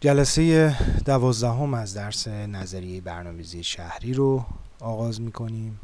جلسه 0.00 0.76
دوازدهم 1.04 1.74
از 1.74 1.94
درس 1.94 2.28
نظریه 2.28 3.00
برنامه‌ریزی 3.00 3.64
شهری 3.64 4.14
رو 4.14 4.44
آغاز 4.80 5.20
می‌کنیم. 5.20 5.80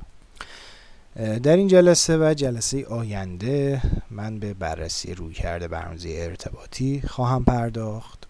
در 1.42 1.56
این 1.56 1.68
جلسه 1.68 2.18
و 2.18 2.34
جلسه 2.34 2.86
آینده 2.86 3.82
من 4.10 4.38
به 4.38 4.54
بررسی 4.54 5.14
رویکرد 5.14 5.70
برنامه‌ریزی 5.70 6.20
ارتباطی 6.20 7.02
خواهم 7.08 7.44
پرداخت. 7.44 8.26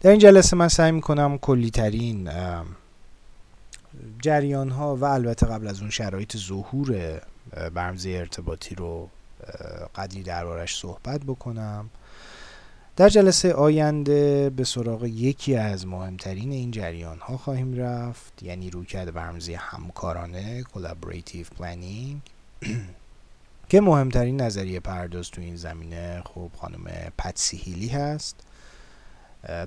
در 0.00 0.10
این 0.10 0.20
جلسه 0.20 0.56
من 0.56 0.68
سعی 0.68 0.92
می‌کنم 0.92 1.38
کلی 1.38 1.70
ترین 1.70 2.30
جریان 4.22 4.70
ها 4.70 4.96
و 4.96 5.04
البته 5.04 5.46
قبل 5.46 5.68
از 5.68 5.80
اون 5.80 5.90
شرایط 5.90 6.36
ظهور 6.36 7.20
برنامه‌ریزی 7.74 8.16
ارتباطی 8.16 8.74
رو 8.74 9.08
قدری 9.96 10.22
دربارش 10.22 10.78
صحبت 10.78 11.20
بکنم. 11.20 11.90
در 12.96 13.08
جلسه 13.08 13.52
آینده 13.52 14.50
به 14.50 14.64
سراغ 14.64 15.04
یکی 15.04 15.54
از 15.54 15.86
مهمترین 15.86 16.52
این 16.52 16.70
جریان 16.70 17.18
ها 17.18 17.36
خواهیم 17.36 17.74
رفت 17.78 18.42
یعنی 18.42 18.70
رویکرد 18.70 19.14
برنامه‌ریزی 19.14 19.54
همکارانه 19.54 20.62
collaborative 20.62 21.60
planning 21.60 22.16
که 23.70 23.80
مهمترین 23.80 24.40
نظریه 24.40 24.80
پرداز 24.80 25.30
تو 25.30 25.40
این 25.40 25.56
زمینه 25.56 26.22
خب 26.24 26.50
خانم 26.56 26.84
پتسی 27.18 27.56
هیلی 27.56 27.88
هست. 27.88 28.36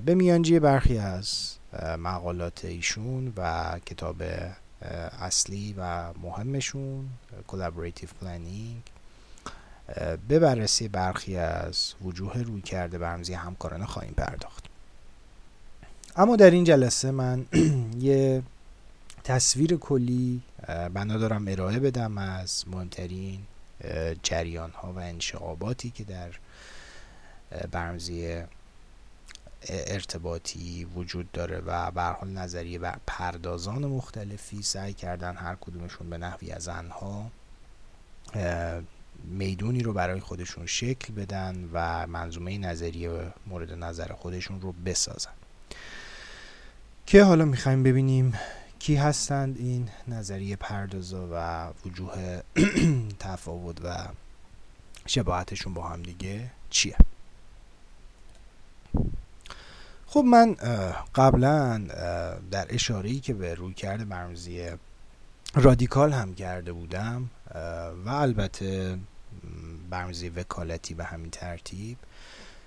به 0.04 0.14
میانجی 0.14 0.58
برخی 0.58 0.98
از 0.98 1.54
مقالات 1.98 2.64
ایشون 2.64 3.32
و 3.36 3.78
کتاب 3.86 4.22
اصلی 5.20 5.74
و 5.78 6.12
مهمشون 6.22 7.08
collaborative 7.48 8.24
planning 8.24 8.99
به 10.28 10.38
بررسی 10.38 10.88
برخی 10.88 11.36
از 11.36 11.94
وجوه 12.02 12.42
روی 12.42 12.60
کرده 12.60 12.98
برمزی 12.98 13.34
همکارانه 13.34 13.86
خواهیم 13.86 14.14
پرداخت. 14.16 14.64
اما 16.16 16.36
در 16.36 16.50
این 16.50 16.64
جلسه 16.64 17.10
من 17.10 17.46
یه 18.00 18.42
تصویر 19.24 19.76
کلی 19.76 20.42
بنا 20.94 21.16
دارم 21.16 21.48
ارائه 21.48 21.78
بدم 21.78 22.18
از 22.18 22.64
مهمترین 22.68 23.40
جریان 24.22 24.70
ها 24.70 24.92
و 24.92 24.98
انشعاباتی 24.98 25.90
که 25.90 26.04
در 26.04 26.30
برمزی 27.70 28.42
ارتباطی 29.68 30.84
وجود 30.84 31.32
داره 31.32 31.60
و 31.60 31.90
به 31.90 32.02
حال 32.02 32.28
نظریه 32.28 32.78
و 32.78 32.92
پردازان 33.06 33.86
مختلفی 33.86 34.62
سعی 34.62 34.92
کردن 34.92 35.36
هر 35.36 35.56
کدومشون 35.60 36.10
به 36.10 36.18
نحوی 36.18 36.52
از 36.52 36.68
انها 36.68 37.30
می‌دونی 39.24 39.82
رو 39.82 39.92
برای 39.92 40.20
خودشون 40.20 40.66
شکل 40.66 41.14
بدن 41.14 41.68
و 41.72 42.06
منظومه 42.06 42.58
نظریه 42.58 43.32
مورد 43.46 43.72
نظر 43.72 44.12
خودشون 44.12 44.60
رو 44.60 44.72
بسازن. 44.72 45.30
که 47.06 47.24
حالا 47.24 47.44
می‌خوایم 47.44 47.82
ببینیم 47.82 48.34
کی 48.78 48.96
هستند 48.96 49.58
این 49.58 49.88
نظریه 50.08 50.56
پردازا 50.56 51.28
و 51.32 51.66
وجوه 51.88 52.40
تفاوت 53.18 53.84
و 53.84 54.08
شباهتشون 55.06 55.74
با 55.74 55.88
هم 55.88 56.02
دیگه 56.02 56.50
چیه؟ 56.70 56.96
خب 60.06 60.24
من 60.26 60.54
قبلا 61.14 61.78
در 62.50 62.66
اشاره‌ای 62.68 63.20
که 63.20 63.34
به 63.34 63.54
روی 63.54 63.74
کرده 63.74 64.04
برمزی 64.04 64.68
رادیکال 65.54 66.12
هم 66.12 66.34
کرده 66.34 66.72
بودم 66.72 67.30
و 68.04 68.08
البته 68.08 68.98
برنامه‌ریزی 69.90 70.28
وکالتی 70.28 70.94
به 70.94 71.04
همین 71.04 71.30
ترتیب 71.30 71.98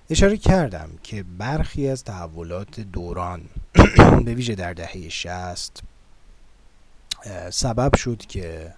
اشاره 0.10 0.38
کردم 0.38 0.90
که 1.04 1.24
برخی 1.24 1.88
از 1.88 2.04
تحولات 2.04 2.80
دوران 2.80 3.42
به 4.26 4.34
ویژه 4.34 4.56
در 4.56 4.74
دهه 4.74 5.10
شست 5.10 5.84
سبب 7.50 7.96
شد 7.96 8.26
که 8.26 8.74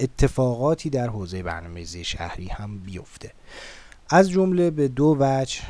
اتفاقاتی 0.00 0.90
در 0.90 1.08
حوزه 1.08 1.42
برنامه‌ریزی 1.42 2.04
شهری 2.04 2.48
هم 2.48 2.78
بیفته. 2.78 3.32
از 4.10 4.30
جمله 4.30 4.70
به 4.70 4.88
دو 4.88 5.16
وجه 5.20 5.60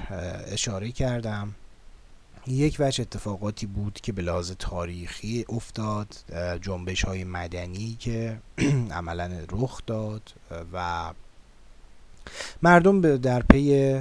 اشاره 0.52 0.92
کردم. 0.92 1.54
یک 2.48 2.76
وجه 2.78 3.02
اتفاقاتی 3.02 3.66
بود 3.66 4.00
که 4.02 4.12
به 4.12 4.22
لحاظ 4.22 4.52
تاریخی 4.58 5.44
افتاد 5.48 6.16
جنبش 6.60 7.04
های 7.04 7.24
مدنی 7.24 7.96
که 8.00 8.38
عملا 8.90 9.30
رخ 9.50 9.80
داد 9.86 10.32
و 10.72 11.12
مردم 12.62 13.16
در 13.16 13.42
پی 13.42 14.00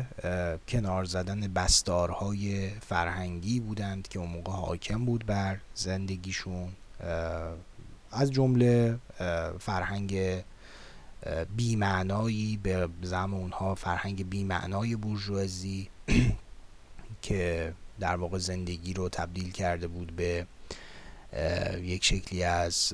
کنار 0.68 1.06
زدن 1.06 1.40
بستارهای 1.40 2.70
فرهنگی 2.70 3.60
بودند 3.60 4.08
که 4.08 4.20
اون 4.20 4.30
موقع 4.30 4.52
حاکم 4.52 5.06
بود 5.06 5.26
بر 5.26 5.58
زندگیشون. 5.76 6.68
از 8.12 8.32
جمله 8.32 9.00
فرهنگ 9.60 10.44
بیمعنایی 11.56 12.60
به 12.64 12.90
زم 13.02 13.34
اونها 13.34 13.76
فرهنگ 13.76 14.30
بیمعنای 14.30 14.96
بورژوازی 14.96 15.90
که 17.22 17.74
در 18.00 18.16
واقع 18.16 18.38
زندگی 18.38 18.94
رو 18.94 19.10
تبدیل 19.10 19.52
کرده 19.52 19.88
بود 19.88 20.16
به 20.16 20.48
یک 21.82 22.06
شکلی 22.06 22.44
از 22.44 22.94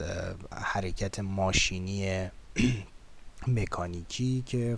حرکت 0.52 1.20
ماشینی 1.20 2.30
مکانیکی 3.48 4.44
که 4.46 4.78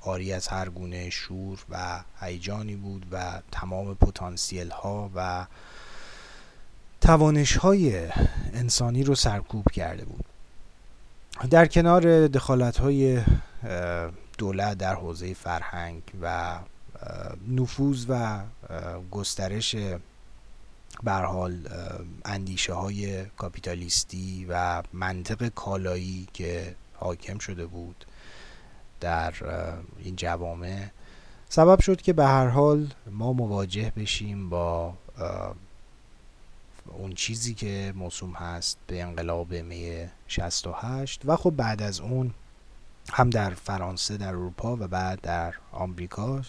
آری 0.00 0.32
از 0.32 0.48
هر 0.48 0.68
گونه 0.68 1.10
شور 1.10 1.58
و 1.70 2.02
هیجانی 2.20 2.76
بود 2.76 3.06
و 3.12 3.42
تمام 3.52 3.94
پتانسیل 3.94 4.70
ها 4.70 5.10
و 5.14 5.46
توانش 7.00 7.56
های 7.56 8.08
انسانی 8.52 9.04
رو 9.04 9.14
سرکوب 9.14 9.64
کرده 9.72 10.04
بود. 10.04 10.24
در 11.50 11.66
کنار 11.66 12.26
دخالت 12.26 12.76
های 12.76 13.22
دولت 14.38 14.78
در 14.78 14.94
حوزه 14.94 15.34
فرهنگ 15.34 16.02
و 16.22 16.58
نفوذ 17.48 18.06
و 18.08 18.40
گسترش 19.10 19.76
حال 21.06 21.68
اندیشه 22.24 22.72
های 22.72 23.24
کاپیتالیستی 23.24 24.46
و 24.48 24.82
منطق 24.92 25.48
کالایی 25.48 26.28
که 26.32 26.74
حاکم 26.94 27.38
شده 27.38 27.66
بود 27.66 28.04
در 29.00 29.34
این 29.98 30.16
جوامع 30.16 30.86
سبب 31.48 31.80
شد 31.80 32.02
که 32.02 32.12
به 32.12 32.26
هر 32.26 32.48
حال 32.48 32.92
ما 33.10 33.32
مواجه 33.32 33.92
بشیم 33.96 34.48
با 34.48 34.94
اون 36.86 37.12
چیزی 37.14 37.54
که 37.54 37.92
موسوم 37.96 38.32
هست 38.32 38.78
به 38.86 39.02
انقلاب 39.02 39.52
می 39.54 40.08
68 40.28 41.20
و 41.24 41.36
خب 41.36 41.50
بعد 41.50 41.82
از 41.82 42.00
اون 42.00 42.34
هم 43.12 43.30
در 43.30 43.50
فرانسه 43.50 44.16
در 44.16 44.28
اروپا 44.28 44.76
و 44.76 44.88
بعد 44.88 45.20
در 45.20 45.54
آمریکا 45.72 46.42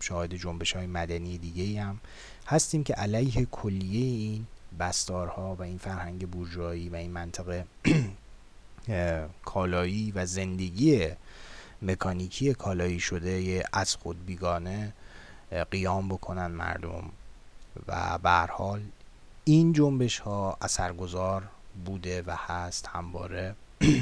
شاهد 0.00 0.34
جنبش 0.34 0.76
های 0.76 0.86
مدنی 0.86 1.38
دیگه 1.38 1.82
هم 1.82 2.00
هستیم 2.46 2.84
که 2.84 2.94
علیه 2.94 3.46
کلیه 3.50 4.04
این 4.04 4.46
بستارها 4.78 5.54
و 5.54 5.62
این 5.62 5.78
فرهنگ 5.78 6.28
بورژوایی 6.28 6.88
و 6.88 6.96
این 6.96 7.10
منطقه 7.10 7.64
کالایی 9.44 10.12
و 10.12 10.26
زندگی 10.26 11.08
مکانیکی 11.82 12.54
کالایی 12.54 13.00
شده 13.00 13.62
از 13.72 13.94
خود 13.94 14.26
بیگانه 14.26 14.92
قیام 15.70 16.08
بکنن 16.08 16.46
مردم 16.46 17.10
و 17.88 18.18
به 18.18 18.30
حال 18.30 18.82
این 19.44 19.72
جنبش 19.72 20.18
ها 20.18 20.58
اثرگذار 20.60 21.42
بوده 21.84 22.22
و 22.26 22.36
هست 22.36 22.86
همواره. 22.86 23.54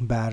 بر 0.00 0.32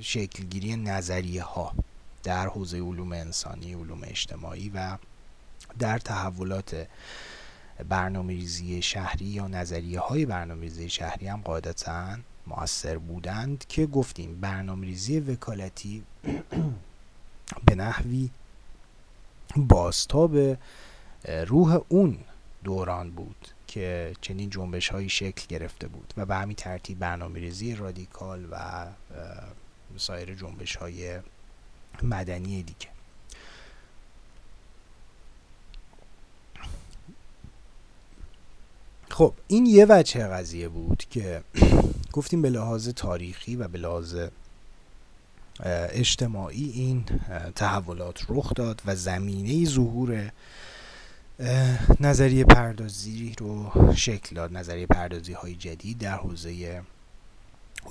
شکلگیری 0.00 0.76
نظریه 0.76 1.42
ها 1.42 1.74
در 2.22 2.46
حوزه 2.46 2.78
علوم 2.78 3.12
انسانی 3.12 3.74
علوم 3.74 4.00
اجتماعی 4.04 4.68
و 4.68 4.98
در 5.78 5.98
تحولات 5.98 6.86
برنامه 7.88 8.32
ریزی 8.32 8.82
شهری 8.82 9.26
یا 9.26 9.48
نظریه 9.48 10.00
های 10.00 10.26
برنامه 10.26 10.60
ریزی 10.60 10.90
شهری 10.90 11.26
هم 11.26 11.40
قاعدتا 11.40 12.16
مؤثر 12.46 12.98
بودند 12.98 13.64
که 13.68 13.86
گفتیم 13.86 14.40
برنامه 14.40 14.86
ریزی 14.86 15.20
وکالتی 15.20 16.04
به 17.66 17.74
نحوی 17.74 18.30
باستاب 19.56 20.58
روح 21.46 21.80
اون 21.88 22.18
دوران 22.64 23.10
بود. 23.10 23.53
که 23.74 24.14
چنین 24.20 24.50
جنبش 24.50 24.88
هایی 24.88 25.08
شکل 25.08 25.46
گرفته 25.48 25.88
بود 25.88 26.14
و 26.16 26.26
به 26.26 26.34
همین 26.34 26.56
ترتیب 26.56 26.98
برنامه 26.98 27.40
ریزی 27.40 27.74
رادیکال 27.74 28.46
و 28.50 28.86
سایر 29.96 30.34
جنبش 30.34 30.76
های 30.76 31.20
مدنی 32.02 32.62
دیگه. 32.62 32.88
خب 39.10 39.34
این 39.46 39.66
یه 39.66 39.86
وجه 39.88 40.26
قضیه 40.26 40.68
بود 40.68 41.04
که 41.10 41.42
گفتیم 42.12 42.42
به 42.42 42.50
لحاظ 42.50 42.88
تاریخی 42.88 43.56
و 43.56 43.68
به 43.68 43.78
لحاظ 43.78 44.16
اجتماعی 45.90 46.70
این 46.70 47.04
تحولات 47.54 48.26
رخ 48.28 48.54
داد 48.54 48.82
و 48.86 48.96
زمینه 48.96 49.64
ظهور 49.64 50.30
نظریه 52.00 52.44
پردازی 52.44 53.34
رو 53.38 53.72
شکل 53.96 54.36
داد. 54.36 54.56
نظریه 54.56 54.86
پردازی 54.86 55.32
های 55.32 55.54
جدید 55.54 55.98
در 55.98 56.16
حوزه 56.16 56.82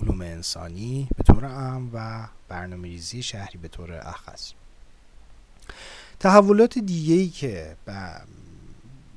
علوم 0.02 0.22
انسانی 0.22 1.08
به 1.18 1.24
طور 1.24 1.46
عام 1.46 1.90
و 1.94 2.28
برنامه 2.48 2.88
ریزی 2.88 3.24
شهری 3.24 3.58
به 3.58 3.68
طور 3.68 3.94
اخص. 3.94 4.52
تحولات 6.20 6.80
دیگه 6.80 7.14
ای 7.14 7.28
که 7.30 7.76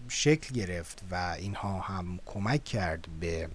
شکل 0.08 0.55
گرفت 0.55 1.02
و 1.11 1.37
اینها 1.38 1.81
هم 1.81 2.20
کمک 2.26 2.64
کرد 2.64 3.06
به 3.20 3.49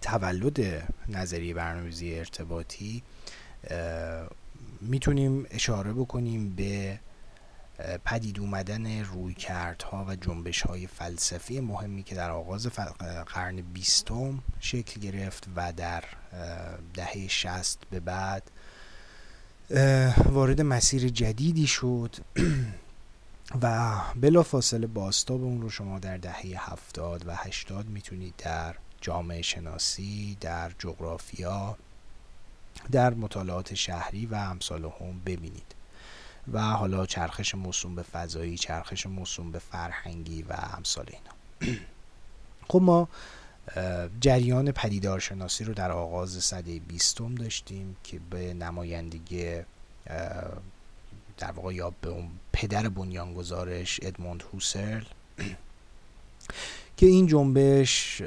تولد 0.00 0.60
نظریه 1.08 1.54
برنامه‌ریزی 1.54 2.14
ارتباطی 2.14 3.02
می‌تونیم 4.80 5.46
اشاره 5.50 5.92
بکنیم 5.92 6.54
به 6.54 6.98
پدید 8.04 8.40
اومدن 8.40 9.04
رویکردها 9.04 10.04
و 10.08 10.16
جنبش 10.16 10.62
های 10.62 10.86
فلسفی 10.86 11.60
مهمی 11.60 12.02
که 12.02 12.14
در 12.14 12.30
آغاز 12.30 12.66
قرن 13.26 13.56
بیستم 13.56 14.42
شکل 14.60 15.00
گرفت 15.00 15.48
و 15.56 15.72
در 15.72 16.04
دهه 16.94 17.28
شست 17.28 17.78
به 17.90 18.00
بعد 18.00 18.50
وارد 20.24 20.60
مسیر 20.60 21.08
جدیدی 21.08 21.66
شد. 21.66 22.16
و 23.62 23.94
بلا 24.20 24.42
فاصله 24.42 24.86
باستاب 24.86 25.42
اون 25.42 25.62
رو 25.62 25.70
شما 25.70 25.98
در 25.98 26.16
دهه 26.16 26.72
هفتاد 26.72 27.28
و 27.28 27.34
هشتاد 27.34 27.86
می‌تونید 27.86 28.34
در 28.38 28.74
جامعه 29.00 29.42
شناسی 29.42 30.36
در 30.40 30.70
جغرافیا 30.78 31.76
در 32.92 33.14
مطالعات 33.14 33.74
شهری 33.74 34.26
و 34.26 34.34
امثال 34.34 34.84
هم 34.84 35.20
ببینید. 35.26 35.73
و 36.52 36.60
حالا 36.60 37.06
چرخش 37.06 37.54
موسوم 37.54 37.94
به 37.94 38.02
فضایی 38.02 38.58
چرخش 38.58 39.06
موسوم 39.06 39.52
به 39.52 39.58
فرهنگی 39.58 40.42
و 40.42 40.52
امثال 40.76 41.06
اینا. 41.08 41.76
خب 42.68 42.82
ما 42.82 43.08
جریان 44.20 44.72
پدیدارشناسی 44.72 45.64
رو 45.64 45.74
در 45.74 45.92
آغاز 45.92 46.30
صده 46.30 46.78
بیستم 46.78 47.34
داشتیم 47.34 47.96
که 48.04 48.20
به 48.30 48.54
نمایندگی 48.54 49.60
در 51.38 51.50
واقع 51.54 51.74
یا 51.74 51.92
به 52.00 52.08
اون 52.08 52.30
پدر 52.52 52.88
بنیانگذارش 52.88 54.00
ادموند 54.02 54.42
هوسرل 54.52 55.04
که 56.96 57.06
این 57.06 57.26
جنبش 57.26 58.22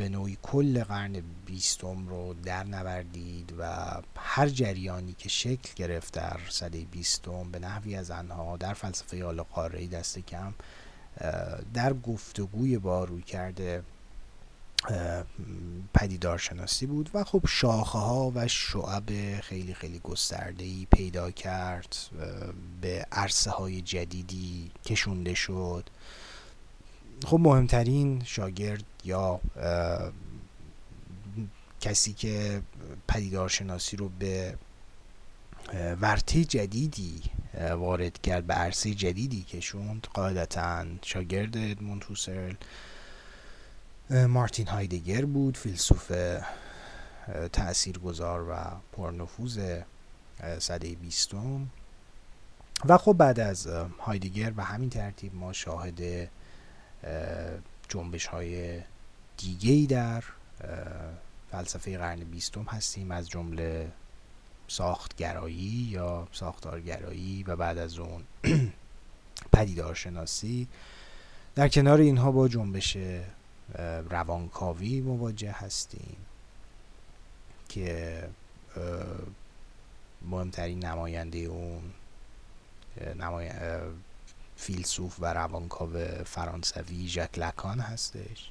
به 0.00 0.08
نوعی 0.08 0.38
کل 0.42 0.84
قرن 0.84 1.22
بیستم 1.46 2.08
رو 2.08 2.34
در 2.34 2.64
نوردید 2.64 3.54
و 3.58 3.90
هر 4.16 4.48
جریانی 4.48 5.12
که 5.12 5.28
شکل 5.28 5.74
گرفت 5.76 6.14
در 6.14 6.40
صده 6.48 6.84
بیستم 6.84 7.50
به 7.50 7.58
نحوی 7.58 7.96
از 7.96 8.10
آنها 8.10 8.56
در 8.56 8.74
فلسفه 8.74 9.24
آل 9.24 9.42
قاره 9.42 9.86
دست 9.86 10.18
کم 10.18 10.54
در 11.74 11.92
گفتگوی 11.92 12.78
با 12.78 13.04
روی 13.04 13.22
کرده 13.22 13.82
پدیدارشناسی 15.94 16.86
بود 16.86 17.10
و 17.14 17.24
خب 17.24 17.42
شاخه 17.48 17.98
ها 17.98 18.32
و 18.34 18.48
شعب 18.48 19.40
خیلی 19.40 19.74
خیلی 19.74 19.98
گسترده 19.98 20.64
ای 20.64 20.86
پیدا 20.90 21.30
کرد 21.30 21.96
به 22.80 23.06
عرصه 23.12 23.50
های 23.50 23.82
جدیدی 23.82 24.70
کشونده 24.84 25.34
شد. 25.34 25.90
خب 27.26 27.40
مهمترین 27.40 28.22
شاگرد 28.24 28.84
یا 29.04 29.40
کسی 31.80 32.12
که 32.12 32.62
پدیدارشناسی 33.08 33.96
رو 33.96 34.08
به 34.08 34.54
ورته 36.00 36.44
جدیدی 36.44 37.22
وارد 37.78 38.22
کرد 38.22 38.46
به 38.46 38.54
عرصه 38.54 38.94
جدیدی 38.94 39.42
کشوند 39.42 40.06
قاعدتا 40.14 40.84
شاگرد 41.02 41.56
ادموند 41.56 42.04
هوسرل 42.04 42.54
مارتین 44.10 44.66
هایدگر 44.66 45.24
بود 45.24 45.56
فیلسوف 45.56 46.12
تاثیرگذار 47.52 48.48
و 48.50 48.54
پرنفوذ 48.92 49.60
صده 50.58 50.94
بیستم. 50.94 51.70
و 52.84 52.98
خب 52.98 53.12
بعد 53.12 53.40
از 53.40 53.66
هایدگر 53.98 54.52
و 54.56 54.64
همین 54.64 54.90
ترتیب 54.90 55.34
ما 55.34 55.52
شاهد 55.52 56.30
جنبش 57.88 58.26
های 58.26 58.80
دیگه 59.36 59.72
ای 59.72 59.86
در 59.86 60.24
فلسفه 61.50 61.98
قرن 61.98 62.20
بیستم 62.20 62.62
هستیم. 62.62 63.10
از 63.10 63.28
جمله 63.28 63.92
ساختگرایی 64.68 65.88
یا 65.90 66.28
ساختارگرایی 66.32 67.42
و 67.42 67.56
بعد 67.56 67.78
از 67.78 67.98
اون 67.98 68.22
پدیدارشناسی 69.52 70.68
در 71.54 71.68
کنار 71.68 72.00
اینها 72.00 72.32
با 72.32 72.48
جنبش 72.48 72.96
روانکاوی 74.10 75.00
مواجه 75.00 75.52
هستیم 75.52 76.16
که 77.68 78.28
مهمترین 80.22 80.84
نماینده 80.84 81.38
اون 81.38 81.82
نمای... 83.16 83.50
فیلسوف 84.60 85.16
و 85.20 85.34
روانکاو 85.34 85.90
فرانسوی 86.24 87.08
ژاک 87.08 87.38
لکان 87.38 87.80
هستش. 87.80 88.50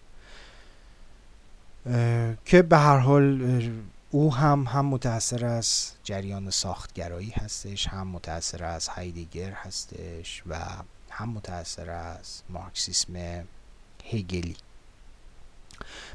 که 2.46 2.62
به 2.62 2.78
هر 2.78 2.98
حال 2.98 3.72
او 4.12 4.36
هم 4.36 4.64
هم 4.64 4.86
متاثر 4.86 5.46
از 5.46 5.92
جریان 6.04 6.50
ساختگرایی 6.50 7.30
هستش 7.30 7.88
هم 7.88 8.08
متاثر 8.08 8.64
از 8.64 8.88
هایدگر 8.88 9.52
هستش 9.52 10.44
و 10.48 10.56
هم 11.10 11.30
متاثر 11.30 11.90
از 11.90 12.42
مارکسیسم 12.50 13.44
هگلی. 14.06 14.56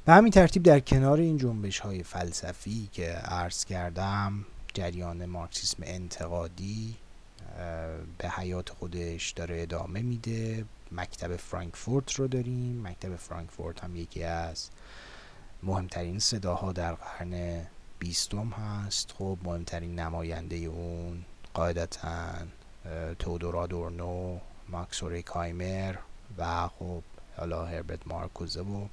به 0.04 0.12
همین 0.12 0.32
ترتیب 0.32 0.62
در 0.62 0.80
کنار 0.80 1.18
این 1.18 1.38
جنبش 1.38 1.78
های 1.78 2.02
فلسفی 2.02 2.88
که 2.92 3.10
عرض 3.10 3.64
کردم 3.64 4.44
جریان 4.74 5.26
مارکسیسم 5.26 5.82
انتقادی 5.86 6.96
به 8.18 8.28
حیات 8.28 8.70
خودش 8.70 9.30
داره 9.30 9.62
ادامه 9.62 10.02
میده. 10.02 10.64
مکتب 10.92 11.36
فرانکفورت 11.36 12.12
رو 12.12 12.28
داریم. 12.28 12.86
مکتب 12.86 13.16
فرانکفورت 13.16 13.84
هم 13.84 13.96
یکی 13.96 14.22
از 14.22 14.70
مهمترین 15.62 16.18
صداها 16.18 16.72
در 16.72 16.94
قرن 16.94 17.66
بیستم 17.98 18.48
هست. 18.48 19.14
خب 19.18 19.38
مهمترین 19.44 19.98
نماینده 19.98 20.56
اون 20.56 21.24
قاعدتا 21.54 22.32
تودور 23.18 23.56
آدورنو 23.56 24.38
ماکس 24.68 25.02
کایمر 25.04 25.94
و 26.38 26.68
خب 26.68 27.02
حالا 27.36 27.64
هربرت 27.64 28.06
مارکوزه 28.06 28.60
و 28.60 28.86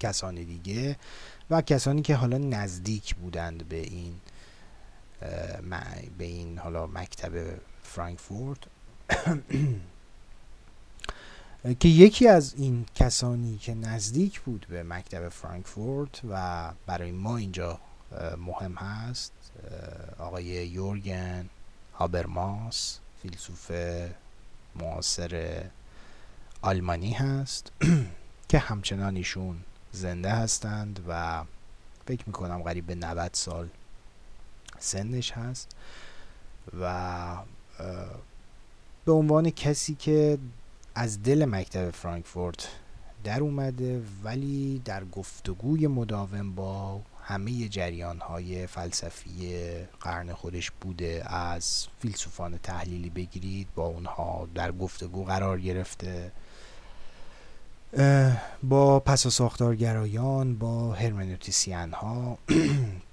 کسان 0.00 0.34
دیگه 0.34 0.96
و 1.50 1.62
کسانی 1.62 2.02
که 2.02 2.14
حالا 2.14 2.38
نزدیک 2.38 3.14
بودند 3.14 3.68
به 3.68 3.76
این 3.76 4.14
به 6.18 6.24
این 6.24 6.58
حالا 6.58 6.86
مکتب 6.86 7.32
فرانکفورت. 7.82 8.58
که 11.80 11.88
یکی 11.88 12.28
از 12.28 12.54
این 12.56 12.86
کسانی 12.94 13.58
که 13.58 13.74
نزدیک 13.74 14.40
بود 14.40 14.66
به 14.70 14.82
مکتب 14.82 15.28
فرانکفورت 15.28 16.20
و 16.30 16.72
برای 16.86 17.12
ما 17.12 17.36
اینجا 17.36 17.80
مهم 18.38 18.74
هست 18.74 19.32
آقای 20.18 20.44
یورگن 20.44 21.48
هابرماس 21.94 22.98
فیلسوف 23.22 23.70
معاصر 24.76 25.62
آلمانی 26.62 27.12
هست 27.12 27.72
که 28.48 28.58
همچنان 28.58 29.16
ایشون 29.16 29.56
زنده 29.92 30.30
هستند 30.30 31.04
و 31.08 31.44
فکر 32.06 32.24
می‌کنم 32.26 32.62
قریب 32.62 32.86
به 32.86 32.94
90 32.94 33.30
سال 33.32 33.68
سنش 34.86 35.32
هست 35.32 35.76
و 36.80 37.36
به 39.04 39.12
عنوان 39.12 39.50
کسی 39.50 39.94
که 39.94 40.38
از 40.94 41.22
دل 41.22 41.44
مکتب 41.44 41.90
فرانکفورت 41.90 42.68
در 43.24 43.40
اومده 43.40 44.02
ولی 44.24 44.82
در 44.84 45.04
گفتگوی 45.04 45.86
مداوم 45.86 46.54
با 46.54 47.00
همه 47.22 47.68
جریان 47.68 48.18
های 48.18 48.66
فلسفی 48.66 49.58
قرن 50.00 50.32
خودش 50.32 50.70
بوده 50.70 51.22
از 51.34 51.86
فیلسوفان 52.00 52.58
تحلیلی 52.58 53.10
بگیرید 53.10 53.68
با 53.74 53.86
اونها 53.86 54.48
در 54.54 54.72
گفتگو 54.72 55.24
قرار 55.24 55.60
گرفته 55.60 56.32
با 58.62 59.00
پس 59.00 59.26
و 59.26 59.30
ساختارگرایان 59.30 60.58
با 60.58 60.92
هرمنوتیسیان 60.92 61.92
ها 61.92 62.38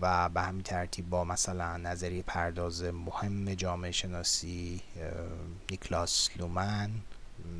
و 0.00 0.28
به 0.28 0.40
همین 0.40 0.62
ترتیب 0.62 1.10
با 1.10 1.24
مثلا 1.24 1.76
نظریه 1.76 2.22
پرداز 2.22 2.82
مهم 2.82 3.54
جامعه 3.54 3.92
شناسی 3.92 4.80
نیکلاس 5.70 6.28
لومن 6.36 6.90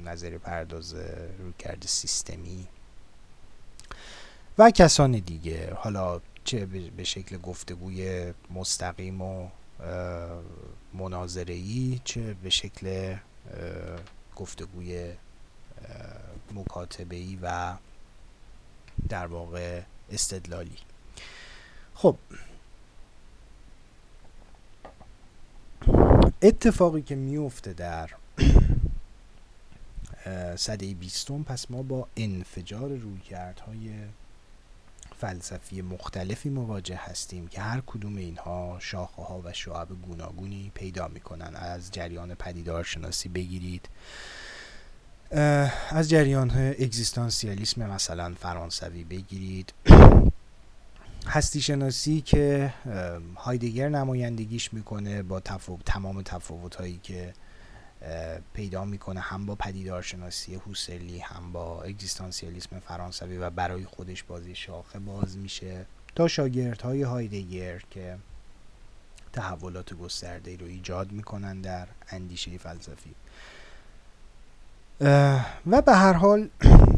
نظریه 0.05 0.39
پرداز 0.39 0.95
رویکرد 1.39 1.87
سیستمی 1.87 2.67
و 4.59 4.71
کسان 4.71 5.13
دیگه. 5.13 5.75
حالا 5.75 6.21
چه 6.45 6.67
به 6.67 7.05
شکل 7.05 7.37
گفتگوی 7.39 8.35
مستقیم 8.51 9.23
و 9.23 9.49
مناظری 10.95 12.01
چه 12.05 12.35
به 12.35 12.51
شکل 12.51 13.17
گفتگوی 14.37 15.13
مکاتبه 16.55 17.25
و 17.43 17.77
در 19.09 19.27
واقع 19.27 19.83
استدلالی. 20.11 20.79
خب. 22.03 22.17
اتفاقی 26.43 27.03
که 27.03 27.15
میفته 27.15 27.73
در 27.73 28.11
صده 30.57 30.95
بیستم 30.95 31.43
پس 31.43 31.71
ما 31.71 31.83
با 31.83 32.09
انفجار 32.17 32.89
رویکردهای 32.89 33.91
فلسفی 35.19 35.83
مختلفی 35.83 36.49
مواجه 36.49 36.97
هستیم 36.97 37.49
که 37.49 37.61
هر 37.61 37.83
کدوم 37.87 38.17
اینها 38.17 38.77
شاخه 38.81 39.23
ها 39.23 39.41
و 39.45 39.53
شعب 39.53 39.89
گوناگونی 40.03 40.71
پیدا 40.75 41.09
می‌کنن. 41.09 41.57
از 41.57 41.91
جریان 41.91 42.35
پدیدارشناسی 42.35 43.29
بگیرید. 43.29 43.89
از 45.91 46.11
جریان 46.11 46.51
اگزیستانسیالیسم 46.51 47.91
مثلا 47.91 48.35
فرانسوی 48.41 49.05
بگیرید. 49.05 49.73
هستی 51.27 51.61
شناسی 51.61 52.21
که 52.21 52.73
هایدگر 53.37 53.89
نمایندگیش 53.89 54.75
می‌کنه 54.75 55.23
با 55.23 55.41
تفاوت 55.41 55.85
تمام 55.85 56.23
تفاوت 56.23 56.75
هایی 56.75 57.01
که 57.03 57.35
پیدا 58.53 58.85
می‌کنه 58.85 59.21
هم 59.21 59.47
با 59.47 59.55
پدیدارشناسی 59.55 60.55
هوسرلی 60.55 61.19
هم 61.19 61.53
با 61.53 61.83
اگزیستانسیالیسم 61.83 62.79
فرانسوی 62.79 63.37
و 63.37 63.51
برای 63.51 63.85
خودش 63.85 64.23
بازی 64.23 64.55
شاخه 64.55 64.99
باز 64.99 65.39
میشه. 65.39 65.87
تا 66.15 66.29
های 66.83 67.03
هایدگر 67.03 67.79
که 67.91 68.19
تحولات 69.33 69.95
گسترده 69.95 70.57
رو 70.57 70.67
ایجاد 70.67 71.13
می‌کنن 71.13 71.61
در 71.61 71.87
اندیشه 72.11 72.59
فلسفی. 72.59 73.15
و 75.67 75.83
به 75.87 75.93
هر 75.93 76.13
حال 76.13 76.49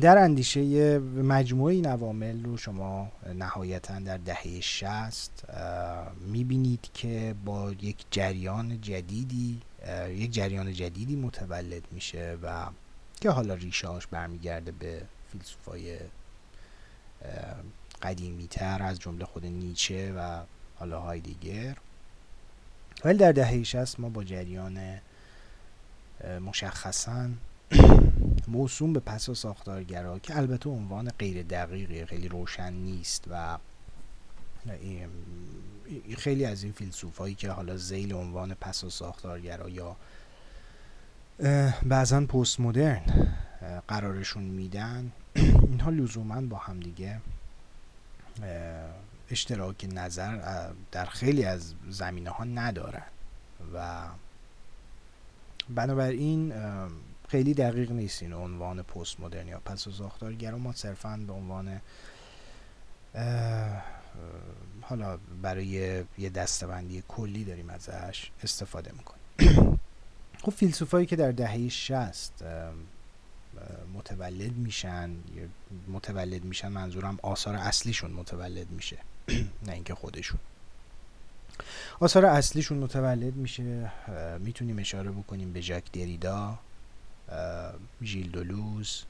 در 0.00 0.18
اندیشه 0.18 0.98
مجموعه 0.98 1.74
این 1.74 1.86
عوامل 1.86 2.44
رو 2.44 2.56
شما 2.56 3.12
نهایتا 3.34 3.98
در 3.98 4.16
دهه 4.16 4.60
شست 4.60 5.44
می‌بینید 6.20 6.88
که 6.94 7.34
با 7.44 7.72
یک 7.72 8.04
جریان 8.10 8.80
جدیدی 8.80 9.60
یک 10.08 10.30
جریان 10.30 10.72
جدیدی 10.72 11.16
متولد 11.16 11.82
میشه 11.92 12.38
و 12.42 12.66
که 13.20 13.30
حالا 13.30 13.54
ریشهاش 13.54 14.06
برمیگرده 14.06 14.72
به 14.72 15.02
فیلسوفای 15.32 15.98
قدیمی 18.02 18.46
تر 18.46 18.82
از 18.82 18.98
جمله 18.98 19.24
خود 19.24 19.46
نیچه 19.46 20.12
و 20.12 20.40
حالا 20.76 21.00
هایدگر. 21.00 21.76
ولی 23.04 23.18
در 23.18 23.32
دهه 23.32 23.62
60 23.62 24.00
ما 24.00 24.08
با 24.08 24.24
جریان 24.24 24.78
مشخصا 26.46 27.28
موسوم 28.48 28.92
به 28.92 29.00
پس 29.00 29.30
ساختارگرا 29.30 30.18
که 30.18 30.36
البته 30.36 30.70
عنوان 30.70 31.08
غیر 31.18 31.42
دقیقی 31.42 32.04
خیلی 32.04 32.28
روشن 32.28 32.72
نیست 32.72 33.24
و 33.30 33.58
خیلی 36.18 36.44
از 36.44 36.62
این 36.62 36.72
فیلسوف 36.72 37.18
هایی 37.18 37.34
که 37.34 37.50
حالا 37.50 37.76
زیل 37.76 38.14
عنوان 38.14 38.54
پس 38.54 38.84
ساختارگرا 38.84 39.68
یا 39.68 39.96
بعضا 41.82 42.20
پست 42.20 42.60
مدرن 42.60 43.02
قرارشون 43.88 44.42
میدن 44.42 45.12
اینها 45.34 45.90
لزوما 45.90 46.40
با 46.40 46.56
همدیگه 46.56 47.20
اشتراک 49.30 49.86
نظر 49.92 50.68
در 50.92 51.04
خیلی 51.04 51.44
از 51.44 51.74
زمینه 51.88 52.30
ها 52.30 52.44
ندارن 52.44 53.02
و 53.74 54.02
بنابراین 55.74 56.52
خیلی 57.28 57.54
دقیق 57.54 57.92
نیست 57.92 58.22
این 58.22 58.32
عنوان 58.32 58.82
پست 58.82 59.20
مدرن 59.20 59.48
یا 59.48 59.60
پس 59.64 59.86
و 59.86 59.92
ساختارگرا 59.92 60.58
ما 60.58 60.72
صرفا 60.72 61.20
به 61.26 61.32
عنوان 61.32 61.80
حالا 64.80 65.18
برای 65.42 65.66
یه 66.18 66.30
دستبندی 66.34 67.02
کلی 67.08 67.44
داریم 67.44 67.70
ازش 67.70 68.30
استفاده 68.42 68.92
می‌کنیم. 68.92 69.80
خب 70.44 70.50
فیلسوفایی 70.50 71.06
که 71.06 71.16
در 71.16 71.32
دهه 71.32 71.68
60 71.68 72.32
متولد 73.94 74.52
میشن 74.52 75.10
متولد 75.88 76.44
میشن 76.44 76.68
منظورم 76.68 77.18
آثار 77.22 77.54
اصلیشون 77.54 78.10
متولد 78.10 78.70
میشه 78.70 78.98
نه 79.66 79.72
اینکه 79.72 79.94
خودشون. 79.94 80.38
آثار 82.00 82.26
اصلیشون 82.26 82.78
متولد 82.78 83.36
میشه 83.36 83.92
می‌تونیم 84.38 84.78
اشاره 84.78 85.10
بکنیم 85.10 85.52
به 85.52 85.60
ژاک 85.60 85.92
دریدا. 85.92 86.58
ژیل 88.02 88.30
دولوز 88.30 89.02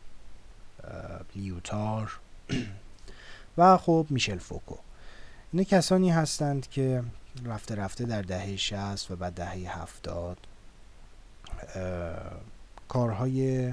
لیوتار. 1.36 2.18
و 3.58 3.76
خب 3.76 4.06
میشل 4.10 4.38
فوکو. 4.38 4.76
اینا 5.52 5.64
کسانی 5.64 6.10
هستند 6.10 6.68
که 6.68 7.02
رفته 7.44 7.74
رفته 7.74 8.04
در 8.04 8.22
دهه 8.22 8.56
60 8.56 9.10
و 9.10 9.16
بعد 9.16 9.32
دهه 9.32 9.80
70 9.80 10.38
کارهای 12.88 13.72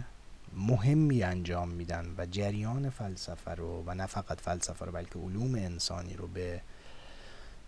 مهمی 0.53 1.23
انجام 1.23 1.69
میدن 1.69 2.15
و 2.17 2.25
جریان 2.25 2.89
فلسفه 2.89 3.51
رو 3.51 3.83
و 3.85 3.93
نه 3.93 4.05
فقط 4.05 4.41
فلسفه 4.41 4.85
رو 4.85 4.91
بلکه 4.91 5.19
علوم 5.19 5.55
انسانی 5.55 6.13
رو 6.13 6.27
به 6.27 6.61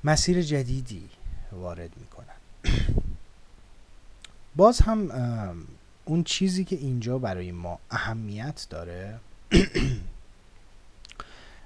مسیر 0.04 0.42
جدیدی 0.42 1.10
وارد 1.52 1.92
می‌کنن. 1.98 2.36
باز 4.56 4.82
هم 4.82 5.12
اون 6.06 6.24
چیزی 6.24 6.66
که 6.66 6.76
اینجا 6.76 7.18
برای 7.18 7.52
ما 7.52 7.80
اهمیت 7.92 8.68
داره 8.70 9.20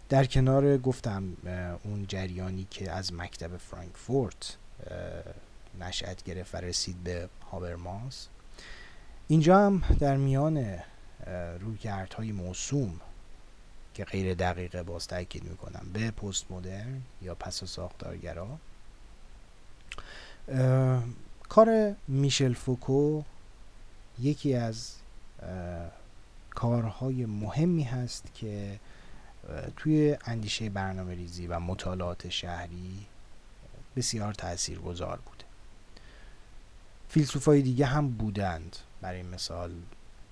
در 0.09 0.25
کنار 0.25 0.77
گفتم 0.77 1.23
اون 1.83 2.05
جریانی 2.07 2.67
که 2.71 2.91
از 2.91 3.13
مکتب 3.13 3.57
فرانکفورت 3.57 4.57
نشأت 5.79 6.23
گرفت 6.23 6.55
و 6.55 6.57
رسید 6.57 7.03
به 7.03 7.29
هاورماس 7.51 8.27
اینجا 9.27 9.65
هم 9.65 9.83
در 9.99 10.17
میان 10.17 10.79
رویکردهای 11.59 12.31
موسوم 12.31 13.01
که 13.93 14.05
غیر 14.05 14.33
دقیقه 14.33 14.83
باز 14.83 15.07
تاکید 15.07 15.43
می‌کنم 15.43 15.85
به 15.93 16.11
پست 16.11 16.51
مدرن 16.51 17.01
یا 17.21 17.35
پس 17.35 17.63
ساختارگرا 17.63 18.47
کار 21.49 21.95
میشل 22.07 22.53
فوکو 22.53 23.23
یکی 24.19 24.53
از 24.53 24.93
کارهای 26.49 27.25
مهمی 27.25 27.83
هست 27.83 28.25
که 28.33 28.79
توی 29.75 30.17
اندیشه 30.25 30.69
برنامه 30.69 31.15
ریزی 31.15 31.47
و 31.47 31.59
مطالعات 31.59 32.29
شهری 32.29 33.05
بسیار 33.95 34.33
تأثیر 34.33 34.79
گذار 34.79 35.19
بوده. 35.25 35.45
فیلسوفای 37.09 37.61
دیگه 37.61 37.85
هم 37.85 38.09
بودند. 38.09 38.75
برای 39.01 39.23
مثال 39.23 39.71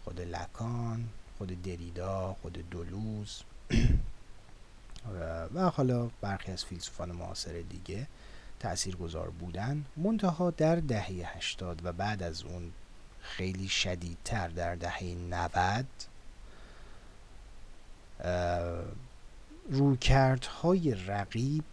خود 0.04 0.22
لکان 0.22 1.10
خود 1.38 1.62
دریدا 1.62 2.36
خود 2.42 2.70
دولوز. 2.70 3.44
و 5.56 5.70
حالا 5.70 6.10
برخی 6.22 6.52
از 6.52 6.66
فیلسوفان 6.66 7.12
معاصر 7.12 7.62
دیگه 7.70 8.08
تأثیر 8.60 8.96
گذار 8.96 9.30
بودن. 9.30 9.86
منتها 9.98 10.52
در 10.52 10.76
دهه 10.76 11.38
هشتاد 11.38 11.86
و 11.86 11.92
بعد 11.92 12.24
از 12.24 12.44
اون 12.44 12.72
خیلی 13.26 13.68
شدیدتر 13.68 14.48
در 14.48 14.76
دهه 14.76 15.04
90 15.04 15.86
رویکردهای 19.70 20.96
رقیب 20.96 21.64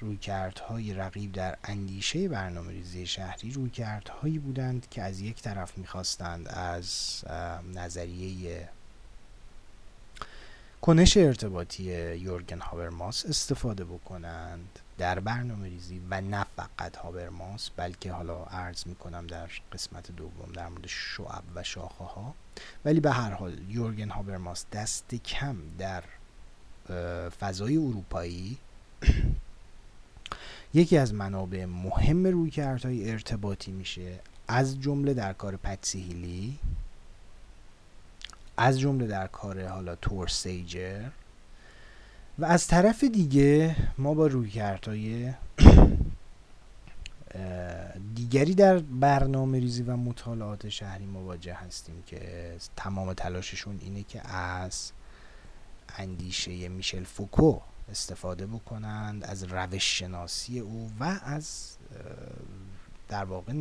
رویکردهای 0.00 0.94
رقیب 0.94 1.32
در 1.32 1.58
اندیشه 1.64 2.28
برنامه 2.28 2.72
ریزی 2.72 3.06
شهری 3.06 3.50
رویکردهایی 3.50 4.38
بودند 4.38 4.88
که 4.90 5.02
از 5.02 5.20
یک 5.20 5.42
طرف 5.42 5.78
می‌خواستند 5.78 6.48
از 6.48 7.20
نظریه 7.74 8.68
کنش 10.82 11.16
ارتباطی 11.16 11.82
یورگن 12.16 12.60
هاورماس 12.60 13.26
استفاده 13.26 13.84
بکنند. 13.84 14.78
در 14.98 15.20
برنامه 15.20 15.68
ریزی 15.68 16.00
و 16.10 16.20
نه 16.20 16.46
فقط 16.56 16.96
هاورماس 16.96 17.70
بلکه 17.76 18.12
حالا 18.12 18.44
عرض 18.44 18.86
می‌کنم 18.86 19.26
در 19.26 19.48
قسمت 19.72 20.10
دوم 20.10 20.52
در 20.54 20.68
مورد 20.68 20.86
شعب 20.86 21.42
و 21.54 21.62
شاخه 21.62 22.04
ها 22.04 22.34
ولی 22.84 23.00
به 23.00 23.10
هر 23.10 23.30
حال 23.30 23.58
یورگن 23.68 24.10
هاورماس 24.10 24.64
دست 24.72 25.14
کم 25.14 25.56
در 25.78 26.04
فضای 27.40 27.76
اروپایی. 27.76 28.58
یکی 30.74 30.98
از 30.98 31.14
منابع 31.14 31.64
مهم 31.64 32.26
رویکردهای 32.26 33.10
ارتباطی 33.10 33.72
میشه 33.72 34.20
از 34.48 34.80
جمله 34.80 35.14
در 35.14 35.32
کار 35.32 35.56
پتسیهیلی 35.56 36.58
از 38.56 38.80
جمله 38.80 39.06
در 39.06 39.26
کار 39.26 39.66
حالا 39.66 39.94
تور 39.94 40.28
سیجر. 40.28 41.08
و 42.38 42.44
از 42.44 42.66
طرف 42.66 43.04
دیگه 43.04 43.76
ما 43.98 44.14
با 44.14 44.26
رویکردهای 44.26 45.32
دیگری 48.14 48.54
در 48.54 48.78
برنامه 48.78 49.58
ریزی 49.58 49.82
و 49.82 49.96
مطالعات 49.96 50.68
شهری 50.68 51.06
مواجه 51.06 51.54
هستیم 51.54 52.02
که 52.06 52.52
تمام 52.76 53.12
تلاششون 53.12 53.78
اینه 53.82 54.02
که 54.02 54.28
از 54.28 54.92
اندیشه 55.98 56.68
میشل 56.68 57.04
فوکو 57.04 57.58
استفاده 57.90 58.46
بکنند 58.46 59.24
از 59.24 59.44
روش 59.44 59.98
شناسی 59.98 60.58
او 60.58 60.90
و 61.00 61.18
از 61.22 61.76
در 63.08 63.24
واقع 63.24 63.52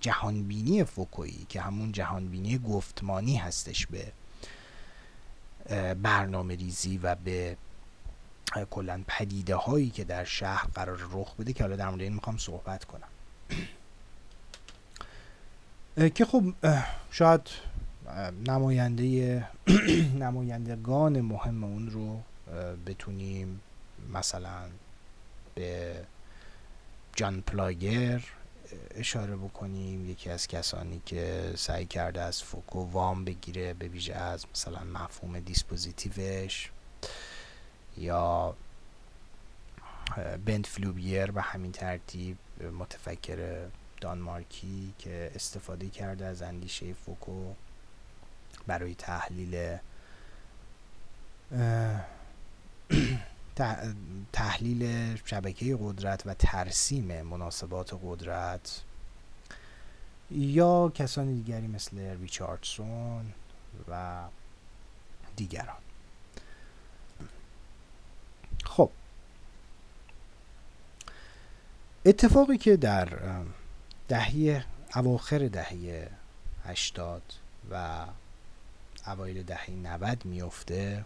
جهانبینی 0.00 0.84
فوکویی 0.84 1.46
که 1.48 1.60
همون 1.60 1.92
جهانبینی 1.92 2.58
گفتمانی 2.58 3.36
هستش 3.36 3.86
به 3.86 4.12
برنامه 5.94 6.56
ریزی 6.56 6.98
و 6.98 7.14
به 7.14 7.56
کلا 8.70 9.02
پدیده 9.06 9.54
هایی 9.54 9.90
که 9.90 10.04
در 10.04 10.24
شهر 10.24 10.66
قرار 10.74 10.98
رخ 11.12 11.36
بده 11.36 11.52
که 11.52 11.64
حالا 11.64 11.76
در 11.76 11.88
مورد 11.88 12.00
این 12.02 12.12
می‌خوام 12.12 12.38
صحبت 12.38 12.84
کنم. 12.84 13.08
که 16.14 16.24
خب 16.24 16.44
شاید 17.10 17.40
نماینده 18.46 19.48
نمایندگان 20.24 21.20
مهم 21.20 21.64
اون 21.64 21.90
رو 21.90 22.20
بتونیم 22.86 23.60
مثلا 24.12 24.62
به 25.54 25.94
John 27.16 27.40
Pløger 27.40 28.22
اشاره 28.94 29.36
بکنیم. 29.36 30.10
یکی 30.10 30.30
از 30.30 30.46
کسانی 30.46 31.02
که 31.06 31.52
سعی 31.56 31.86
کرده 31.86 32.20
از 32.20 32.42
فوکو 32.42 32.90
وام 32.90 33.24
بگیره 33.24 33.74
به 33.74 33.88
ویژه 33.88 34.14
از 34.14 34.46
مثلا 34.54 34.84
مفهوم 34.84 35.40
dispositif 35.40 36.40
ش. 36.40 36.70
یا 38.00 38.54
Bent 40.46 40.66
Flyvbjerg 40.66 41.30
و 41.34 41.40
همین 41.40 41.72
ترتیب 41.72 42.36
متفکر 42.78 43.66
دانمارکی 44.00 44.94
که 44.98 45.30
استفاده 45.34 45.88
کرده 45.88 46.26
از 46.26 46.42
اندیشه 46.42 46.92
فوکو 46.92 47.54
برای 48.66 48.94
تحلیل 48.94 49.78
تحلیل 54.32 55.16
شبکه 55.24 55.78
قدرت 55.80 56.26
و 56.26 56.34
ترسیم 56.34 57.22
مناسبات 57.22 58.00
قدرت 58.04 58.82
یا 60.30 60.92
کسان 60.94 61.34
دیگری 61.34 61.66
مثل 61.66 62.20
ریچاردسون 62.20 63.32
و 63.88 64.22
دیگران 65.36 65.76
خب 68.64 68.90
اتفاقی 72.04 72.58
که 72.58 72.76
در 72.76 73.08
دهه 74.08 74.64
اواخر 74.94 75.48
دهه 75.48 76.10
80 76.64 77.22
و 77.70 78.06
اوایل 79.06 79.42
دهه 79.42 79.70
90 79.70 80.24
میفته 80.24 81.04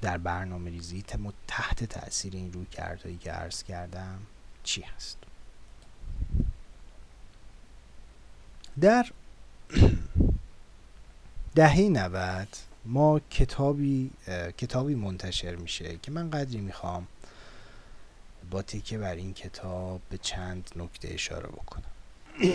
در 0.00 0.18
برنامه 0.18 0.70
ریزی 0.70 1.04
تحت 1.46 1.84
تاثیر 1.84 2.34
این 2.34 2.52
روی 2.52 2.66
کردهایی 2.66 3.16
که 3.16 3.32
عرض 3.32 3.62
کردم 3.62 4.18
چی 4.62 4.82
هست؟ 4.82 5.18
در 8.80 9.06
دهه 11.54 11.80
90 11.80 12.48
ما 12.84 13.20
کتابی 13.30 14.10
کتابی 14.58 14.94
منتشر 14.94 15.56
میشه 15.56 15.98
که 16.02 16.10
من 16.10 16.30
قدری 16.30 16.60
می‌خوام 16.60 17.06
با 18.50 18.62
تکه 18.62 18.98
بر 18.98 19.14
این 19.14 19.34
کتاب 19.34 20.00
به 20.10 20.18
چند 20.18 20.70
نکته 20.76 21.14
اشاره 21.14 21.48
بکنم. 21.48 21.90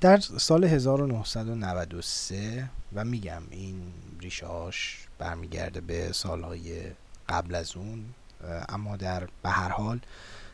در 0.00 0.20
سال 0.20 0.64
1993 0.64 2.70
و 2.94 3.04
میگم 3.04 3.42
این 3.50 3.92
ریشه 4.20 4.46
هاش 4.46 4.98
برمیگرده 5.18 5.80
به 5.80 6.12
سالهای 6.12 6.82
قبل 7.28 7.54
از 7.54 7.76
اون 7.76 8.04
اما 8.68 8.96
در 8.96 9.28
به 9.42 9.50
هر 9.50 9.68
حال 9.68 10.00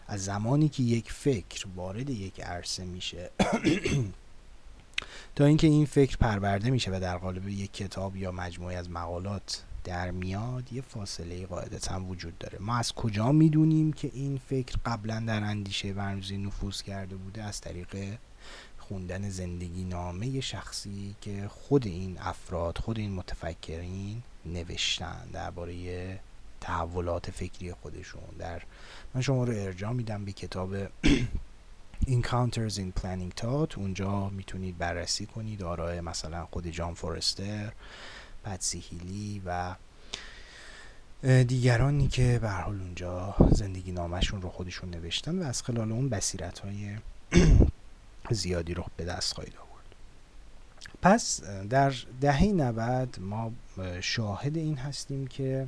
از 0.06 0.24
زمانی 0.24 0.68
که 0.68 0.82
یک 0.82 1.12
فکر 1.12 1.66
وارد 1.76 2.10
یک 2.10 2.40
عرصه 2.40 2.84
میشه 2.84 3.30
تا 5.36 5.44
اینکه 5.44 5.66
این 5.66 5.86
فکر 5.86 6.16
پرورده 6.16 6.70
میشه 6.70 6.90
و 6.90 7.00
در 7.00 7.18
قالب 7.18 7.48
یک 7.48 7.72
کتاب 7.72 8.16
یا 8.16 8.32
مجموعه 8.32 8.76
از 8.76 8.90
مقالات 8.90 9.64
در 9.84 10.10
میاد 10.10 10.72
یه 10.72 10.82
فاصله 10.82 11.46
قاعدتا 11.46 12.00
وجود 12.00 12.38
داره. 12.38 12.58
ما 12.58 12.76
از 12.76 12.92
کجا 12.92 13.32
می‌دونیم 13.32 13.92
که 13.92 14.10
این 14.14 14.38
فکر 14.48 14.76
قبلا 14.86 15.24
در 15.26 15.44
اندیشه 15.44 15.92
ورمزی 15.92 16.38
نفوذ 16.38 16.82
کرده 16.82 17.16
بوده؟ 17.16 17.42
از 17.42 17.60
طریق 17.60 18.18
خوندن 18.78 19.30
زندگی 19.30 19.84
نامه 19.84 20.40
شخصی 20.40 21.14
که 21.20 21.48
خود 21.48 21.86
این 21.86 22.18
افراد 22.20 22.78
خود 22.78 22.98
این 22.98 23.12
متفکرین 23.12 24.22
نوشتن 24.46 25.28
درباره 25.32 26.20
تحولات 26.60 27.30
فکری 27.30 27.72
خودشون. 27.72 28.22
در 28.38 28.62
من 29.14 29.20
شما 29.20 29.44
رو 29.44 29.52
ارجاع 29.56 29.92
میدم 29.92 30.24
به 30.24 30.32
کتاب 30.32 30.76
Encounters 32.06 32.78
in 32.78 32.92
Planning 32.92 33.32
Thought. 33.40 33.78
اونجا 33.78 34.28
می‌تونید 34.28 34.78
بررسی 34.78 35.26
کنید 35.26 35.62
آرای 35.62 36.00
مثلا 36.00 36.46
خود 36.46 36.66
جان 36.66 36.94
فورستر. 36.94 37.72
پتسی 38.44 38.78
هیلی 38.78 39.42
و 39.46 39.74
دیگرانی 41.44 42.08
که 42.08 42.38
به 42.42 42.50
حال 42.50 42.80
اونجا 42.80 43.34
زندگی 43.50 43.92
نامشون 43.92 44.42
رو 44.42 44.48
خودشون 44.48 44.90
نوشتن 44.90 45.38
و 45.38 45.42
از 45.42 45.62
خلال 45.62 45.92
اون 45.92 46.08
بصیرت 46.08 46.58
های 46.58 46.96
زیادی 48.30 48.74
رو 48.74 48.84
به 48.96 49.04
دست 49.04 49.34
خواهید 49.34 49.54
آورد. 49.56 49.70
پس 51.02 51.42
در 51.70 51.94
دهه 52.20 52.44
90 52.44 53.18
ما 53.20 53.52
شاهد 54.00 54.56
این 54.56 54.76
هستیم 54.76 55.26
که 55.26 55.66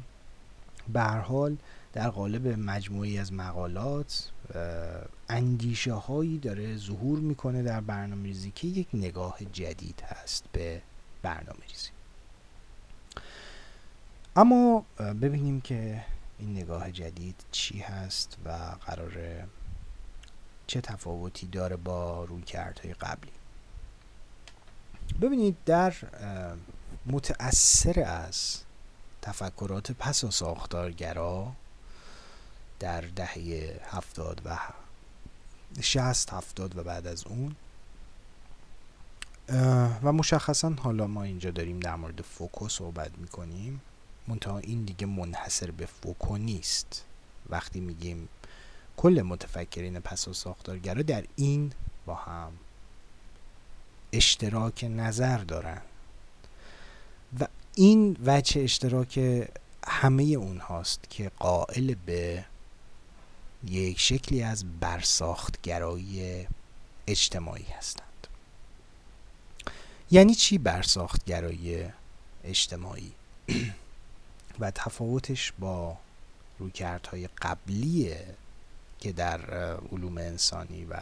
به 0.92 1.02
حال 1.02 1.56
در 1.92 2.10
قالب 2.10 2.46
مجموعی 2.48 3.18
از 3.18 3.32
مقالات 3.32 4.30
اندیشه 5.28 5.92
هایی 5.92 6.38
داره 6.38 6.76
ظهور 6.76 7.18
می‌کنه 7.18 7.62
در 7.62 7.80
برنامه 7.80 8.22
ریزی 8.22 8.52
که 8.54 8.68
یک 8.68 8.88
نگاه 8.94 9.38
جدید 9.52 10.02
هست 10.06 10.44
به 10.52 10.82
برنامه 11.22 11.60
ریزی 11.68 11.90
اما 14.36 14.84
ببینیم 14.98 15.60
که 15.60 16.04
این 16.38 16.56
نگاه 16.56 16.92
جدید 16.92 17.44
چی 17.50 17.78
هست 17.78 18.38
و 18.44 18.50
قرار 18.86 19.12
چه 20.66 20.80
تفاوتی 20.80 21.46
داره 21.46 21.76
با 21.76 22.24
روی 22.24 22.42
کردهای 22.42 22.94
قبلی. 22.94 23.32
ببینید 25.20 25.56
در 25.66 25.94
متأثر 27.06 28.00
از 28.00 28.58
تفکرات 29.22 29.92
پس 29.92 30.24
و 30.24 30.30
ساختارگرا 30.30 31.52
در 32.78 33.00
دهه 33.00 33.80
هفتاد 33.90 34.42
و 34.44 34.58
شست 35.80 36.32
هفتاد 36.32 36.78
و 36.78 36.82
بعد 36.82 37.06
از 37.06 37.26
اون 37.26 37.56
و 40.02 40.12
مشخصا 40.12 40.70
حالا 40.70 41.06
ما 41.06 41.22
اینجا 41.22 41.50
داریم 41.50 41.80
در 41.80 41.96
مورد 41.96 42.22
فوکو 42.22 42.68
صحبت 42.68 43.18
می‌کنیم. 43.18 43.80
منتها 44.28 44.58
این 44.58 44.84
دیگه 44.84 45.06
منحصر 45.06 45.70
به 45.70 45.86
فوکو 45.86 46.36
نیست. 46.36 47.04
وقتی 47.48 47.80
میگیم 47.80 48.28
کل 48.96 49.22
متفکرین 49.22 50.00
پس 50.00 50.28
و 50.28 50.32
ساختارگرا 50.32 51.02
در 51.02 51.24
این 51.36 51.72
با 52.06 52.14
هم 52.14 52.52
اشتراک 54.12 54.84
نظر 54.84 55.38
دارن. 55.38 55.80
و 57.40 57.46
این 57.74 58.16
وجه 58.24 58.62
اشتراک 58.62 59.48
همه 59.86 60.22
اونهاست 60.22 61.10
که 61.10 61.30
قائل 61.38 61.94
به 62.06 62.44
یک 63.64 64.00
شکلی 64.00 64.42
از 64.42 64.64
برساختگرایی 64.80 66.46
اجتماعی 67.06 67.64
هستند. 67.78 68.26
یعنی 70.10 70.34
چی 70.34 70.58
برساختگرایی 70.58 71.84
اجتماعی؟ 72.44 73.12
و 74.60 74.70
تفاوتش 74.70 75.52
با 75.58 75.96
رویکردهای 76.58 77.28
قبلی 77.42 78.14
که 78.98 79.12
در 79.12 79.40
علوم 79.92 80.18
انسانی 80.18 80.84
و 80.84 80.96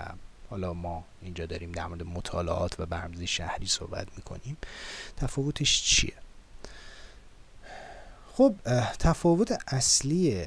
حالا 0.51 0.73
ما 0.73 1.05
اینجا 1.23 1.47
داریم 1.47 1.73
در 1.73 1.87
مورد 1.87 2.03
مطالعات 2.03 2.81
و 2.81 2.87
برمزی 2.87 3.27
شهری 3.27 3.67
صحبت 3.67 4.09
می‌کنیم 4.17 4.57
تفاوتش 5.17 5.83
چیه؟ 5.83 6.15
خب 8.33 8.55
تفاوت 8.99 9.59
اصلی 9.67 10.47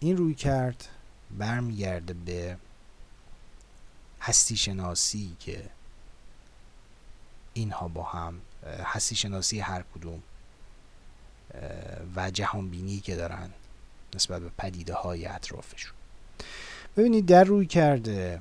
این 0.00 0.16
روی 0.16 0.34
کرد 0.34 0.88
برمیگرده 1.30 2.14
به 2.14 2.56
هستی 4.20 4.56
شناسی 4.56 5.36
که 5.40 5.70
اینها 7.54 7.88
با 7.88 8.02
هم 8.02 8.40
هستی 8.84 9.16
شناسی 9.16 9.60
هر 9.60 9.84
کدوم 9.94 10.22
و 12.16 12.30
جهانبینی 12.30 13.00
که 13.00 13.16
دارن 13.16 13.50
نسبت 14.14 14.42
به 14.42 14.50
پدیده 14.58 14.94
های 14.94 15.26
اطرافشون. 15.26 15.92
ببینید 16.96 17.26
در 17.26 17.44
روی 17.44 17.66
کرده 17.66 18.40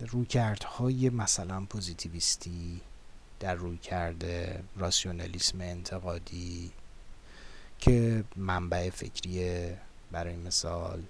روی 0.00 0.26
کردهای 0.26 1.10
مثلا 1.10 1.60
پوزیتیویستی 1.60 2.80
در 3.40 3.54
روی 3.54 3.76
کرده 3.76 4.62
راسیونالیسم 4.76 5.60
انتقادی 5.60 6.72
که 7.78 8.24
منبع 8.36 8.90
فکری 8.90 9.66
برای 10.12 10.36
مثال 10.36 11.02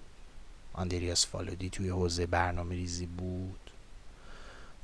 آندریاس 0.73 1.25
فالودی 1.25 1.69
توی 1.69 1.89
حوزه 1.89 2.25
برنامه 2.25 2.75
ریزی 2.75 3.05
بود. 3.05 3.59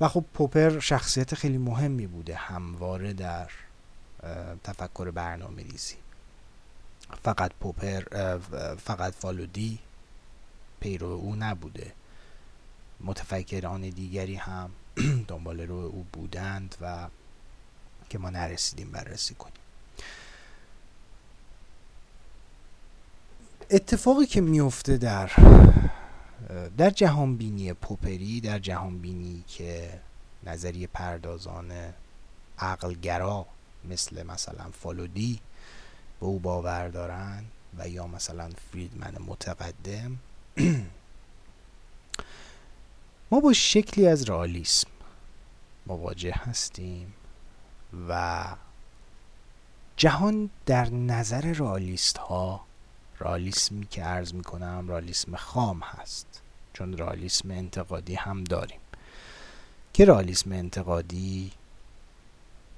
و 0.00 0.08
خب 0.08 0.24
پوپر 0.34 0.78
شخصیت 0.78 1.34
خیلی 1.34 1.58
مهمی 1.58 2.06
بوده 2.06 2.34
همواره 2.34 3.12
در 3.12 3.50
تفکر 4.64 5.10
برنامه 5.10 5.62
ریزی 5.62 5.96
فقط 7.24 7.52
پوپر 7.60 8.02
فقط 8.76 9.12
فالودی 9.12 9.78
پیرو 10.80 11.06
او 11.06 11.36
نبوده. 11.36 11.92
متفکران 13.00 13.80
دیگری 13.80 14.34
هم 14.34 14.70
دنبال 15.28 15.60
رو 15.60 15.74
او 15.74 16.06
بودند 16.12 16.76
و 16.80 17.08
که 18.10 18.18
ما 18.18 18.30
نرسیدیم 18.30 18.90
بررسی 18.90 19.34
کنیم. 19.34 19.62
اتفاقی 23.70 24.26
که 24.26 24.40
میفته 24.40 24.96
در 24.96 25.30
در 26.76 26.90
جهانبینی 26.90 27.72
پوپری 27.72 28.40
در 28.40 28.58
جهانبینی 28.58 29.44
که 29.48 30.00
نظریه 30.44 30.86
پردازان 30.86 31.72
عقلگرا 32.58 33.46
مثل 33.84 34.22
مثلا 34.22 34.70
فالودی 34.82 35.40
به 36.22 36.28
او 36.28 36.38
باور 36.38 36.88
دارن 36.88 37.44
و 37.78 37.88
یا 37.88 38.06
مثلا 38.06 38.50
فریدمن 38.70 39.14
متقدم. 39.26 40.18
ما 43.30 43.40
با 43.40 43.52
شکلی 43.52 44.06
از 44.06 44.30
رئالیسم 44.30 44.88
مواجه 45.86 46.34
هستیم 46.34 47.14
و 48.08 48.44
جهان 49.96 50.50
در 50.66 50.90
نظر 50.90 51.40
رئالیست 51.40 52.18
ها 52.18 52.60
رئالیسمی 53.20 53.86
که 53.86 54.02
عرض 54.02 54.34
می 54.34 54.42
کنم 54.42 54.84
رئالیسم 54.88 55.36
خام 55.36 55.80
هست 55.80 56.42
چون 56.72 56.98
رئالیسم 56.98 57.50
انتقادی 57.50 58.14
هم 58.14 58.44
داریم. 58.44 58.80
که 59.92 60.04
رئالیسم 60.04 60.52
انتقادی 60.52 61.52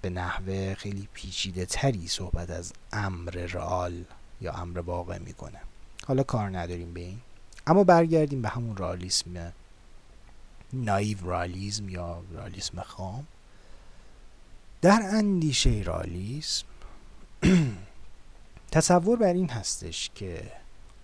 به 0.04 0.10
نحوه 0.10 0.74
خیلی 0.74 1.08
پیچیده 1.14 1.66
تری 1.66 2.08
صحبت 2.08 2.50
از 2.50 2.72
امر 2.92 3.30
رئال 3.30 4.04
یا 4.40 4.52
امر 4.52 4.78
واقع 4.78 5.18
می‌کنه. 5.18 5.60
حالا 6.06 6.22
کار 6.22 6.58
نداریم 6.58 6.94
به 6.94 7.00
این. 7.00 7.20
اما 7.66 7.84
برگردیم 7.84 8.42
به 8.42 8.48
همون 8.48 8.76
رئالیسم 8.76 9.52
نایو 10.72 11.18
رئالیسم 11.30 11.88
یا 11.88 12.22
رئالیسم 12.32 12.80
خام. 12.80 13.26
در 14.82 15.00
اندیشه 15.02 15.70
رئالیسم 15.70 16.66
تصور 18.72 19.18
بر 19.18 19.32
این 19.32 19.50
هستش 19.50 20.10
که 20.14 20.52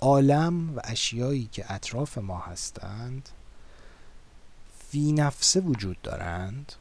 عالم 0.00 0.76
و 0.76 0.80
اشیایی 0.84 1.48
که 1.52 1.72
اطراف 1.72 2.18
ما 2.18 2.38
هستند 2.38 3.28
فی 4.88 5.12
نفسه 5.12 5.60
وجود 5.60 6.02
دارند. 6.02 6.72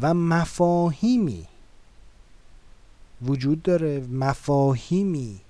و 0.00 0.14
مفاهیمی. 0.14 1.46
وجود 3.22 3.62
داره 3.62 4.00
مفاهیمی 4.00 5.40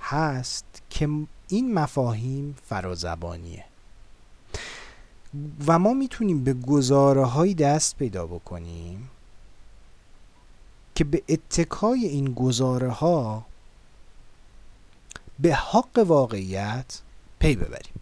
هست 0.00 0.64
که 0.90 1.08
این 1.48 1.74
مفاهیم 1.74 2.56
فرازبانیه. 2.68 3.64
و 5.66 5.78
ما 5.78 5.94
می‌تونیم 5.94 6.44
به 6.44 6.52
گزاره 6.54 7.24
های 7.24 7.54
دست 7.54 7.96
پیدا 7.96 8.26
بکنیم 8.26 9.10
که 10.94 11.04
به 11.04 11.22
اتکای 11.28 12.06
این 12.06 12.34
گزاره 12.34 12.90
ها 12.90 13.46
به 15.38 15.54
حق 15.54 16.04
واقعیت 16.06 17.00
پی 17.38 17.56
ببریم. 17.56 17.94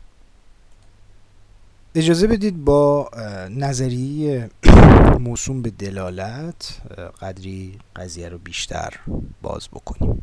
اجازه 1.94 2.26
بدید 2.26 2.64
با 2.64 3.10
نظریه 3.50 4.50
موسوم 5.18 5.62
به 5.62 5.70
دلالت 5.70 6.80
قدری 7.20 7.78
قضیه 7.96 8.28
رو 8.28 8.38
بیشتر 8.38 9.00
باز 9.42 9.68
بکنیم. 9.68 10.22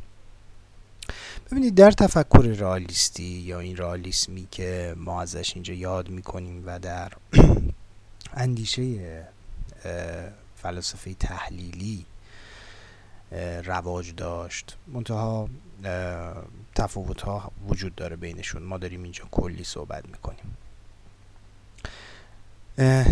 ببینید 1.51 1.75
در 1.75 1.91
تفکر 1.91 2.41
رئالیستی 2.41 3.23
یا 3.23 3.59
این 3.59 3.77
رئالیسمی 3.77 4.47
که 4.51 4.95
ما 4.97 5.21
ازش 5.21 5.51
اینجا 5.53 5.73
یاد 5.73 6.09
می‌کنیم 6.09 6.63
و 6.65 6.79
در 6.79 7.11
اندیشه 8.33 9.23
فلسفه 10.55 11.13
تحلیلی 11.13 12.05
رواج 13.63 14.15
داشت 14.15 14.77
منتها 14.87 15.49
تفاوت 16.75 17.21
ها 17.21 17.51
وجود 17.67 17.95
داره 17.95 18.15
بینشون. 18.15 18.63
ما 18.63 18.77
داریم 18.77 19.03
اینجا 19.03 19.23
کلی 19.31 19.63
صحبت 19.63 20.05
می‌کنیم. 20.09 20.57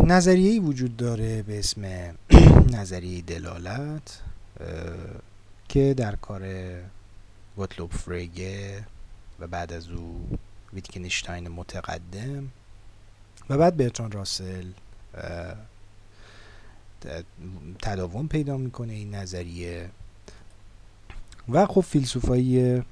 نظریه 0.03 0.61
وجود 0.61 0.97
داره 0.97 1.43
به 1.43 1.59
اسم 1.59 1.81
نظریه 2.77 3.21
دلالت 3.21 4.21
که 5.69 5.93
در 5.97 6.15
کار 6.15 6.41
گوتلوب 7.55 7.91
فریگه 7.91 8.83
و 9.39 9.47
بعد 9.47 9.73
از 9.73 9.89
او 9.89 10.37
ویتکنشتاین 10.73 11.47
متقدم 11.47 12.49
و 13.49 13.57
بعد 13.57 13.77
برتران 13.77 14.11
راسل 14.11 14.65
تداوم 17.81 18.27
پیدا 18.27 18.57
می‌کنه 18.57 18.93
این 18.93 19.15
نظریه. 19.15 19.89
و 21.49 21.65
خب 21.65 21.81
فیلسوفایی 21.81 22.83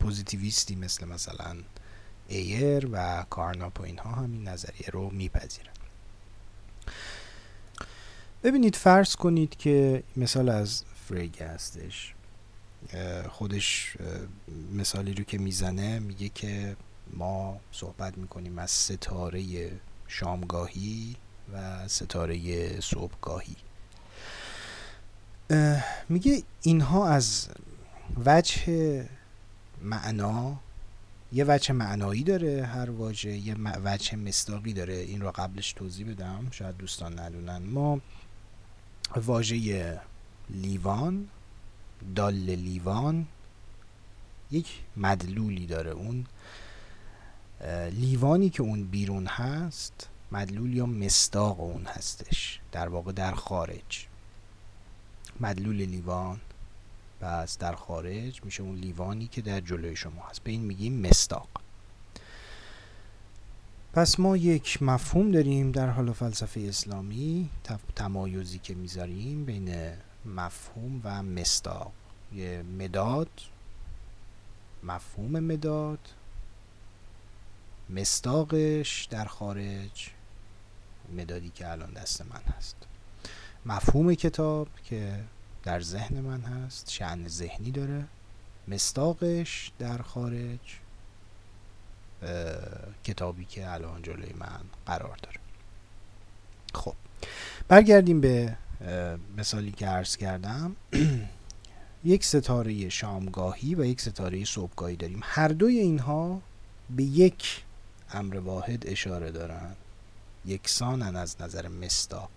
پوزیتیویستی 0.00 0.74
مثل 0.74 1.08
مثلا 1.08 1.56
ایر 2.28 2.88
و 2.92 3.24
کارناپ 3.30 3.80
و 3.80 3.82
اینها 3.82 4.10
هم 4.10 4.32
این 4.32 4.48
نظریه 4.48 4.86
رو 4.92 5.10
میپذیرن. 5.10 5.74
ببینید 8.44 8.76
فرض 8.76 9.16
کنید 9.16 9.56
که 9.56 10.02
مثال 10.16 10.48
از 10.48 10.84
فرگه 11.08 11.42
هستش. 11.42 12.14
خودش 13.28 13.96
مثالی 14.72 15.14
رو 15.14 15.24
که 15.24 15.38
می‌زنه 15.38 15.98
میگه 15.98 16.28
که 16.28 16.76
ما 17.12 17.60
صحبت 17.72 18.18
می‌کنیم 18.18 18.58
از 18.58 18.70
ستاره 18.70 19.70
شامگاهی 20.08 21.16
و 21.52 21.88
ستاره 21.88 22.80
صبحگاهی. 22.80 23.56
میگه 26.08 26.42
اینها 26.62 27.08
از 27.08 27.48
وجه 28.26 29.04
معنا 29.82 30.56
یه 31.32 31.44
وجه 31.48 31.72
معنایی 31.72 32.22
داره 32.22 32.66
هر 32.66 32.90
واژه 32.90 33.36
یه 33.36 33.56
وجه 33.84 34.16
مصداقی 34.16 34.72
داره. 34.72 34.94
این 34.94 35.20
رو 35.20 35.30
قبلش 35.30 35.72
توضیح 35.72 36.10
بدم 36.10 36.46
شاید 36.50 36.76
دوستان 36.76 37.18
ندونن. 37.18 37.58
ما 37.58 38.00
واژه 39.16 40.00
لیوان 40.50 41.28
دال 42.16 42.34
لیوان 42.34 43.26
یک 44.50 44.66
مدلولی 44.96 45.66
داره 45.66 45.90
اون. 45.90 46.26
لیوانی 47.90 48.50
که 48.50 48.62
اون 48.62 48.84
بیرون 48.84 49.26
هست 49.26 50.08
مدلول 50.32 50.74
یا 50.76 50.86
مستاق 50.86 51.60
اون 51.60 51.84
هستش 51.86 52.60
در 52.72 52.88
واقع 52.88 53.12
در 53.12 53.34
خارج. 53.34 54.06
مدلول 55.40 55.76
لیوان 55.76 56.40
پس 57.20 57.58
در 57.58 57.74
خارج 57.74 58.44
میشه 58.44 58.62
اون 58.62 58.76
لیوانی 58.76 59.26
که 59.26 59.42
در 59.42 59.60
جلوی 59.60 59.96
شما 59.96 60.22
هست. 60.30 60.42
به 60.44 60.50
این 60.50 60.60
میگیم 60.60 61.00
مستاق. 61.00 61.48
پس 63.94 64.20
ما 64.20 64.36
یک 64.36 64.82
مفهوم 64.82 65.30
داریم 65.30 65.72
در 65.72 65.90
حال 65.90 66.12
فلسفه 66.12 66.60
اسلامی 66.60 67.50
تمایزی 67.94 68.58
که 68.58 68.74
می‌ذاریم 68.74 69.44
بین 69.44 69.92
مفهوم 70.24 71.00
و 71.04 71.22
مستاق 71.22 71.92
یه 72.32 72.64
مداد 72.78 73.28
مفهوم 74.82 75.40
مداد 75.40 75.98
مستاقش 77.90 79.08
در 79.10 79.24
خارج 79.24 80.10
مدادی 81.16 81.50
که 81.50 81.70
الان 81.70 81.92
دست 81.92 82.22
من 82.22 82.40
هست. 82.56 82.76
مفهوم 83.66 84.14
کتاب 84.14 84.68
که 84.84 85.20
در 85.62 85.80
ذهن 85.80 86.20
من 86.20 86.40
هست 86.40 86.90
شعن 86.90 87.28
ذهنی 87.28 87.70
داره. 87.70 88.04
مستاقش 88.68 89.72
در 89.78 89.98
خارج 89.98 90.83
کتابی 93.04 93.44
که 93.44 93.72
الان 93.72 94.02
جلوی 94.02 94.32
من 94.38 94.60
قرار 94.86 95.16
داره. 95.22 95.36
خب 96.74 96.94
برگردیم 97.68 98.20
به 98.20 98.56
مثالی 99.36 99.72
که 99.72 99.86
عرض 99.86 100.16
کردم. 100.16 100.76
یک 102.04 102.24
ستاره 102.24 102.88
شامگاهی 102.88 103.74
و 103.74 103.84
یک 103.84 104.00
ستاره 104.00 104.44
صبحگاهی 104.44 104.96
داریم. 104.96 105.20
هر 105.22 105.48
دوی 105.48 105.78
اینها 105.78 106.40
به 106.90 107.02
یک 107.02 107.64
امر 108.12 108.36
واحد 108.36 108.86
اشاره 108.86 109.30
دارن. 109.30 109.76
یکسانن 110.46 111.16
از 111.16 111.36
نظر 111.40 111.68
مستاق 111.68 112.30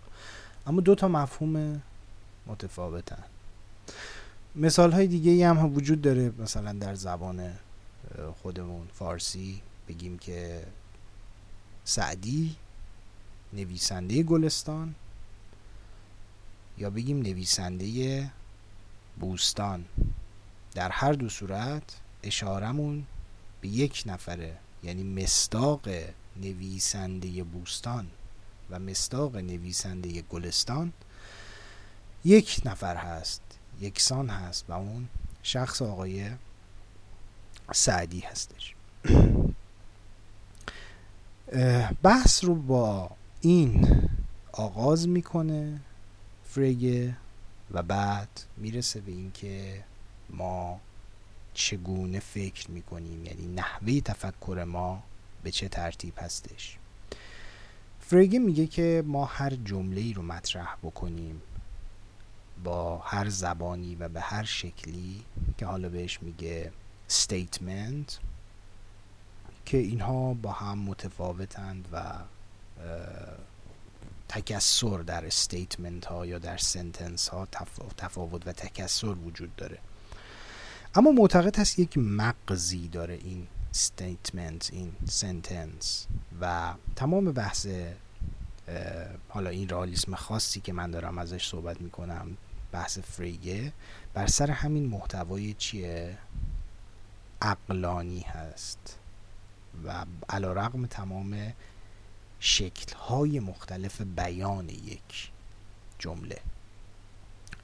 اما 0.67 0.82
دو 0.82 0.95
تا 0.95 1.08
مفهوم 1.08 1.82
متفاوتن. 2.47 3.23
مثال 4.56 4.91
های 4.91 5.08
دیگه 5.08 5.47
هم 5.47 5.76
وجود 5.76 6.02
داره 6.02 6.32
مثلا 6.39 6.73
در 6.73 6.95
زبان 6.95 7.54
خودمون 8.41 8.88
فارسی. 8.93 9.62
بگیم 9.88 10.17
که 10.17 10.67
سعدی 11.84 12.56
نویسنده 13.54 14.23
گلستان 14.23 14.95
یا 16.78 16.89
بگیم 16.89 17.21
نویسنده 17.21 18.32
بوستان. 19.19 19.86
در 20.73 20.89
هر 20.89 21.13
دو 21.13 21.30
صورت 21.30 21.97
اشارمون 22.23 23.06
به 23.62 23.67
یک 23.67 24.04
نفره 24.06 24.58
یعنی 24.84 25.04
مستاق 25.04 25.89
نویسنده 26.36 27.43
بوستان 27.43 28.08
و 28.69 28.80
مستاق 28.80 29.36
نویسنده 29.36 30.21
گلستان 30.21 30.93
یک 32.26 32.62
نفر 32.65 32.95
هست 32.95 33.41
یکسان 33.82 34.30
هست 34.30 34.65
و 34.69 34.73
اون 34.73 35.08
شخص 35.43 35.82
آقای 35.82 36.32
سعدی 37.73 38.19
هستش. 38.19 38.76
بحث 42.03 42.43
رو 42.43 42.55
با 42.55 43.10
این 43.41 43.88
آغاز 44.51 45.07
می‌کنه 45.07 45.79
فرگه 46.43 47.15
و 47.71 47.83
بعد 47.83 48.29
می‌رسه 48.57 49.01
به 49.01 49.12
اینکه 49.12 49.83
ما 50.29 50.79
چگونه 51.53 52.19
فکر 52.19 52.71
می‌کنیم 52.71 53.25
یعنی 53.25 53.47
نحوه 53.47 54.01
تفکر 54.01 54.65
ما 54.67 55.03
به 55.43 55.51
چه 55.51 55.69
ترتیب 55.69 56.13
هستش. 56.17 56.77
فرگه 57.99 58.39
میگه 58.39 58.67
که 58.67 59.03
ما 59.05 59.25
هر 59.25 59.49
جمله 59.49 60.01
ای 60.01 60.13
رو 60.13 60.21
مطرح 60.21 60.75
بکنیم 60.83 61.41
با 62.63 62.97
هر 62.97 63.29
زبانی 63.29 63.95
و 63.95 64.10
به 64.10 64.21
هر 64.21 64.43
شکلی 64.43 65.23
که 65.57 65.65
حالا 65.65 65.89
بهش 65.89 66.19
میگه 66.21 66.71
statement 67.10 68.12
که 69.67 69.77
اینها 69.77 70.34
با 70.34 70.51
هم 70.51 70.80
متفاوتند 70.80 71.88
و 71.91 72.13
تکسر 74.30 74.97
در 74.97 75.25
statement 75.25 76.05
ها 76.06 76.25
یا 76.25 76.39
در 76.39 76.58
sentence 76.57 77.27
ها 77.27 77.47
تفاوت 77.97 78.47
و 78.47 78.51
تکسر 78.51 79.08
وجود 79.08 79.56
داره. 79.56 79.77
اما 80.95 81.12
معتقد 81.12 81.60
هست 81.60 81.80
یک 81.80 81.97
مغزی 81.97 82.88
داره 82.88 83.13
این 83.13 83.47
statement 83.73 84.69
این 84.71 84.93
sentence 85.05 86.07
و 86.41 86.73
تمام 86.95 87.32
بحث 87.32 87.67
حالا 89.30 89.49
این 89.49 89.69
رئالیسم 89.69 90.15
خاصی 90.15 90.62
که 90.62 90.73
من 90.73 90.91
دارم 90.91 91.17
ازش 91.17 91.49
صحبت 91.49 91.82
می‌کنم 91.82 92.38
بحث 92.71 92.99
فرگه 92.99 93.73
بر 94.13 94.27
سر 94.27 94.51
همین 94.51 94.86
محتوای 94.86 95.53
چیه؟ 95.53 96.17
عقلانی 97.41 98.21
هست. 98.21 98.99
و 99.85 100.05
علی‌رغم 100.29 100.86
تمام 100.85 101.53
شکلهای 102.39 103.39
مختلف 103.39 104.01
بیان 104.01 104.69
یک 104.69 105.31
جمله. 105.99 106.37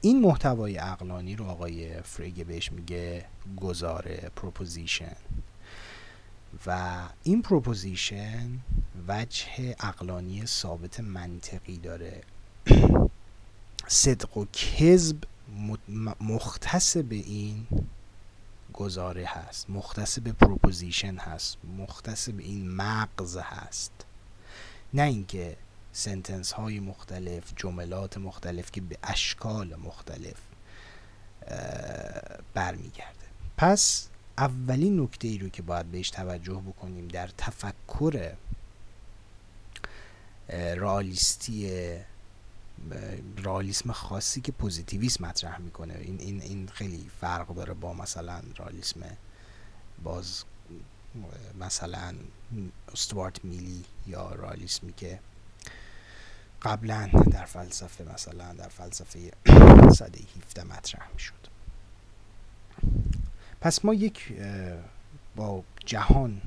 این 0.02 0.22
محتوای 0.22 0.78
عقلانی 0.78 1.36
رو 1.36 1.46
آقای 1.46 2.02
فرگه 2.02 2.44
بهش 2.44 2.72
میگه 2.72 3.26
گزاره 3.62 4.32
proposition. 4.36 5.16
و 6.66 7.00
این 7.24 7.42
proposition 7.42 8.60
وجه 9.08 9.76
عقلانی 9.80 10.46
ثابت 10.46 11.00
منطقی 11.00 11.78
داره. 11.78 12.22
صدق 13.88 14.38
و 14.38 14.46
کذب 14.46 15.24
مختص 16.22 16.98
به 16.98 17.16
این 17.16 17.68
گزاره 18.74 19.26
هست 19.26 19.70
مختص 19.70 20.20
به 20.20 20.32
proposition 20.32 21.18
هست 21.18 21.58
مختص 21.78 22.30
به 22.30 22.44
این 22.44 22.72
مغز 22.72 23.38
هست. 23.38 23.92
نه 24.94 25.04
اینکه 25.04 25.58
sentence 25.92 26.52
های 26.52 26.80
مختلف 26.80 27.54
جملات 27.56 28.18
مختلف 28.18 28.72
که 28.72 28.82
به 28.82 28.98
اشکال 29.04 29.76
مختلف 29.76 30.38
برمیگرده. 32.54 33.26
پس 33.58 34.10
اولین 34.38 35.00
نکته 35.00 35.28
ای 35.28 35.38
رو 35.38 35.50
که 35.50 35.62
باید 35.62 35.92
بهش 35.92 36.10
توجه 36.10 36.64
بکنیم 36.68 37.08
در 37.08 37.30
تفکر 37.38 38.34
رالیستی 40.76 41.70
رالیسم 43.44 43.92
خاصی 43.92 44.42
که 44.42 44.52
پوزیتیویسم 44.52 45.26
مطرح 45.26 45.58
می‌کنه. 45.58 45.94
این 45.94 46.20
این 46.20 46.42
این 46.42 46.68
خیلی 46.68 47.12
فرق 47.22 47.48
داره 47.56 47.74
با 47.74 47.94
مثلا 47.94 48.42
رالیسم 48.58 49.18
باز 50.04 50.44
مثلا 51.60 52.16
استوارت 52.94 53.46
میلی 53.46 53.86
یا 54.08 54.32
رالیسمی 54.32 54.94
که 54.94 55.20
قبلا 56.62 57.10
در 57.32 57.46
فلسفه 57.46 58.04
مثلا 58.14 58.54
در 58.54 58.68
فلسفه 58.68 59.32
صده 59.92 60.20
17 60.38 60.64
مطرح 60.64 61.10
می‌شد. 61.14 61.48
پس 63.62 63.86
ما 63.86 63.94
یک 63.94 64.34
با 65.36 65.64
جهان 65.86 66.42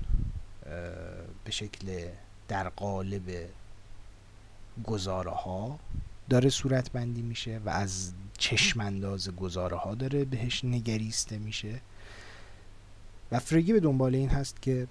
به 1.44 1.50
شکل 1.50 2.08
در 2.48 2.68
قالب 2.68 3.48
گزاره 4.84 5.30
ها 5.30 5.78
داره 6.28 6.50
صورت 6.50 6.92
بندی 6.92 7.22
میشه 7.22 7.60
و 7.64 7.68
از 7.68 8.12
چشم 8.38 8.80
انداز 8.80 9.28
گزاره 9.28 9.76
ها 9.76 9.94
داره 9.94 10.24
بهش 10.24 10.64
نگریسته 10.64 11.38
میشه. 11.38 11.80
و 13.32 13.38
فرگی 13.38 13.72
به 13.72 13.80
دنبال 13.80 14.14
این 14.14 14.28
هست 14.28 14.62
که 14.62 14.86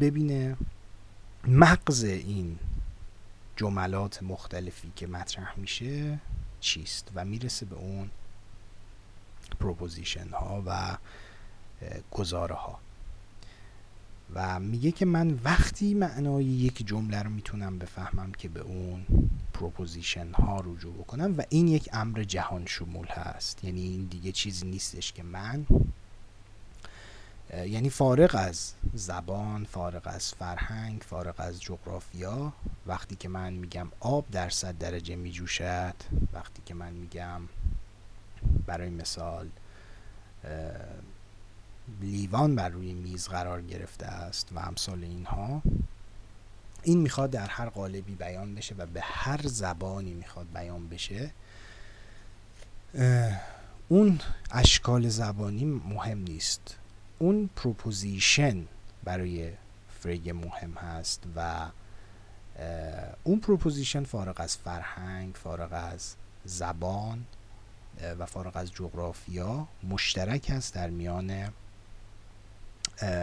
ببینه 0.00 0.56
مغز 1.46 2.04
این 2.04 2.58
جملات 3.56 4.22
مختلفی 4.22 4.92
که 4.96 5.06
مطرح 5.06 5.58
میشه 5.58 6.20
چیست 6.60 7.10
و 7.14 7.24
می‌رسه 7.24 7.66
به 7.66 7.76
اون 7.76 8.10
proposition 9.60 10.28
ها 10.28 10.62
و 10.66 10.96
گزاره 12.10 12.54
ها 12.54 12.78
و 14.34 14.60
میگه 14.60 14.92
که 14.92 15.04
من 15.04 15.38
وقتی 15.44 15.94
معنای 15.94 16.44
یک 16.44 16.86
جمله 16.86 17.22
رو 17.22 17.30
می‌تونم 17.30 17.78
بفهمم 17.78 18.32
که 18.32 18.48
به 18.48 18.60
اون 18.60 19.06
proposition 19.52 20.32
ها 20.32 20.60
رجوع 20.66 20.94
بکنم 20.94 21.34
و 21.38 21.42
این 21.48 21.68
یک 21.68 21.88
امر 21.92 22.22
جهان 22.22 22.66
شمول 22.66 23.06
هست. 23.06 23.64
یعنی 23.64 23.82
این 23.82 24.04
دیگه 24.04 24.32
چیزی 24.32 24.66
نیستش 24.66 25.12
که 25.12 25.22
من 25.22 25.66
یعنی 27.66 27.90
فارغ 27.90 28.34
از 28.38 28.72
زبان 28.94 29.64
فارغ 29.64 30.02
از 30.04 30.34
فرهنگ 30.34 31.02
فارغ 31.02 31.34
از 31.38 31.60
جغرافیا 31.62 32.52
وقتی 32.86 33.16
که 33.16 33.28
من 33.28 33.52
میگم 33.52 33.88
آب 34.00 34.30
در 34.30 34.50
صد 34.50 34.78
درجه 34.78 35.16
میجوشد 35.16 35.94
وقتی 36.32 36.62
که 36.66 36.74
من 36.74 36.92
میگم 36.92 37.40
برای 38.66 38.90
مثال 38.90 39.48
لیوان 42.00 42.56
بر 42.56 42.68
روی 42.68 42.92
میز 42.92 43.28
قرار 43.28 43.62
گرفته 43.62 44.06
است 44.06 44.48
و 44.52 44.58
امثال 44.58 45.04
اینها 45.04 45.62
این 46.82 46.98
می‌خواد 46.98 47.30
در 47.30 47.46
هر 47.46 47.68
قالبی 47.68 48.14
بیان 48.14 48.54
بشه 48.54 48.74
و 48.74 48.86
به 48.86 49.00
هر 49.00 49.40
زبانی 49.46 50.14
می‌خواد 50.14 50.46
بیان 50.54 50.88
بشه. 50.88 51.30
اون 53.88 54.20
اشکال 54.50 55.08
زبانی 55.08 55.64
مهم 55.64 56.18
نیست. 56.18 56.76
اون 57.18 57.50
proposition 57.56 58.66
برای 59.04 59.52
فرگه 60.00 60.30
مهم 60.30 60.72
هست 60.72 61.22
و 61.36 61.66
اون 63.24 63.40
proposition 63.40 64.04
فارغ 64.04 64.40
از 64.40 64.56
فرهنگ 64.56 65.34
فارغ 65.34 65.72
از 65.72 66.14
زبان 66.44 67.24
و 68.18 68.26
فارغ 68.26 68.56
از 68.56 68.72
جغرافیا 68.72 69.68
مشترک 69.88 70.46
است 70.50 70.74
در 70.74 70.90
میان 70.90 71.52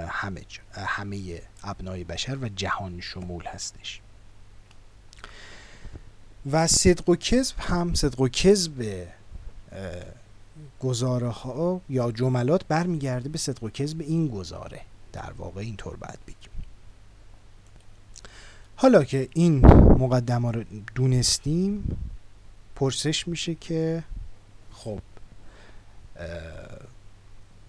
همه 0.10 0.42
همه 0.74 1.42
ابنای 1.64 2.04
بشر 2.04 2.36
و 2.36 2.50
جهان 2.50 3.02
شمول 3.02 3.46
هستش. 3.46 4.02
و 6.52 6.68
صدق 6.68 7.10
و 7.10 7.16
کذب 7.16 7.56
هم 7.60 7.94
صدق 7.94 8.22
و 8.22 8.28
کذب 8.28 9.08
گزاره 10.80 11.30
ها 11.30 11.82
یا 11.90 12.12
جملات 12.12 12.68
برمیگرده 12.68 13.30
به 13.30 13.38
صدق 13.38 13.64
و 13.64 13.70
کذب 13.70 14.02
این 14.02 14.28
گزاره. 14.28 14.82
در 15.14 15.32
واقع 15.38 15.62
اینطور 15.62 15.96
باید 15.96 16.20
بگیم. 16.28 16.50
حالا 18.76 19.04
که 19.04 19.30
این 19.34 19.66
مقدمه 20.00 20.52
رو 20.52 20.64
دونستیم 20.96 21.98
پرسش 22.76 23.28
میشه 23.28 23.56
که 23.56 24.04
خب 24.72 25.02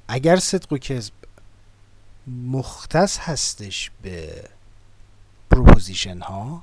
اگر 0.09 0.37
صدق 0.37 0.73
و 0.73 0.79
کذب 0.79 1.13
مختص 2.29 3.19
هستش 3.19 3.91
به 4.03 4.45
proposition 5.51 6.19
ها 6.19 6.63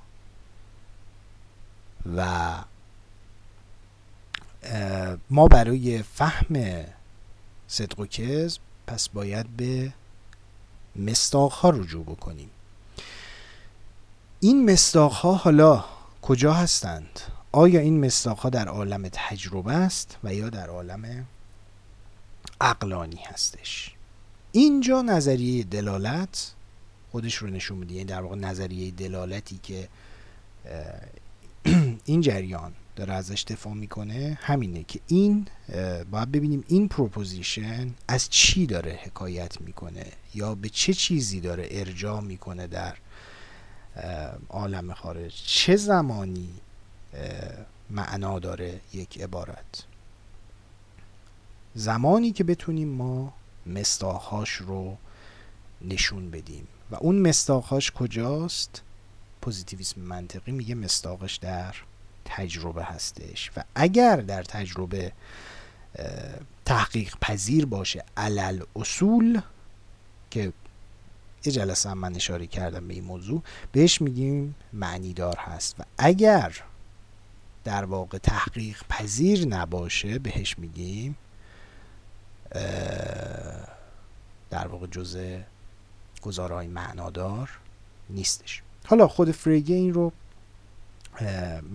و 2.16 2.52
ما 5.30 5.48
برای 5.48 6.04
فهم 6.04 6.86
صدق 7.68 8.00
و 8.00 8.06
کذب 8.06 8.62
پس 8.88 9.10
باید 9.10 9.58
به 9.58 9.94
مستاق 10.96 11.52
ها 11.52 11.70
رجوع 11.70 12.06
بکنیم. 12.06 12.50
این 14.40 14.72
مستاق 14.72 15.12
ها 15.12 15.34
حالا 15.34 15.86
کجا 16.22 16.54
هستند؟ 16.54 17.20
آیا 17.52 17.80
این 17.80 18.06
مستاق 18.06 18.40
ها 18.40 18.50
در 18.50 18.68
عالم 18.68 19.10
تجربه 19.12 19.74
است 19.74 20.18
و 20.24 20.34
یا 20.34 20.50
در 20.50 20.70
عالم 20.70 21.26
عقلانی 22.62 23.24
هستش؟ 23.26 23.95
اینجا 24.56 25.02
نظریه 25.02 25.64
دلالت 25.64 26.54
خودش 27.12 27.36
رو 27.36 27.48
نشون 27.48 27.78
میده. 27.78 27.94
یعنی 27.94 28.06
در 28.06 28.22
واقع 28.22 28.36
نظریه 28.36 28.92
دلالتی 28.92 29.60
که 29.64 29.88
این 32.06 32.22
جریان 32.22 32.74
داره 32.96 33.14
ازش 33.14 33.44
دفاع 33.44 33.74
می‌کنه 33.74 34.38
همینه 34.42 34.84
که 34.84 35.00
این 35.08 35.48
باید 36.12 36.32
ببینیم 36.32 36.64
این 36.68 36.88
proposition 36.88 37.94
از 38.08 38.30
چی 38.30 38.66
داره 38.66 39.00
حکایت 39.04 39.62
می‌کنه 39.62 40.06
یا 40.34 40.56
به 40.56 40.70
چه 40.70 40.94
چیزی 40.94 41.40
داره 41.40 41.68
ارجاع 41.72 42.22
می‌کنه 42.22 42.68
در 42.68 42.96
عالم 44.50 44.94
خارج. 44.94 45.34
چه 45.46 45.76
زمانی 45.76 46.50
معنا 47.90 48.40
داره 48.40 48.80
یک 48.94 49.22
عبارت؟ 49.22 49.84
زمانی 51.74 52.32
که 52.32 52.44
بتونیم 52.44 52.88
ما 52.88 53.34
مصداقش 53.66 54.52
رو 54.52 54.98
نشون 55.82 56.32
بدیم. 56.32 56.68
و 56.92 56.96
اون 56.96 57.20
مصداقش 57.20 57.92
کجاست؟ 57.92 58.82
پوزیتیویسم 59.42 60.02
منطقی 60.02 60.52
میگه 60.52 60.76
مصداقش 60.76 61.36
در 61.36 61.76
تجربه 62.26 62.84
هستش. 62.84 63.52
و 63.58 63.64
اگر 63.76 64.16
در 64.16 64.44
تجربه 64.44 65.12
تحقیق 66.66 67.16
پذیر 67.22 67.66
باشه 67.66 68.04
علل 68.18 68.62
اصول 68.76 69.42
که 70.32 70.54
یه 71.46 71.52
جلسه 71.52 71.90
هم 71.90 71.98
من 71.98 72.16
اشاره 72.16 72.48
کردم 72.48 72.88
به 72.88 72.94
این 72.94 73.04
موضوع 73.04 73.44
بهش 73.72 74.02
میگیم 74.02 74.56
معنیدار 74.74 75.38
هست. 75.38 75.76
و 75.80 75.84
اگر 75.98 76.64
در 77.64 77.86
واقع 77.86 78.18
تحقیق 78.18 78.84
پذیر 78.90 79.48
نباشه 79.48 80.20
بهش 80.20 80.60
میگیم 80.60 81.18
در 84.50 84.68
واقع 84.68 84.88
جزء 84.88 85.40
گزارهای 86.22 86.68
معنادار 86.68 87.50
نیستش. 88.10 88.62
حالا 88.86 89.08
خود 89.08 89.32
فریگه 89.32 89.76
این 89.76 89.94
رو 89.94 90.12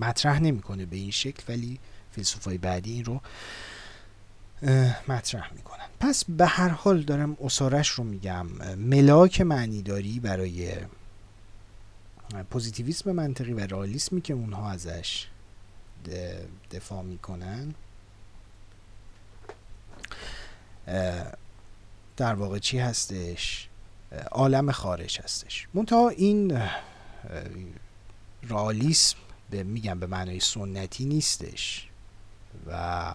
مطرح 0.01 0.41
نمی‌کنه 0.41 0.87
به 0.87 0.97
این 0.97 1.11
شکل 1.11 1.43
ولی 1.49 1.79
فیلسوفای 2.13 2.59
بعدی 2.59 2.93
این 2.93 3.05
رو 3.05 3.21
مطرح 5.09 5.53
می‌کنن. 5.53 5.87
پس 6.01 6.25
به 6.25 6.47
هر 6.47 6.69
حال 6.69 7.03
دارم 7.03 7.37
اصارش 7.41 7.89
رو 7.89 8.05
میگم. 8.05 8.47
ملاک 8.77 9.41
معنیداری 9.41 10.21
برای 10.21 10.73
پوزیتیویسم 12.51 13.13
منطقی 13.13 13.53
و 13.53 13.67
رالیسمی 13.67 14.21
که 14.21 14.35
اونها 14.35 14.71
ازش 14.71 15.27
دفاع 16.71 17.03
می‌کنن 17.03 17.75
در 22.17 22.35
واقع 22.35 22.59
چی 22.59 22.79
هستش؟ 22.79 23.69
عالم 24.31 24.73
خارج 24.73 25.21
هستش. 25.21 25.69
منتها 25.75 26.09
این 26.09 26.63
رالیسم 28.49 29.17
به 29.51 29.63
میگم 29.63 30.01
به 30.01 30.07
معنای 30.07 30.41
سنتی 30.41 31.05
نیستش 31.05 31.89
و 32.67 33.15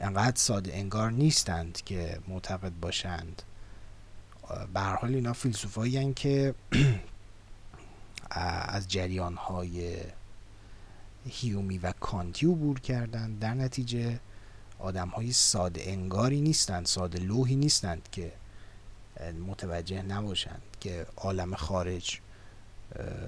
انقدر 0.00 0.36
ساده 0.36 0.74
انگار 0.74 1.10
نیستند 1.10 1.82
که 1.84 2.18
معتقد 2.28 2.72
باشند. 2.80 3.42
به 4.74 4.80
حال 4.80 5.14
اینا 5.14 5.32
فیلسوفایی 5.32 6.14
که 6.14 6.54
از 8.30 8.88
جریان 8.88 9.34
های 9.34 9.96
هیومی 11.28 11.78
و 11.78 11.92
کانتی 11.92 12.46
عبور 12.46 12.80
کردند. 12.80 13.38
در 13.38 13.54
نتیجه 13.54 14.20
آدم 14.80 15.08
های 15.08 15.32
ساده 15.32 15.82
انگاری 15.86 16.40
نیستند 16.40 16.86
ساده 16.86 17.18
لوحی 17.18 17.56
نیستند 17.56 18.08
که 18.12 18.32
متوجه 19.46 20.02
نباشند 20.02 20.62
که 20.80 21.06
عالم 21.16 21.54
خارج 21.54 22.20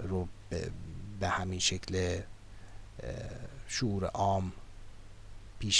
رو 0.03 0.29
به 1.21 1.29
همین 1.29 1.59
شکل 1.59 2.21
شعور 3.69 4.05
عام 4.05 4.53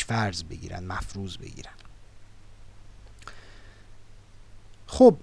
فرض 0.07 0.43
بگیرن 0.43 0.85
مفروض 0.85 1.37
بگیرن. 1.37 1.73
خب 4.87 5.17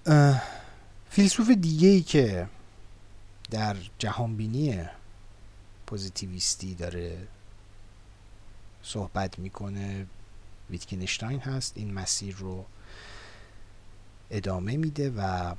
فیلسوف 1.10 1.50
دیگه 1.50 1.88
ای 1.88 2.02
که 2.02 2.50
در 3.52 3.76
جهانبینی 3.98 4.86
پوزیتیویستی 5.88 6.76
داره 6.76 7.28
صحبت 8.84 9.40
می‌کنه 9.40 10.08
ویتکینشتاین 10.70 11.40
هست 11.40 11.74
این 11.76 11.94
مسیر 11.94 12.36
رو 12.36 12.66
ادامه 14.32 14.78
میده 14.78 15.10
و 15.10 15.56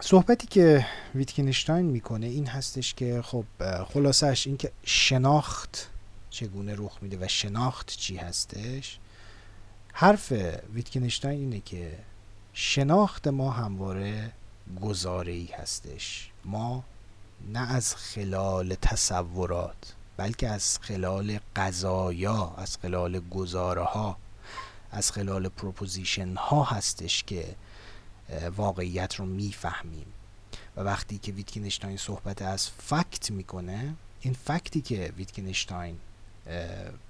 صحبتی 0.00 0.46
که 0.46 0.86
ویتکینشتاین 1.14 1.86
می‌کنه 1.86 2.26
این 2.26 2.46
هستش 2.46 2.94
که 2.94 3.22
خب 3.22 3.44
خلاصش 3.84 4.46
این 4.46 4.56
که 4.56 4.72
شناخت 4.84 5.90
چگونه 6.30 6.74
رخ 6.76 6.98
میده 7.02 7.18
و 7.20 7.28
شناخت 7.28 7.86
چی 7.86 8.16
هستش. 8.16 8.98
حرف 9.92 10.32
ویتکنشتاین 10.74 11.40
اینه 11.40 11.60
که 11.60 11.98
شناخت 12.52 13.28
ما 13.28 13.50
همواره 13.50 14.32
گزاره 14.80 15.32
ای 15.32 15.46
هستش. 15.46 16.30
ما 16.44 16.84
نه 17.52 17.72
از 17.72 17.94
خلال 17.94 18.74
تصورات 18.74 19.94
بلکه 20.18 20.48
از 20.48 20.78
خلال 20.78 21.38
قضایا 21.56 22.54
از 22.56 22.76
خلال 22.76 23.20
گزاره 23.20 23.82
ها 23.82 24.16
از 24.90 25.12
خلال 25.12 25.48
proposition 25.48 26.34
ها 26.34 26.64
هستش 26.64 27.24
که 27.24 27.54
واقعیت 28.56 29.14
رو 29.14 29.26
می‌فهمیم. 29.26 30.06
و 30.76 30.80
وقتی 30.80 31.18
که 31.18 31.32
ویتگنشتاین 31.32 31.96
صحبت 31.96 32.42
از 32.42 32.70
fact 32.70 33.30
می‌کنه 33.30 33.94
این 34.20 34.34
fact 34.34 34.71
ی 34.71 34.80
که 34.80 35.12
ویتگنشتاین 35.16 35.98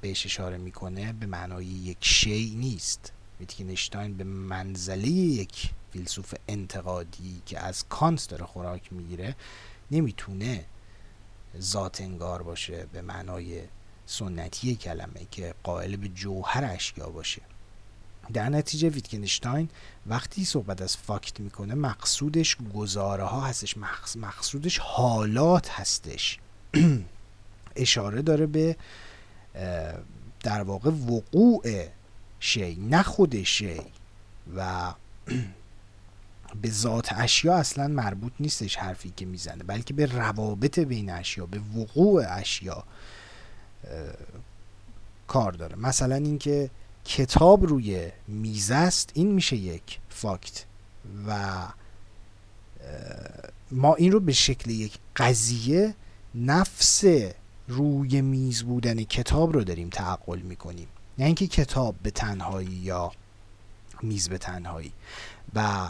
بهش 0.01 0.27
اشاره 0.27 0.59
می‌کنه 0.59 1.12
به 1.12 1.27
معنای 1.27 1.64
یک 1.66 1.99
شی 2.01 2.55
نیست. 2.57 3.12
ویتکنشتاین 3.40 4.16
به 4.16 4.25
منزله 4.25 5.09
یک 5.09 5.71
فیلسوف 5.92 6.35
انتقادی 6.49 7.42
که 7.47 7.59
از 7.59 7.85
کانت 7.88 8.29
داره 8.29 8.44
خوراک 8.44 8.92
می‌گیره 8.92 9.37
نمی‌تونه 9.90 10.64
ذات 11.61 12.01
انگار 12.01 12.42
باشه 12.42 12.87
به 12.92 13.03
معنای 13.03 13.62
سنتی 14.07 14.77
کلمه 14.77 15.27
که 15.31 15.55
قائل 15.62 15.97
به 15.97 16.09
جوهر 16.09 16.64
اشیا 16.64 17.09
باشه. 17.09 17.42
در 18.33 18.49
نتیجه 18.49 18.88
ویتکنشتاین 18.88 19.68
وقتی 20.07 20.44
صحبت 20.44 20.83
از 20.83 20.97
فاکت 20.97 21.40
می‌کنه 21.40 21.75
مقصودش 21.75 22.57
گزاره 22.75 23.25
ها 23.25 23.40
هستش 23.40 23.77
مقصودش 24.16 24.79
حالات 24.79 25.71
هستش. 25.71 26.38
اشاره 27.77 28.23
داره 28.23 28.47
به 28.47 28.77
در 30.40 30.62
واقع 30.62 30.90
وقوع 30.90 31.85
شی 32.40 32.75
نه 32.75 33.02
خود 33.02 33.42
شی 33.42 33.81
و 34.56 34.92
به 36.63 36.71
ذات 36.71 37.13
اشیا 37.13 37.57
اصلا 37.57 37.88
مربوط 37.88 38.33
نیستش 38.40 38.77
حرفی 38.77 39.13
که 39.17 39.27
می‌زنه 39.27 39.65
بلکه 39.65 39.94
به 39.94 40.07
روابط 40.07 40.79
بین 40.79 41.11
اشیا 41.11 41.46
به 41.46 41.59
وقوع 41.77 42.25
اشیا 42.29 42.85
کار 45.27 45.53
داره. 45.53 45.77
مثلا 45.77 46.15
اینکه 46.15 46.71
کتاب 47.05 47.67
روی 47.67 48.11
میز 48.29 48.71
است 48.71 49.11
این 49.15 49.33
میشه 49.33 49.57
یک 49.57 49.99
فاکت 50.09 50.65
و 51.27 51.59
ما 53.71 53.94
این 53.94 54.13
رو 54.13 54.21
به 54.21 54.33
شکل 54.33 54.71
یک 54.71 54.99
قضیه 55.17 55.94
نفس 56.35 57.05
روی 57.69 58.21
میز 58.21 58.63
بودن 58.63 59.03
کتاب 59.03 59.53
رو 59.53 59.65
داریم 59.65 59.88
تعقل 59.88 60.38
می‌کنیم. 60.38 60.88
نه 61.19 61.25
اینکه 61.25 61.46
کتاب 61.46 61.94
به 62.03 62.11
تنهایی 62.11 62.69
یا 62.69 63.13
میز 64.03 64.29
به 64.29 64.38
تنهایی. 64.38 64.92
و 65.55 65.88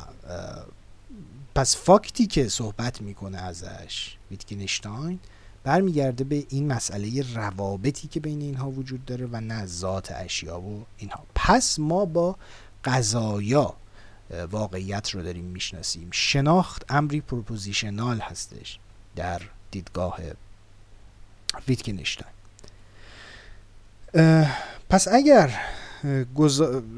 پس 1.55 1.77
fact 1.77 2.17
ی 2.17 2.27
که 2.27 2.49
صحبت 2.49 3.03
می‌کنه 3.03 3.39
ازش 3.39 4.17
ویتگنشتاین 4.31 5.19
برمیگرده 5.65 6.25
به 6.25 6.47
این 6.49 6.73
مسئله 6.73 7.35
روابطی 7.35 8.09
که 8.09 8.21
بین 8.21 8.41
اینها 8.41 8.71
وجود 8.71 9.05
داره 9.05 9.27
و 9.27 9.41
نه 9.41 9.67
ذات 9.67 10.13
اشیا 10.13 10.61
و 10.61 10.87
اینها. 10.99 11.25
پس 11.35 11.79
ما 11.79 12.05
با 12.05 12.37
قضایا 12.85 13.75
واقعیت 14.51 15.11
رو 15.11 15.23
داریم 15.23 15.45
می‌شناسیم. 15.45 16.09
شناخت 16.13 16.85
امری 16.89 17.21
propositional 17.21 18.21
هستش 18.21 18.79
در 19.17 19.43
دیدگاه 19.71 20.19
ویتگنشتاین 21.69 22.33
پس 24.91 25.09
اگر 25.09 25.61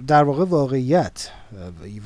در 0.06 0.24
واقع 0.24 0.44
واقعیت 0.44 1.30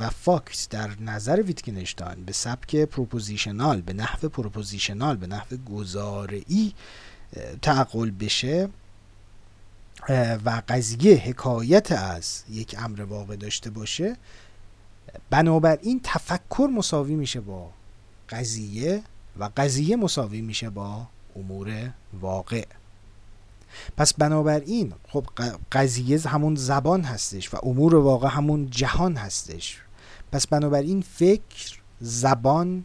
و 0.00 0.10
fact 0.10 0.66
در 0.70 0.90
نظر 1.00 1.42
ویتگنشتاین 1.42 2.24
به 2.24 2.32
سبک 2.32 2.76
propositional 2.76 3.80
به 3.80 3.92
نحو 3.92 4.28
propositional 4.28 5.16
به 5.16 5.26
نحو 5.26 5.56
گزاره‌ای 5.56 6.74
تعقل 7.62 8.10
بشه 8.10 8.68
و 10.44 10.62
قضیه 10.68 11.16
حکایت 11.16 11.92
از 11.92 12.42
یک 12.50 12.76
امر 12.78 13.02
واقع 13.02 13.36
داشته 13.36 13.70
باشه. 13.70 14.16
بنابراین 15.30 16.00
تفکر 16.04 16.68
مساوی 16.76 17.14
میشه 17.14 17.40
با 17.40 17.70
قضیه 18.28 19.02
و 19.38 19.50
قضیه 19.56 19.96
مساوی 19.96 20.40
میشه 20.40 20.70
با 20.70 21.06
امور 21.36 21.90
واقع. 22.20 22.64
پس 23.96 24.14
بنابراین 24.14 24.92
خب 25.08 25.26
قضیه 25.72 26.28
همون 26.28 26.54
زبان 26.54 27.02
هستش 27.02 27.54
و 27.54 27.56
امور 27.62 27.94
واقع 27.94 28.28
همون 28.28 28.70
جهان 28.70 29.16
هستش. 29.16 29.80
پس 30.32 30.46
بنابراین 30.46 31.02
فکر 31.02 31.78
زبان 32.00 32.84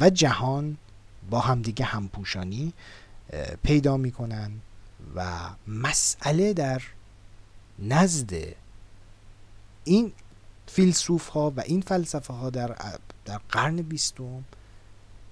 و 0.00 0.10
جهان 0.10 0.76
با 1.30 1.40
همدیگه 1.40 1.84
همپوشانی 1.84 2.72
پیدا 3.62 3.96
می‌کنن 3.96 4.50
و 5.14 5.50
مسئله 5.66 6.52
در 6.52 6.82
نزد 7.78 8.32
این 9.84 10.12
فیلسوف 10.66 11.28
ها 11.28 11.52
و 11.56 11.60
این 11.60 11.80
فلسفه 11.80 12.34
ها 12.34 12.50
در, 12.50 12.76
در 13.24 13.40
قرن 13.48 13.76
بیستم 13.76 14.44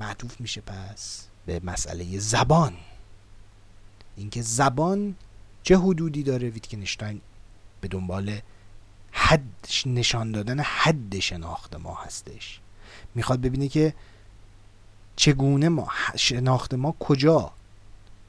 معطوف 0.00 0.40
میشه 0.40 0.60
پس 0.60 1.26
به 1.46 1.60
مسئله 1.64 2.18
زبان. 2.18 2.72
اینکه 4.16 4.42
زبان 4.42 5.14
چه 5.62 5.78
حدودی 5.78 6.22
داره 6.22 6.48
ویتکنشتاین 6.48 7.20
به 7.80 7.88
دنبال 7.88 8.38
حد 9.12 9.68
نشان 9.86 10.32
دادن 10.32 10.60
حد 10.60 11.18
شناخت 11.18 11.76
ما 11.76 11.94
هستش. 11.94 12.60
می‌خواد 13.14 13.40
ببینه 13.40 13.68
که 13.68 13.94
چگونه 15.16 15.68
ما 15.68 15.88
شناخت 16.16 16.74
ما 16.74 16.94
کجا 17.00 17.52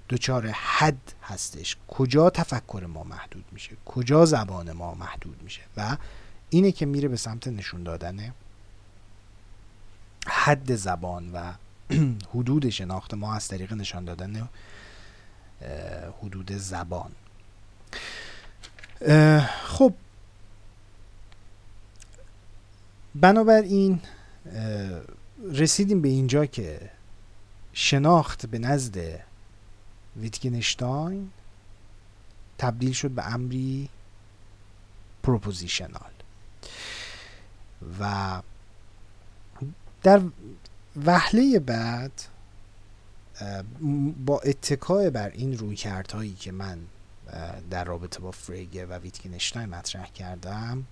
دچار 0.10 0.48
حد 0.48 1.14
هستش 1.24 1.78
کجا 1.88 2.30
تفکر 2.30 2.86
ما 2.86 3.04
محدود 3.04 3.46
میشه 3.52 3.72
کجا 3.86 4.26
زبان 4.26 4.72
ما 4.72 4.94
محدود 4.94 5.44
میشه 5.44 5.62
و 5.78 5.98
اینه 6.50 6.72
که 6.72 6.86
میره 6.86 7.08
به 7.08 7.18
سمت 7.18 7.48
نشون 7.48 7.84
دادن 7.84 8.34
حد 10.28 10.76
زبان 10.76 11.32
و 11.32 11.54
حدود 12.34 12.70
شناخت 12.70 13.14
ما 13.14 13.36
از 13.36 13.48
طریق 13.48 13.74
نشان 13.74 14.06
دادن 14.06 14.50
حدود 16.22 16.52
زبان. 16.52 17.12
خب. 19.64 19.94
بنابراین 23.16 24.02
رسیدیم 25.52 26.02
به 26.02 26.10
اینجا 26.10 26.46
که 26.46 26.90
شناخت 27.74 28.46
به 28.46 28.60
نزد 28.60 28.98
ویتگنشتاین 30.16 31.32
تبدیل 32.58 32.92
شد 32.92 33.12
به 33.12 33.34
امری 33.34 33.90
propositional. 35.24 36.12
و 38.00 38.42
در 40.04 40.22
وهله 41.06 41.60
بعد 41.60 42.12
با 44.26 44.40
اتکای 44.40 45.10
بر 45.10 45.30
این 45.30 45.58
رویکردهایی 45.58 46.34
که 46.34 46.52
من 46.52 46.80
در 47.70 47.84
رابطه 47.84 48.20
با 48.20 48.32
فرگه 48.32 48.86
و 48.86 48.94
ویتگنشتاین 48.94 49.70
مطرح 49.70 50.10
کردم 50.12 50.84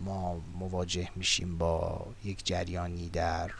ما 0.00 0.40
مواجه 0.58 1.08
میشیم 1.16 1.58
با 1.58 2.06
یک 2.24 2.46
جریانی 2.46 3.08
در 3.08 3.50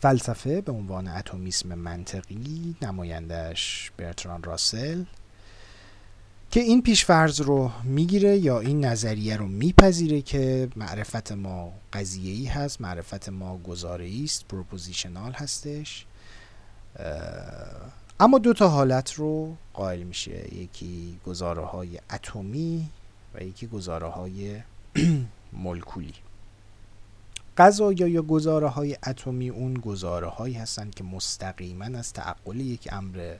فلسفه 0.00 0.60
به 0.60 0.72
عنوان 0.72 1.08
اتمیسم 1.08 1.74
منطقی 1.74 2.76
نماینده‌ش 2.82 3.92
برتران 3.96 4.42
راسل 4.42 5.04
که 6.50 6.60
این 6.60 6.82
پیشفرض 6.82 7.40
رو 7.40 7.70
می‌گیره 7.84 8.38
یا 8.38 8.60
این 8.60 8.84
نظریه 8.84 9.36
رو 9.36 9.46
میپذیره 9.46 10.22
که 10.22 10.68
معرفت 10.76 11.32
ما 11.32 11.72
قضیه 11.92 12.32
ای 12.32 12.44
هست 12.44 12.80
معرفت 12.80 13.28
ما 13.28 13.58
گزاره 13.58 14.10
است 14.24 14.48
propositional 14.48 15.32
هستش. 15.32 16.06
اما 18.20 18.38
دو 18.38 18.52
تا 18.52 18.68
حالت 18.68 19.12
رو 19.12 19.56
قائل 19.72 20.02
میشه. 20.02 20.54
یکی 20.54 21.18
گزاره 21.26 21.64
های 21.64 21.98
اتمی 22.10 22.88
و 23.34 23.42
یکی 23.42 23.66
گزاره 23.66 24.06
های 24.06 24.60
مولکولی. 25.52 26.14
قضایا 27.56 28.08
یا 28.08 28.22
گزاره 28.22 28.68
های 28.68 28.96
اتمی 29.06 29.48
اون 29.48 29.74
گزاره 29.74 30.26
هایی 30.26 30.54
هستند 30.54 30.94
که 30.94 31.04
مستقیما 31.04 31.84
از 31.84 32.12
تعقل 32.12 32.60
یک 32.60 32.88
امر 32.92 33.36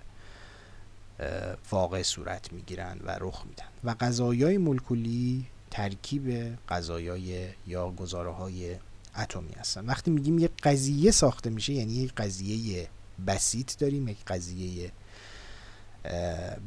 واقع 1.70 2.02
صورت 2.02 2.52
می‌گیرند 2.52 3.00
و 3.04 3.16
رخ 3.20 3.44
میدن. 3.46 3.64
و 3.84 3.94
قضایای 4.00 4.58
مولکولی 4.58 5.46
ترکیب 5.70 6.56
قضایای 6.68 7.48
یا 7.66 7.90
گزاره 7.90 8.30
های 8.30 8.76
اتمی 9.18 9.52
هستن. 9.52 9.86
وقتی 9.86 10.10
میگیم 10.10 10.38
یک 10.38 10.50
قضیه 10.62 11.10
ساخته 11.10 11.50
میشه 11.50 11.72
یعنی 11.72 11.92
یک 11.92 12.14
قضیه 12.14 12.88
بسیط 13.26 13.78
داریم 13.78 14.08
یک 14.08 14.24
قضیه 14.24 14.92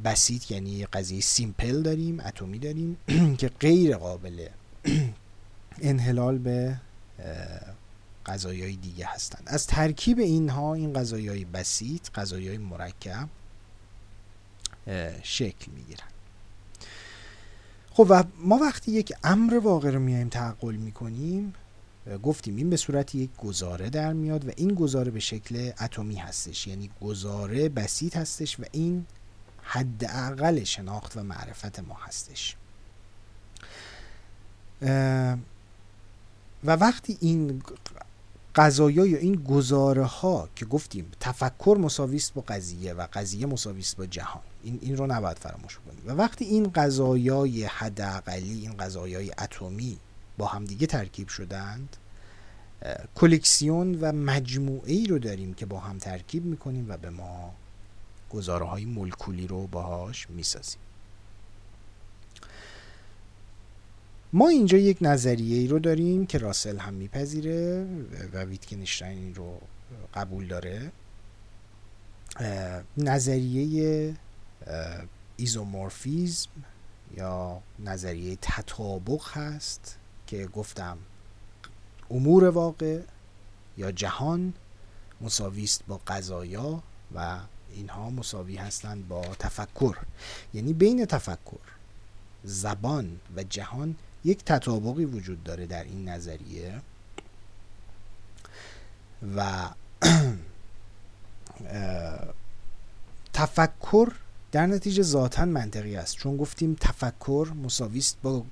بسیط 0.03 0.51
یعنی 0.51 0.85
قضیه 0.85 1.21
سیمپل 1.21 1.81
داریم 1.81 2.19
اتمی 2.19 2.59
داریم 2.59 2.97
که 3.39 3.49
غیر 3.59 3.97
قابل 3.97 4.47
انحلال 5.81 6.37
به 6.37 6.75
غذایای 8.25 8.75
دیگه 8.75 9.05
هستند 9.05 9.43
از 9.45 9.67
ترکیب 9.67 10.19
اینها 10.19 10.73
این 10.73 10.93
غذایای 10.93 11.45
بسیط 11.45 12.11
غذایای 12.15 12.57
مرکب 12.57 13.29
شکل 15.23 15.71
می‌گیرن. 15.71 16.07
خب 17.91 18.07
و 18.09 18.23
ما 18.37 18.57
وقتی 18.57 18.91
یک 18.91 19.13
امر 19.23 19.57
واقع 19.57 19.91
رو 19.91 19.99
میایم 19.99 20.29
تعقل 20.29 20.75
می‌کنیم 20.75 21.53
گفتیم 22.23 22.55
این 22.55 22.69
به 22.69 22.77
صورت 22.77 23.15
یک 23.15 23.29
گزاره 23.37 23.89
در 23.89 24.13
میاد 24.13 24.47
و 24.47 24.51
این 24.55 24.73
گزاره 24.73 25.11
به 25.11 25.19
شکل 25.19 25.71
اتمی 25.81 26.15
هستش. 26.15 26.67
یعنی 26.67 26.89
گزاره 27.01 27.69
بسیط 27.69 28.17
هستش 28.17 28.59
و 28.59 28.63
این 28.71 29.05
حداقل 29.61 30.63
شناخت 30.63 31.17
و 31.17 31.23
معرفت 31.23 31.79
ما 31.79 31.95
هستش. 31.95 32.55
و 36.63 36.71
وقتی 36.71 37.17
این 37.21 37.63
قضایا 38.55 39.05
یا 39.05 39.17
این 39.17 39.35
گزاره 39.35 40.03
ها 40.03 40.49
که 40.55 40.65
گفتیم 40.65 41.11
تفکر 41.19 41.77
مساویست 41.81 42.33
با 42.33 42.43
قضیه 42.47 42.93
و 42.93 43.07
قضیه 43.13 43.45
مساویست 43.45 43.97
با 43.97 44.05
جهان 44.05 44.41
این, 44.63 44.79
این 44.81 44.97
رو 44.97 45.07
نباید 45.07 45.37
فراموش 45.37 45.79
کنیم. 45.85 46.01
و 46.05 46.11
وقتی 46.11 46.45
این 46.45 46.71
قضایای 46.75 47.63
حداقلی 47.63 48.59
این 48.61 48.77
قضایای 48.77 49.31
اتمی 49.31 49.97
با 50.37 50.45
همدیگه 50.45 50.87
ترکیب 50.87 51.27
شدند. 51.27 51.97
کلکسیون 53.15 53.95
و 53.95 54.11
مجموعه 54.11 54.93
ای 54.93 55.07
رو 55.07 55.19
داریم 55.19 55.53
که 55.53 55.65
با 55.65 55.79
هم 55.79 55.97
ترکیب 55.97 56.45
می‌کنیم 56.45 56.85
و 56.89 56.97
به 56.97 57.09
ما 57.09 57.53
گزاره 58.29 58.65
های 58.65 58.85
مولکولی 58.85 59.47
رو 59.47 59.67
باهاش 59.67 60.29
می‌سازیم. 60.29 60.79
ما 64.33 64.49
اینجا 64.49 64.77
یک 64.77 64.97
نظریه 65.01 65.57
ای 65.57 65.67
رو 65.67 65.79
داریم 65.79 66.25
که 66.25 66.37
راسل 66.37 66.77
هم 66.77 66.93
میپذیره 66.93 67.87
و 68.33 68.43
ویتکنشتاین 68.43 69.35
رو 69.35 69.61
قبول 70.13 70.47
داره. 70.47 70.91
نظریه 72.97 74.13
ایزومورفیزم 75.37 76.49
یا 77.17 77.61
نظریه 77.79 78.37
تطابق 78.41 79.21
هست. 79.27 79.97
که 80.27 80.47
گفتم 80.47 80.97
امور 82.11 82.49
واقع 82.49 83.01
یا 83.77 83.91
جهان 83.91 84.53
مساوی 85.21 85.63
است 85.63 85.83
با 85.87 86.01
قضایا 86.07 86.83
و 87.15 87.39
اینها 87.73 88.09
مساوی 88.09 88.55
هستند 88.55 89.07
با 89.07 89.21
تفکر. 89.39 89.97
یعنی 90.53 90.73
بین 90.73 91.05
تفکر 91.05 91.59
زبان 92.43 93.19
و 93.35 93.43
جهان 93.43 93.95
یک 94.25 94.43
تطابقی 94.43 95.05
وجود 95.05 95.43
داره 95.43 95.65
در 95.65 95.83
این 95.83 96.09
نظریه 96.09 96.81
و 99.35 99.69
تفکر 103.33 104.11
در 104.51 104.65
نتیجه 104.65 105.03
ذاتا 105.03 105.45
منطقی 105.45 105.95
است. 105.95 106.15
چون 106.15 106.37
گفتیم 106.37 106.77
تفکر 106.79 107.51
مساویست 107.63 108.17
با 108.23 108.43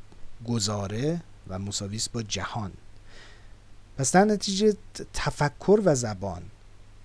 گزاره 0.48 1.22
و 1.48 1.60
مساویست 1.60 2.12
با 2.12 2.22
جهان. 2.22 2.72
پس 3.98 4.12
در 4.12 4.26
نتیجه 4.26 4.74
تفکر 5.14 5.82
و 5.86 5.96
زبان 5.96 6.42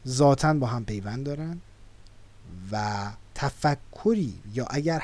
ذاتا 0.07 0.55
با 0.55 0.67
هم 0.67 0.85
پیوند 0.85 1.27
دارن 1.27 1.61
و 2.73 3.07
تفکری 3.35 4.39
یا 4.55 4.67
اگر 4.71 5.03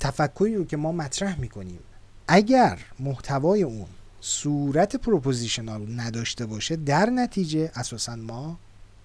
تفکری 0.00 0.54
رو 0.54 0.64
که 0.64 0.76
ما 0.76 0.92
مطرح 0.92 1.40
می‌کنیم 1.40 1.80
اگر 2.28 2.78
محتوای 3.00 3.62
اون 3.62 3.86
صورت 4.20 4.96
propositional 4.96 6.00
نداشته 6.00 6.46
باشه 6.46 6.76
در 6.76 7.10
نتیجه 7.10 7.72
اساسا 7.74 8.16
ما 8.16 8.58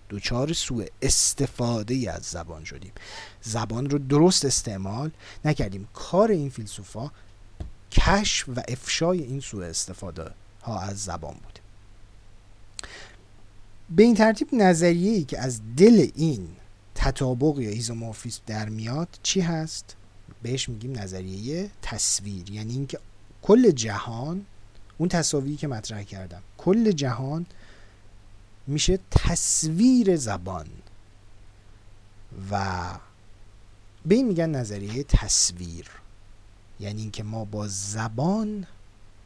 دچار 0.10 0.54
سوء 0.54 0.86
استفاده 1.02 2.12
از 2.14 2.22
زبان 2.22 2.64
شدیم. 2.64 2.92
زبان 3.42 3.90
رو 3.90 3.98
درست 3.98 4.46
استعمال 4.46 5.12
نکردیم. 5.46 5.88
کار 5.94 6.32
این 6.32 6.50
فیلسوفا 6.50 7.12
کشف 7.92 8.50
و 8.50 8.64
افشای 8.68 9.24
این 9.24 9.40
سوء 9.40 9.66
استفاده 9.66 10.32
ها 10.62 10.80
از 10.80 11.04
زبان 11.04 11.34
بود. 11.34 11.60
به 13.90 14.04
این 14.04 14.16
ترتیب 14.16 14.48
نظریه 14.54 15.12
ای 15.12 15.24
که 15.24 15.40
از 15.40 15.62
دل 15.78 16.08
این 16.16 16.48
تطابق 16.96 17.60
یا 17.60 17.70
ایزومورفیسم 17.70 18.42
در 18.48 18.70
میاد 18.70 19.08
چی 19.24 19.42
هست؟ 19.42 19.96
بهش 20.42 20.70
میگیم 20.70 21.00
نظریه 21.00 21.70
تصویر. 21.82 22.50
یعنی 22.50 22.74
اینکه 22.74 23.00
کل 23.42 23.72
جهان 23.72 24.46
اون 24.98 25.10
تصاویری 25.10 25.58
که 25.58 25.68
مطرح 25.68 26.04
کردم 26.04 26.42
کل 26.58 26.92
جهان 26.92 27.46
میشه 28.68 29.00
تصویر 29.12 30.16
زبان. 30.16 30.68
و 32.52 32.84
به 34.06 34.16
این 34.16 34.28
میگن 34.28 34.50
نظریه 34.50 35.04
تصویر. 35.04 36.01
یعنی 36.82 37.02
اینکه 37.02 37.24
ما 37.24 37.46
با 37.46 37.68
زبان 37.68 38.68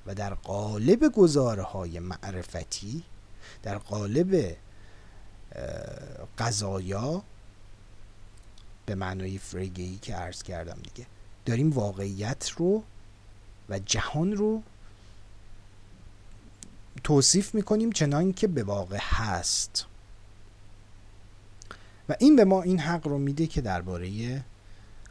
و 0.06 0.16
در 0.16 0.34
قالب 0.34 1.08
گزاره 1.08 1.64
های 1.64 2.00
معرفتی 2.00 3.04
در 3.64 3.78
قالب 3.78 4.58
قضایا 6.38 7.24
به 8.86 8.96
معنای 8.96 9.38
فرگهی 9.38 9.98
که 9.98 10.16
عرض 10.16 10.44
کردم 10.44 10.78
دیگه 10.84 11.08
داریم 11.46 11.72
واقعیت 11.72 12.50
رو 12.50 12.84
و 13.70 13.80
جهان 13.80 14.32
رو 14.32 14.64
توصیف 17.04 17.56
می‌کنیم 17.56 17.92
چنان 17.92 18.34
که 18.34 18.48
به 18.48 18.64
واقع 18.64 19.00
هست. 19.02 19.86
و 22.10 22.16
این 22.20 22.36
به 22.36 22.46
ما 22.46 22.62
این 22.62 22.80
حق 22.80 23.08
رو 23.08 23.18
میده 23.18 23.48
که 23.48 23.62
درباره 23.62 24.42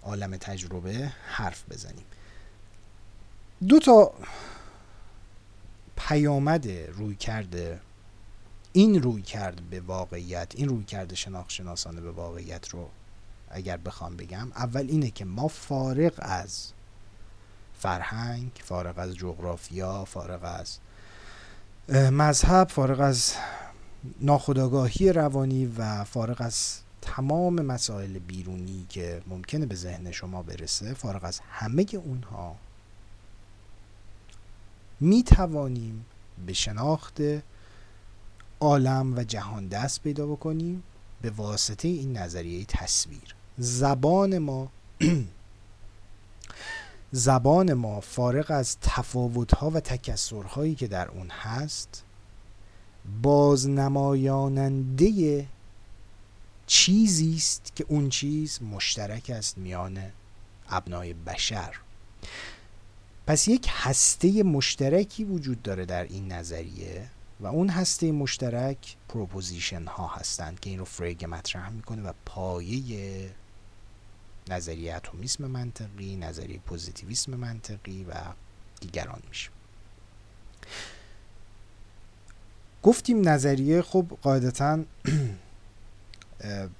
عالم 0.02 0.36
تجربه 0.36 1.12
حرف 1.26 1.64
بزنیم. 1.70 2.04
دو 3.68 3.78
تا 3.78 4.12
پیامد 5.96 6.68
روی 6.68 7.16
کرده 7.16 7.80
این 8.72 9.02
روی 9.02 9.22
کرد 9.22 9.70
به 9.70 9.80
واقعیت 9.80 10.52
این 10.54 10.68
روی 10.68 10.84
کرده 10.84 11.14
شناخت 11.14 11.50
شناسانه 11.50 12.00
به 12.00 12.10
واقعیت 12.10 12.68
رو 12.68 12.88
اگر 13.50 13.76
بخوام 13.76 14.16
بگم. 14.16 14.52
اول 14.56 14.86
اینه 14.88 15.10
که 15.10 15.24
ما 15.24 15.48
فارغ 15.48 16.12
از 16.18 16.72
فرهنگ 17.78 18.50
فارغ 18.64 18.98
از 18.98 19.14
جغرافیا 19.14 20.04
فارغ 20.04 20.44
از 20.44 20.78
مذهب 22.10 22.68
فارغ 22.68 23.00
از 23.00 23.34
ناخودآگاهی 24.20 25.12
روانی 25.12 25.66
و 25.66 26.04
فارغ 26.04 26.40
از 26.40 26.78
تمام 27.02 27.62
مسائل 27.62 28.18
بیرونی 28.18 28.86
که 28.88 29.22
ممکنه 29.26 29.66
به 29.66 29.74
ذهن 29.74 30.10
شما 30.10 30.42
برسه 30.42 30.94
فارغ 30.94 31.24
از 31.24 31.40
همه 31.50 31.86
اونها 31.92 32.56
می 35.00 35.22
توانیم 35.22 36.04
به 36.46 36.52
شناخت 36.52 37.20
عالم 38.60 39.16
و 39.16 39.24
جهان 39.24 39.68
دست 39.68 40.02
پیدا 40.02 40.26
بکنیم 40.26 40.82
به 41.22 41.30
واسطه 41.30 41.88
این 41.88 42.16
نظریه 42.16 42.64
تصویر. 42.64 43.34
زبان 43.58 44.38
ما 44.38 44.68
زبان 47.12 47.72
ما 47.72 48.00
فارغ 48.00 48.50
از 48.50 48.76
تفاوتها 48.80 49.70
و 49.70 49.80
تکثرهایی 49.80 50.74
که 50.74 50.86
در 50.86 51.08
اون 51.08 51.30
هست 51.30 52.02
بازنمایاننده 53.22 55.46
چیزی 56.66 57.34
است 57.36 57.72
که 57.76 57.84
اون 57.88 58.08
چیز 58.08 58.62
مشترک 58.62 59.30
است 59.30 59.58
میان 59.58 60.02
ابنای 60.68 61.12
بشر. 61.12 61.74
پس 63.26 63.48
یک 63.48 63.68
هسته 63.70 64.42
مشترکی 64.42 65.24
وجود 65.24 65.62
داره 65.62 65.84
در 65.84 66.04
این 66.04 66.32
نظریه 66.32 67.08
و 67.40 67.46
اون 67.46 67.68
هسته 67.68 68.12
مشترک 68.12 68.96
proposition 69.08 69.84
ها 69.84 70.06
هستند 70.06 70.60
که 70.60 70.70
این 70.70 70.78
رو 70.78 70.84
فرگه 70.84 71.24
مطرح 71.24 71.70
می‌کنه 71.70 72.02
و 72.02 72.12
پایه 72.24 73.30
نظریه 74.48 74.94
اتمیسم 74.94 75.46
منطقی 75.46 76.16
نظریه 76.16 76.58
پوزیتیویسم 76.58 77.34
منطقی 77.34 78.04
و 78.04 78.14
دیگران 78.80 79.22
میشه. 79.28 79.50
گفتیم 82.82 83.28
نظریه 83.28 83.82
خب 83.82 84.06
قاعدتا 84.22 84.84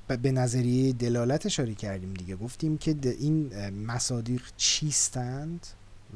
به 0.22 0.32
نظریه 0.32 0.92
دلالت 0.92 1.46
اشاره 1.46 1.74
کردیم 1.74 2.14
دیگه. 2.14 2.36
گفتیم 2.36 2.78
که 2.78 2.96
این 3.18 3.70
مصادیق 3.70 4.42
چیستند 4.56 5.66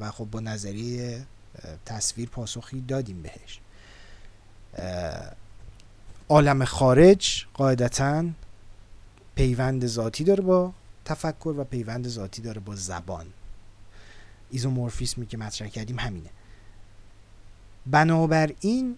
و 0.00 0.10
خب 0.10 0.24
با 0.24 0.40
نظریه 0.40 1.26
تصویر 1.86 2.28
پاسخی 2.28 2.80
دادیم 2.80 3.22
بهش. 3.22 3.60
عالم 6.28 6.64
خارج 6.64 7.46
قاعدتا 7.54 8.24
پیوند 9.34 9.86
ذاتی 9.86 10.24
داره 10.24 10.42
با 10.42 10.72
تفکر 11.04 11.54
و 11.58 11.64
پیوند 11.64 12.08
ذاتی 12.08 12.42
داره 12.42 12.60
با 12.60 12.76
زبان. 12.76 13.26
ایزومورفیسمی 14.50 15.26
که 15.26 15.36
مطرح 15.36 15.68
کردیم 15.68 15.98
همینه. 15.98 16.30
بنابراین 17.86 18.96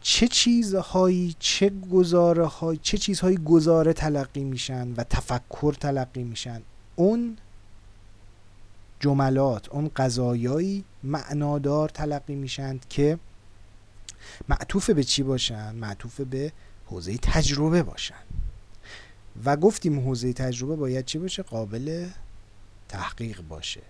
چه 0.00 0.28
چیزهایی 0.28 1.36
چه 1.38 1.72
گزاره 1.92 2.46
های 2.46 2.76
چه 2.76 2.98
چیزهایی 2.98 3.36
گزاره 3.36 3.92
تلقی 3.92 4.44
میشن 4.44 4.92
و 4.92 5.04
تفکر 5.04 5.74
تلقی 5.80 6.22
میشن؟ 6.22 6.62
اون 6.96 7.36
جملات 9.00 9.68
اون 9.68 9.90
قضایایی 9.96 10.84
معنادار 11.02 11.88
تلقی 11.88 12.34
میشن 12.34 12.80
که 12.88 13.18
معطوف 14.48 14.90
به 14.90 15.04
چی 15.04 15.22
باشن؟ 15.22 15.74
معطوف 15.74 16.20
به 16.20 16.52
حوزه 16.86 17.18
تجربه 17.18 17.82
باشن. 17.82 18.14
و 19.44 19.56
گفتیم 19.56 20.00
حوزه 20.00 20.32
تجربه 20.32 20.76
باید 20.76 21.04
چی 21.04 21.18
باشه؟ 21.18 21.42
قابل 21.42 22.08
تحقیق 22.88 23.40
باشه. 23.40 23.82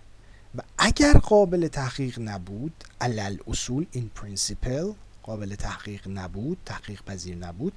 و 0.55 0.61
اگر 0.77 1.13
قابل 1.13 1.67
تحقیق 1.67 2.19
نبود 2.19 2.83
علی‌الاصول 3.01 3.85
این 3.91 4.09
principle 4.15 4.93
قابل 5.23 5.55
تحقیق 5.55 6.07
نبود 6.07 6.57
تحقیق 6.65 7.03
پذیر 7.03 7.35
نبود 7.35 7.73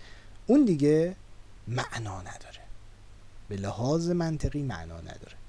اون 0.46 0.64
دیگه 0.64 1.16
معنا 1.68 2.20
نداره. 2.20 2.60
به 3.48 3.56
لحاظ 3.56 4.10
منطقی 4.10 4.62
معنا 4.62 5.00
نداره. 5.00 5.39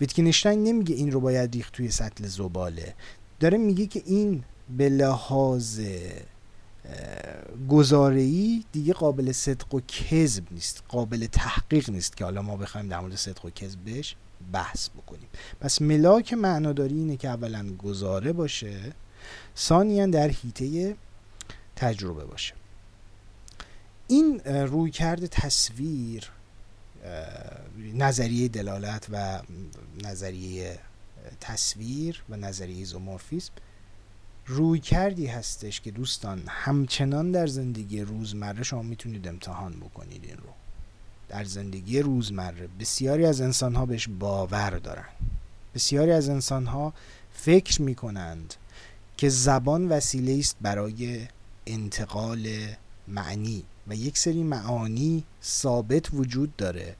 ویتگنشتاین 0.00 0.64
نمیگه 0.64 0.94
این 0.94 1.12
رو 1.12 1.20
باید 1.20 1.54
ریخت 1.54 1.72
توی 1.72 1.90
سطل 1.90 2.26
زباله. 2.26 2.94
داره 3.40 3.58
میگه 3.58 3.86
که 3.86 4.02
این 4.06 4.44
به 4.76 4.88
لحاظ 4.88 5.80
گزاره‌ای 7.68 8.64
دیگه 8.72 8.92
قابل 8.92 9.32
صدق 9.32 9.74
و 9.74 9.80
کذب 9.80 10.44
نیست 10.50 10.82
قابل 10.88 11.26
تحقیق 11.26 11.90
نیست 11.90 12.16
که 12.16 12.24
حالا 12.24 12.42
ما 12.42 12.56
بخوایم 12.56 12.88
در 12.88 13.00
مورد 13.00 13.16
صدق 13.16 13.44
و 13.44 13.50
کذب 13.50 13.78
بهش 13.78 14.16
بحث 14.52 14.88
بکنیم. 14.88 15.28
پس 15.60 15.82
ملاک 15.82 16.32
معناداری 16.34 16.94
اینه 16.94 17.16
که 17.16 17.28
اولا 17.28 17.66
گزاره 17.78 18.32
باشه 18.32 18.92
ثانیا 19.56 20.06
در 20.06 20.28
حیطه 20.28 20.96
تجربه 21.76 22.24
باشه. 22.24 22.54
این 24.08 24.40
رویکرد 24.44 25.26
تصویر 25.26 26.30
نظریه 27.94 28.48
دلالت 28.48 29.06
و 29.10 29.42
نظریه 30.04 30.78
تصویر 31.40 32.22
و 32.28 32.36
نظریه 32.36 32.84
زومورفیسم 32.84 33.52
روی 34.46 34.78
کردی 34.78 35.26
هستش 35.26 35.80
که 35.80 35.90
دوستان 35.90 36.42
همچنان 36.46 37.32
در 37.32 37.46
زندگی 37.46 38.00
روزمره 38.00 38.62
شما 38.62 38.82
می‌تونید 38.82 39.28
امتحان 39.28 39.80
بکنید 39.80 40.24
این 40.24 40.36
رو. 40.36 40.52
در 41.28 41.44
زندگی 41.44 42.00
روزمره 42.00 42.68
بسیاری 42.80 43.26
از 43.26 43.40
انسان 43.40 43.74
ها 43.74 43.86
بهش 43.86 44.08
باور 44.08 44.70
دارن. 44.70 45.08
بسیاری 45.74 46.12
از 46.12 46.28
انسان 46.28 46.66
ها 46.66 46.94
فکر 47.32 47.82
می‌کنند 47.82 48.54
که 49.16 49.28
زبان 49.28 49.88
وسیله 49.88 50.38
است 50.38 50.56
برای 50.60 51.28
انتقال 51.66 52.48
معنی. 53.08 53.64
و 53.88 53.94
یک 53.94 54.18
سری 54.18 54.42
معانی 54.42 55.24
ثابت 55.42 56.14
وجود 56.14 56.56
داره 56.56 56.96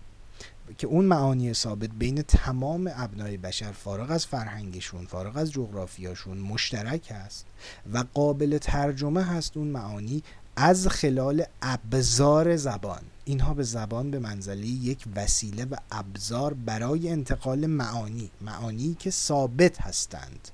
که 0.78 0.86
اون 0.86 1.04
معانی 1.04 1.54
ثابت 1.54 1.90
بین 1.90 2.22
تمام 2.22 2.90
ابنای 2.94 3.36
بشر 3.36 3.72
فارغ 3.72 4.10
از 4.10 4.26
فرهنگشون 4.26 5.06
فارغ 5.06 5.36
از 5.36 5.52
جغرافیاشون 5.52 6.38
مشترک 6.38 7.10
هست 7.10 7.46
و 7.92 8.04
قابل 8.14 8.58
ترجمه 8.58 9.24
هست 9.24 9.56
اون 9.56 9.68
معانی 9.68 10.22
از 10.56 10.88
خلال 10.88 11.44
ابزار 11.62 12.56
زبان. 12.56 13.02
اینها 13.24 13.54
به 13.54 13.62
زبان 13.62 14.10
به 14.10 14.18
منزله 14.18 14.66
یک 14.66 15.04
وسیله 15.16 15.64
و 15.64 15.76
ابزار 15.90 16.54
برای 16.54 17.08
انتقال 17.08 17.66
معانی 17.66 18.30
معانی 18.40 18.96
که 18.98 19.10
ثابت 19.10 19.80
هستند 19.80 20.48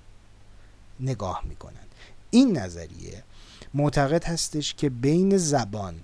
نگاه 1.00 1.42
می‌کنند. 1.48 1.94
این 2.30 2.58
نظریه 2.58 3.22
معتقد 3.74 4.24
هستش 4.24 4.74
که 4.74 4.90
بین 4.90 5.36
زبان 5.36 5.94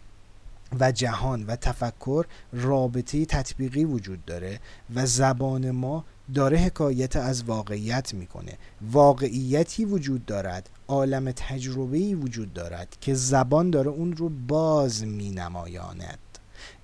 و 0.81 0.93
جهان 0.93 1.45
و 1.47 1.57
تفکر 1.57 2.27
رابطه 2.53 3.25
تطبیقی 3.25 3.85
وجود 3.85 4.25
داره 4.25 4.61
و 4.95 5.07
زبان 5.07 5.71
ما 5.71 6.05
داره 6.35 6.59
حکایت 6.59 7.17
از 7.17 7.45
واقعیت 7.45 8.15
می‌کنه. 8.15 8.59
واقعیتی 8.83 9.85
وجود 9.85 10.27
دارد 10.27 10.69
عالم 10.89 11.33
تجربه‌ای 11.33 12.15
وجود 12.15 12.53
دارد 12.53 12.97
که 13.01 13.15
زبان 13.15 13.71
داره 13.71 13.91
اون 13.91 14.17
رو 14.17 14.29
باز 14.29 15.05
مینمایاند. 15.05 16.19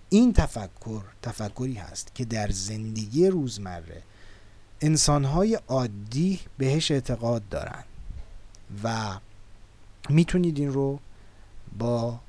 این 0.08 0.32
تفکر 0.32 1.02
تفکری 1.22 1.74
هست 1.74 2.14
که 2.14 2.24
در 2.24 2.50
زندگی 2.50 3.26
روزمره 3.26 4.02
انسانهای 4.80 5.58
عادی 5.68 6.40
بهش 6.58 6.90
اعتقاد 6.90 7.48
دارن 7.48 7.84
و 8.84 9.18
می‌تونید 10.08 10.58
این 10.58 10.72
رو 10.72 10.98
با 11.78 12.20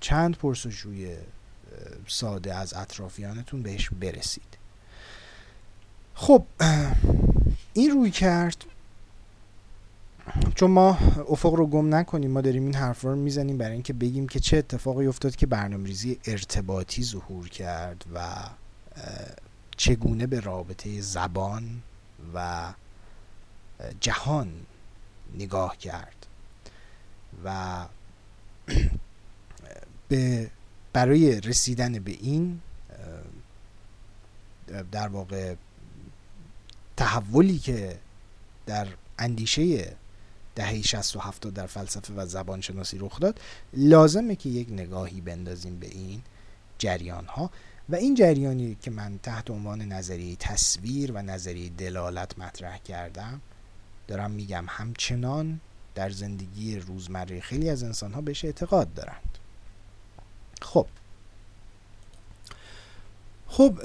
چند 0.00 0.36
پرسجوی 0.36 1.16
ساده 2.08 2.54
از 2.54 2.74
اطرافیانتون 2.74 3.62
بهش 3.62 3.90
برسید. 4.00 4.58
خب 6.14 6.44
این 7.72 7.90
روی 7.90 8.10
کرد. 8.10 8.64
چون 10.54 10.70
ما 10.70 10.98
افق 11.28 11.54
رو 11.54 11.66
گم 11.66 11.94
نکنیم 11.94 12.30
ما 12.30 12.40
داریم 12.40 12.62
این 12.62 12.74
حرف 12.74 13.02
رو 13.02 13.16
می‌زنیم 13.16 13.58
برای 13.58 13.72
اینکه 13.72 13.92
بگیم 13.92 14.28
که 14.28 14.40
چه 14.40 14.56
اتفاقی 14.56 15.06
افتاد 15.06 15.36
که 15.36 15.46
برنامه‌ریزی 15.46 16.18
ارتباطی 16.24 17.04
ظهور 17.04 17.48
کرد 17.48 18.04
و 18.14 18.26
چگونه 19.76 20.26
به 20.26 20.40
رابطه 20.40 21.00
زبان 21.00 21.82
و 22.34 22.72
جهان 24.00 24.52
نگاه 25.34 25.76
کرد. 25.76 26.26
و 27.44 27.84
به 30.08 30.50
برای 30.92 31.40
رسیدن 31.40 31.98
به 31.98 32.10
این 32.10 32.60
در 34.92 35.08
واقع 35.08 35.54
تحولی 36.96 37.58
که 37.58 37.98
در 38.66 38.88
اندیشه 39.18 39.92
دهه 40.54 40.82
60 40.82 41.16
و 41.16 41.20
70 41.20 41.54
در 41.54 41.66
فلسفه 41.66 42.14
و 42.14 42.26
زبان 42.26 42.60
شناسی 42.60 42.98
رخ 42.98 43.20
داد 43.20 43.40
لازمه 43.72 44.36
که 44.36 44.48
یک 44.48 44.70
نگاهی 44.70 45.20
بندازیم 45.20 45.78
به 45.78 45.86
این 45.86 46.22
جریان 46.78 47.26
ها 47.26 47.50
و 47.88 47.96
این 47.96 48.14
جریانی 48.14 48.76
که 48.82 48.90
من 48.90 49.18
تحت 49.22 49.50
عنوان 49.50 49.82
نظریه 49.82 50.36
تصویر 50.36 51.12
و 51.12 51.22
نظریه 51.22 51.68
دلالت 51.68 52.38
مطرح 52.38 52.78
کردم 52.78 53.40
دارم 54.08 54.30
میگم 54.30 54.64
همچنان 54.68 55.60
در 55.94 56.10
زندگی 56.10 56.76
روزمره 56.76 57.40
خیلی 57.40 57.70
از 57.70 57.82
انسان 57.82 58.12
ها 58.12 58.20
بهش 58.20 58.44
اعتقاد 58.44 58.94
دارند. 58.94 59.38
خب. 60.62 60.86
خب 63.48 63.78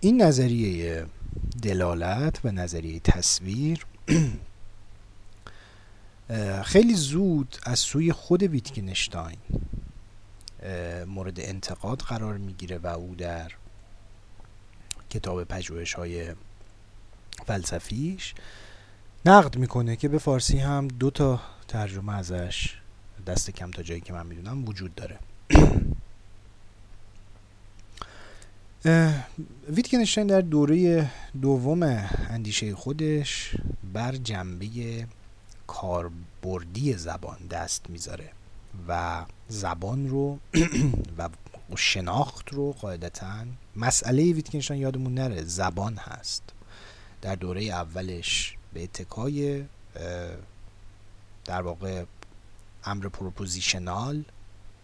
این 0.00 0.22
نظریه 0.22 1.06
دلالت 1.62 2.40
و 2.44 2.52
نظریه 2.52 3.00
تصویر 3.00 3.86
خیلی 6.64 6.94
زود 6.94 7.56
از 7.62 7.78
سوی 7.78 8.12
خود 8.12 8.42
ویتکنشتاین 8.42 9.38
مورد 11.06 11.40
انتقاد 11.40 11.98
قرار 11.98 12.36
می‌گیره 12.38 12.78
و 12.78 12.86
او 12.86 13.14
در 13.14 13.52
کتاب 15.10 15.44
پژوهش 15.44 15.94
های 15.94 16.34
فلسفیش 17.46 18.34
نقد 19.26 19.56
می‌کنه 19.56 19.96
که 19.96 20.08
به 20.08 20.18
فارسی 20.18 20.58
هم 20.58 20.88
دو 20.88 21.10
تا 21.10 21.40
ترجمه 21.68 22.16
ازش 22.16 22.74
دست 23.26 23.50
کم 23.50 23.70
تا 23.70 23.82
جایی 23.82 24.00
که 24.00 24.12
من 24.12 24.26
می‌دونم 24.26 24.68
وجود 24.68 24.94
داره. 24.94 25.18
ویتکنشتاین 28.84 30.26
در 30.26 30.40
دوره 30.40 31.10
دوم 31.42 31.82
اندیشه 32.30 32.74
خودش 32.74 33.54
بر 33.92 34.16
جنبه 34.16 34.66
کاربردی 35.66 36.94
زبان 36.94 37.38
دست 37.50 37.90
می‌ذاره 37.90 38.28
و 38.88 39.24
زبان 39.48 40.08
رو 40.08 40.38
و 41.18 41.28
شناخت 41.76 42.52
رو 42.52 42.72
قاعدتا 42.72 43.44
مسئله 43.76 44.32
ویتگنشتاین 44.32 44.80
یادمون 44.80 45.14
نره 45.14 45.42
زبان 45.42 45.96
هست. 45.96 46.42
در 47.22 47.34
دوره 47.34 47.62
اولش 47.62 48.56
به 48.72 48.82
اتکای 48.82 49.64
در 51.44 51.62
واقع 51.62 52.04
امر 52.84 53.08
propositional 53.08 54.24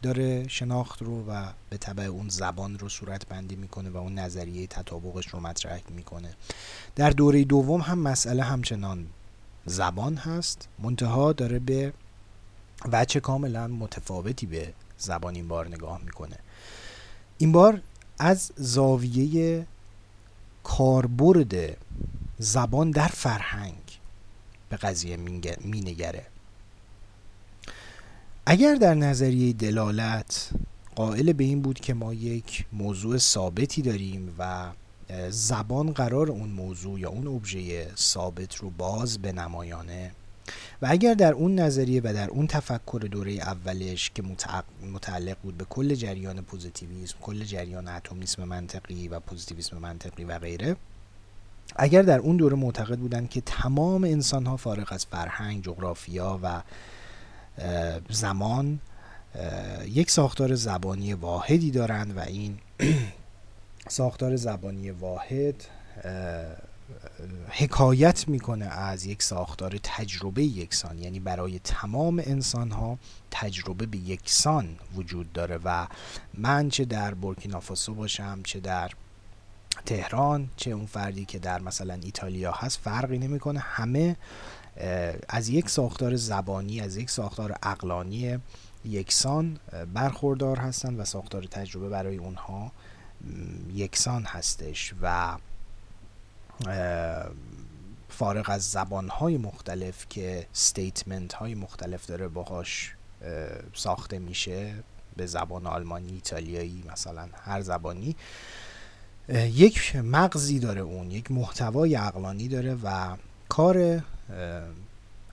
داره 0.03 0.49
شناخت 0.49 1.03
رو 1.03 1.25
و 1.31 1.47
به 1.71 1.77
تبع 1.77 2.05
اون 2.05 2.29
زبان 2.29 2.79
رو 2.79 2.89
صورت 2.89 3.27
بندی 3.27 3.57
می‌کنه 3.57 3.91
و 3.91 3.97
اون 3.97 4.19
نظریه 4.19 4.67
تطابقش 4.67 5.29
رو 5.29 5.41
مطرح 5.41 5.81
می‌کنه. 5.91 6.35
در 6.97 7.11
دوره 7.11 7.45
دوم 7.45 7.81
هم 7.81 7.99
مسئله 7.99 8.43
همچنان 8.43 9.07
زبان 9.67 10.17
هست. 10.17 10.69
منتها 10.79 11.33
داره 11.33 11.59
به 11.59 11.93
وچه 12.93 13.21
کاملا 13.21 13.67
متفاوتی 13.67 14.47
به 14.47 14.73
زبان 14.99 15.35
این 15.35 15.49
بار 15.49 15.69
نگاه 15.69 16.01
می‌کنه. 16.05 16.37
این 17.39 17.53
بار 17.53 17.83
از 18.19 18.53
زاویه 18.57 19.67
کاربرد 20.65 21.77
زبان 22.39 22.91
در 22.91 23.09
فرهنگ 23.09 23.99
به 24.69 24.77
قضیه 24.77 25.17
مینگره. 25.65 26.27
اگر 28.51 28.75
در 28.75 28.95
نظریه 28.95 29.53
دلالت 29.53 30.51
قائل 30.95 31.33
به 31.33 31.45
این 31.45 31.63
بود 31.63 31.81
که 31.81 31.95
ما 31.95 32.15
یک 32.15 32.65
موضوع 32.73 33.19
ثابتی 33.19 33.83
داریم 33.83 34.35
و 34.39 34.71
زبان 35.31 35.93
قرار 35.93 36.31
اون 36.31 36.49
موضوع 36.49 37.01
یا 37.01 37.09
اون 37.09 37.27
ابژه 37.27 37.87
ثابت 37.97 38.57
رو 38.57 38.71
باز 38.71 39.19
به 39.19 39.33
نمایانه 39.33 40.13
و 40.83 40.87
اگر 40.91 41.15
در 41.15 41.33
اون 41.33 41.55
نظریه 41.55 42.01
و 42.05 42.13
در 42.13 42.31
اون 42.31 42.47
تفکر 42.47 43.09
دوره 43.11 43.33
اولش 43.33 44.11
که 44.11 44.23
متعلق 44.93 45.37
بود 45.43 45.59
به 45.59 45.65
کل 45.65 45.95
جریان 45.95 46.43
پوزیتیویسم 46.43 47.17
کل 47.21 47.45
جریان 47.45 47.89
اتمیسم 47.89 48.45
منطقی 48.45 49.09
و 49.09 49.21
پوزیتیویسم 49.21 49.79
منطقی 49.79 50.25
و 50.25 50.39
غیره 50.39 50.77
اگر 51.77 52.03
در 52.03 52.19
اون 52.19 52.37
دوره 52.37 52.57
معتقد 52.57 52.99
بودن 52.99 53.27
که 53.27 53.41
تمام 53.41 54.05
انسان 54.05 54.47
ها 54.47 54.57
فارغ 54.57 54.93
از 54.93 55.07
فرهنگ 55.07 55.65
جغرافیا 55.65 56.41
و 56.43 56.63
زمان 58.11 58.81
یک 59.87 60.11
ساختار 60.11 60.55
زبانی 60.55 61.15
واحدی 61.15 61.71
دارند 61.71 62.17
و 62.17 62.21
این 62.21 62.59
ساختار 63.89 64.37
زبانی 64.37 64.91
واحد 64.91 65.65
حکایت 67.51 68.29
می‌کنه 68.29 68.65
از 68.67 69.07
یک 69.07 69.23
ساختار 69.23 69.79
تجربه 69.83 70.43
یکسان. 70.43 70.99
یعنی 70.99 71.21
برای 71.21 71.59
تمام 71.59 72.23
انسان 72.27 72.71
ها 72.71 72.99
تجربه 73.31 73.87
به 73.87 73.99
یکسان 73.99 74.77
وجود 74.97 75.33
داره 75.33 75.59
و 75.65 75.87
من 76.35 76.69
چه 76.69 76.85
در 76.85 77.15
بورکینافاسو 77.15 77.95
باشم 77.95 78.41
چه 78.45 78.61
در 78.61 78.91
تهران 79.87 80.49
چه 80.57 80.71
اون 80.71 80.87
فردی 80.87 81.25
که 81.25 81.39
در 81.39 81.61
مثلا 81.61 81.99
ایتالیا 82.03 82.53
هست 82.53 82.79
فرقی 82.79 83.19
نمی‌کنه. 83.19 83.61
همه 83.61 84.17
از 85.29 85.49
یک 85.49 85.71
ساختار 85.71 86.17
زبانی 86.17 86.81
از 86.81 86.97
یک 86.97 87.11
ساختار 87.11 87.57
اقلانی 87.63 88.39
یکسان 88.85 89.59
برخوردار 89.95 90.57
هستند 90.57 91.01
و 91.01 91.05
ساختار 91.05 91.43
تجربه 91.43 91.89
برای 91.89 92.17
اونها 92.17 92.73
یکسان 93.75 94.25
هستش 94.25 94.95
و 95.03 95.37
فارغ 98.09 98.51
از 98.51 98.71
زبانهای 98.71 99.39
مختلف 99.39 100.07
که 100.09 100.47
ستیتمنت 100.53 101.33
های 101.33 101.55
مختلف 101.55 102.07
داره 102.07 102.29
باهاش 102.29 102.95
ساخته 103.75 104.19
میشه 104.19 104.75
به 105.17 105.27
زبان 105.27 105.67
آلمانی 105.67 106.13
ایتالیایی 106.13 106.85
مثلا 106.93 107.29
هر 107.45 107.61
زبانی 107.61 108.17
یک 109.53 109.97
مغزی 109.97 110.59
داره 110.59 110.81
اون 110.81 111.11
یک 111.11 111.31
محتوای 111.31 111.97
اقلانی 111.97 112.49
داره 112.49 112.75
و 112.75 113.17
کار 113.49 114.03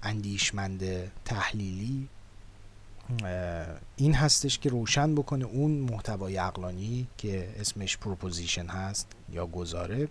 اندیشمند 0.04 1.12
تحلیلی. 1.26 2.08
این 3.96 4.14
هستش 4.14 4.60
که 4.60 4.70
روشن 4.70 5.16
بکنه 5.16 5.46
اون 5.46 5.72
محتوای 5.72 6.38
عقلانی 6.38 7.08
که 7.18 7.50
اسمش 7.60 7.98
proposition 7.98 8.66
هست 8.66 9.08
یا 9.32 9.46
گزاره 9.48 10.08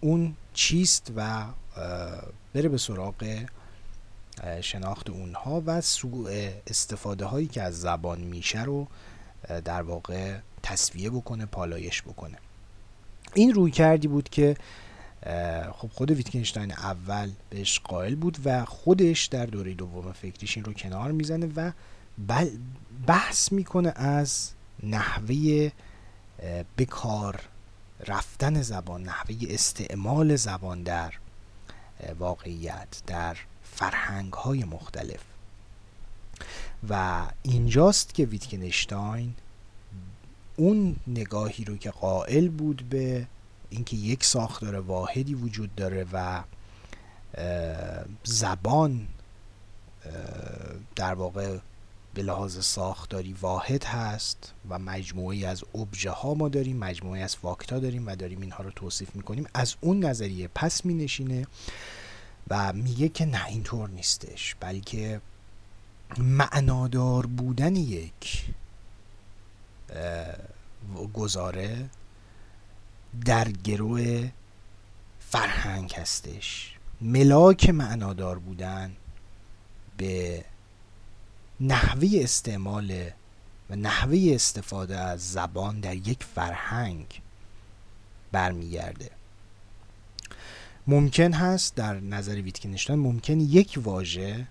اون 0.00 0.36
چیست 0.54 1.12
و 1.16 1.46
بره 2.54 2.68
به 2.68 2.78
سراغ 2.78 3.44
شناخت 4.60 5.10
اونها 5.10 5.62
و 5.66 5.80
سوء 5.80 6.50
استفاده 6.66 7.24
هایی 7.24 7.46
که 7.46 7.62
از 7.62 7.80
زبان 7.80 8.20
میشه 8.20 8.64
رو 8.64 8.86
در 9.64 9.82
واقع 9.82 10.38
تصفیه 10.62 11.10
بکنه 11.10 11.46
پالایش 11.46 12.02
بکنه. 12.02 12.38
این 13.34 13.54
رویکردی 13.54 14.08
بود 14.08 14.28
که 14.28 14.56
خب 15.72 15.90
خود 15.92 16.10
ویتگنشتاین 16.10 16.72
اول 16.72 17.30
بهش 17.50 17.80
قائل 17.80 18.14
بود 18.14 18.38
و 18.44 18.64
خودش 18.64 19.26
در 19.26 19.46
دوره 19.46 19.74
دوم 19.74 20.12
فکریش 20.12 20.56
این 20.56 20.64
رو 20.64 20.72
کنار 20.72 21.12
می‌زنه 21.12 21.46
و 21.56 21.72
بحث 23.06 23.52
می‌کنه 23.52 23.92
از 23.96 24.50
نحوه 24.82 25.70
بکار 26.78 27.40
رفتن 28.06 28.62
زبان 28.62 29.02
نحوه 29.02 29.36
استعمال 29.48 30.36
زبان 30.36 30.82
در 30.82 31.14
واقعیت 32.18 33.02
در 33.06 33.36
فرهنگ 33.62 34.32
های 34.32 34.64
مختلف. 34.64 35.20
و 36.88 37.22
اینجاست 37.42 38.14
که 38.14 38.24
ویتکنشتاین 38.24 39.34
اون 40.56 40.96
نگاهی 41.06 41.64
رو 41.64 41.76
که 41.76 41.90
قائل 41.90 42.48
بود 42.48 42.88
به 42.88 43.26
اینکه 43.70 43.96
یک 43.96 44.24
ساختار 44.24 44.74
واحدی 44.74 45.34
وجود 45.34 45.74
داره 45.74 46.06
و 46.12 46.42
زبان 48.24 49.08
در 50.96 51.14
واقع 51.14 51.58
به 52.14 52.22
لحاظ 52.22 52.64
ساختاری 52.64 53.32
واحد 53.32 53.84
هست 53.84 54.52
و 54.68 54.78
مجموعی 54.78 55.44
از 55.44 55.64
ابژه 55.74 56.10
ها 56.10 56.34
ما 56.34 56.48
داریم 56.48 56.76
مجموعی 56.76 57.22
از 57.22 57.36
فاکتا 57.36 57.78
داریم 57.78 58.06
و 58.06 58.16
داریم 58.16 58.40
اینها 58.40 58.64
رو 58.64 58.70
توصیف 58.70 59.16
می‌کنیم. 59.16 59.46
از 59.54 59.74
اون 59.80 60.04
نظریه 60.04 60.48
پس 60.54 60.84
می 60.84 60.94
نشینه 60.94 61.46
و 62.50 62.72
میگه 62.72 63.08
که 63.08 63.26
نه 63.26 63.46
اینطور 63.46 63.88
نیستش 63.88 64.56
بلکه 64.60 65.20
معنادار 66.18 67.26
بودن 67.26 67.76
یک 67.76 68.44
گزاره 71.14 71.90
در 73.24 73.48
گروه 73.48 74.30
فرهنگ 75.20 75.94
هستش. 75.94 76.74
ملاک 77.00 77.70
معنادار 77.70 78.38
بودن 78.38 78.92
به 79.96 80.44
نحوه 81.60 82.08
استعمال 82.14 83.10
و 83.70 83.76
نحوه 83.76 84.30
استفاده 84.34 84.98
از 84.98 85.32
زبان 85.32 85.80
در 85.80 85.96
یک 85.96 86.24
فرهنگ 86.24 87.22
برمیگرده. 88.32 89.10
ممکن 90.86 91.32
هست 91.32 91.74
در 91.74 92.00
نظر 92.00 92.34
ویتکنشتاین 92.34 92.98
ممکن 92.98 93.40
یک 93.40 93.78
واژه 93.82 94.46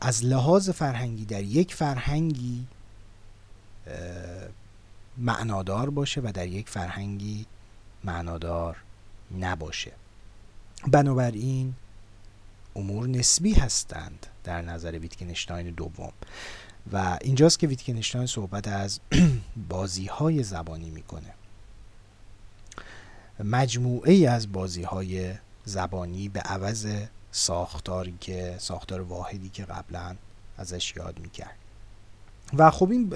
از 0.00 0.24
لحاظ 0.24 0.70
فرهنگی 0.70 1.24
در 1.24 1.42
یک 1.42 1.74
فرهنگی 1.74 2.66
معنادار 5.16 5.90
باشه 5.90 6.20
و 6.20 6.32
در 6.34 6.46
یک 6.46 6.68
فرهنگی 6.68 7.46
معنادار 8.04 8.76
نباشه. 9.38 9.92
بنابراین 10.86 11.74
امور 12.76 13.08
نسبی 13.08 13.54
هستند 13.54 14.26
در 14.44 14.62
نظر 14.62 14.98
ویتکنشتاین 14.98 15.70
دوم. 15.70 16.12
و 16.92 17.18
اینجاست 17.20 17.58
که 17.58 17.66
ویتکنشتاین 17.66 18.26
صحبت 18.26 18.68
از 18.68 19.00
بازی 19.68 20.06
های 20.06 20.42
زبانی 20.42 20.90
می‌کنه. 20.90 21.34
مجموعه 23.44 24.12
ای 24.12 24.26
از 24.26 24.52
بازی 24.52 24.82
های 24.82 25.34
زبانی 25.64 26.28
به 26.28 26.40
عوض 26.40 26.86
ساختاری 27.30 28.16
که 28.20 28.56
ساختار 28.58 29.00
واحدی 29.00 29.48
که 29.48 29.64
قبلا 29.64 30.16
ازش 30.58 30.96
یاد 30.96 31.18
می‌کرد. 31.18 31.63
و 32.52 32.70
خب 32.70 32.90
این 32.90 33.12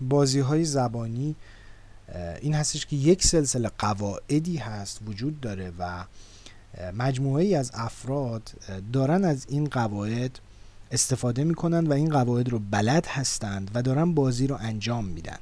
بازی 0.00 0.40
های 0.40 0.64
زبانی 0.64 1.36
این 2.40 2.54
هستش 2.54 2.86
که 2.86 2.96
یک 2.96 3.26
سلسله 3.26 3.70
قواعدی 3.78 4.56
هست 4.56 5.00
وجود 5.06 5.40
داره 5.40 5.72
و 5.78 6.04
مجموعه 6.92 7.44
ای 7.44 7.54
از 7.54 7.70
افراد 7.74 8.50
دارن 8.92 9.24
از 9.24 9.46
این 9.48 9.64
قواعد 9.64 10.38
استفاده 10.90 11.44
می‌کنن 11.44 11.86
و 11.86 11.92
این 11.92 12.10
قواعد 12.10 12.48
رو 12.48 12.58
بلد 12.58 13.06
هستند 13.06 13.70
و 13.74 13.82
دارن 13.82 14.14
بازی 14.14 14.46
رو 14.46 14.56
انجام 14.60 15.04
میدن. 15.04 15.38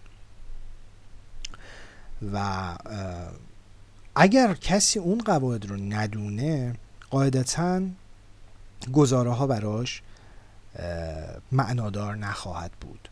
و 2.33 2.77
اگر 4.15 4.55
کسی 4.55 4.99
اون 4.99 5.19
قواعد 5.19 5.67
رو 5.67 5.77
ندونه 5.77 6.75
قاعدتا 7.11 7.83
گزاره 8.93 9.31
ها 9.31 9.47
براش 9.47 10.03
معنادار 11.53 12.17
نخواهد 12.17 12.71
بود. 12.81 13.09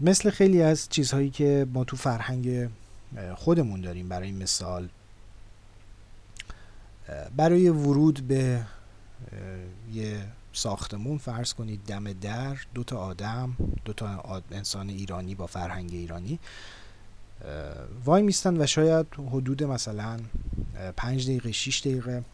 مثل 0.00 0.30
خیلی 0.30 0.62
از 0.62 0.88
چیزهایی 0.88 1.30
که 1.30 1.66
ما 1.72 1.84
تو 1.84 1.96
فرهنگ 1.96 2.70
خودمون 3.34 3.80
داریم 3.80 4.08
برای 4.08 4.32
مثال 4.32 4.88
برای 7.36 7.68
ورود 7.68 8.20
به 8.20 8.62
یه 9.92 10.24
ساختمون 10.52 11.18
فرض 11.18 11.54
کنید 11.54 11.80
دم 11.86 12.12
در 12.12 12.56
دو 12.74 12.84
تا 12.84 12.96
آدم 12.96 13.56
دو 13.84 13.92
تا 13.92 14.42
انسان 14.50 14.88
ایرانی 14.88 15.34
با 15.34 15.46
فرهنگ 15.46 15.90
ایرانی 15.92 16.38
وای 18.04 18.22
میستن 18.22 18.62
و 18.62 18.66
شاید 18.66 19.06
حدود 19.30 19.62
مثلا 19.64 20.20
پنج 20.96 21.26
دقیقه 21.26 21.52
شیش 21.52 21.80
دقیقه 21.80 22.24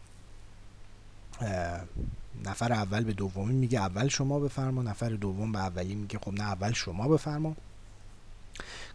نفر 2.45 2.73
اول 2.73 3.03
به 3.03 3.13
دومی 3.13 3.53
میگه 3.53 3.79
اول 3.79 4.07
شما 4.07 4.39
بفرما 4.39 4.81
نفر 4.81 5.09
دوم 5.09 5.51
به 5.51 5.59
اولی 5.59 5.95
میگه 5.95 6.19
خب 6.19 6.33
نه 6.33 6.43
اول 6.43 6.71
شما 6.71 7.07
بفرما. 7.07 7.55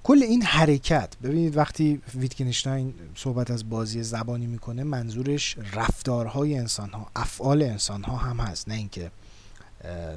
کل 0.02 0.22
این 0.22 0.42
حرکت 0.42 1.16
ببینید 1.22 1.56
وقتی 1.56 2.00
ویتکنشتاین 2.14 2.94
صحبت 3.14 3.50
از 3.50 3.70
بازی 3.70 4.02
زبانی 4.02 4.46
می‌کنه 4.46 4.84
منظورش 4.84 5.56
رفتارهای 5.72 6.58
انسان 6.58 6.90
ها 6.90 7.10
افعال 7.16 7.62
انسان 7.62 8.02
ها 8.02 8.16
هم 8.16 8.40
هست 8.40 8.68
نه 8.68 8.74
اینکه 8.74 9.10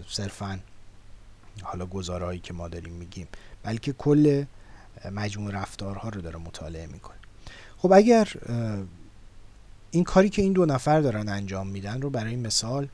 صرفا 0.07 0.59
حالا 1.61 1.85
گزارهایی 1.85 2.39
که 2.39 2.53
ما 2.53 2.67
داریم 2.67 2.93
میگیم 2.93 3.27
بلکه 3.63 3.93
کل 3.93 4.45
مجموع 5.11 5.51
رفتارها 5.51 6.09
رو 6.09 6.21
داره 6.21 6.37
مطالعه 6.37 6.87
می‌کنه. 6.87 7.17
خب 7.77 7.91
اگر 7.91 8.33
این 9.91 10.03
کاری 10.03 10.29
که 10.29 10.41
این 10.41 10.53
دو 10.53 10.65
نفر 10.65 11.01
دارن 11.01 11.29
انجام 11.29 11.67
میدن 11.67 12.01
رو 12.01 12.09
برای 12.09 12.35
مثال 12.35 12.87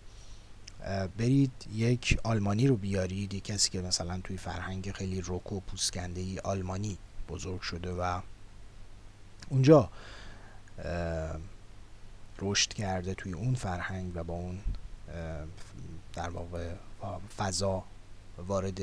برید 1.18 1.52
یک 1.74 2.20
آلمانی 2.24 2.68
رو 2.68 2.76
بیارید 2.76 3.34
یک 3.34 3.44
کسی 3.44 3.70
که 3.70 3.82
مثلا 3.82 4.20
توی 4.24 4.38
فرهنگ 4.38 4.92
خیلی 4.92 5.22
روک 5.22 5.52
و 5.52 5.60
پوسکنده 5.60 6.22
ای 6.22 6.40
آلمانی 6.40 6.98
بزرگ 7.30 7.62
شده 7.62 7.92
و 7.92 8.20
اونجا 9.50 9.90
رشد 12.40 12.74
کرده 12.74 13.14
توی 13.14 13.34
اون 13.34 13.56
فرهنگ 13.56 14.12
و 14.16 14.24
با 14.24 14.34
اون 14.34 14.60
در 16.14 16.30
واقع 16.30 16.70
فضا 17.38 17.84
وارد 18.48 18.82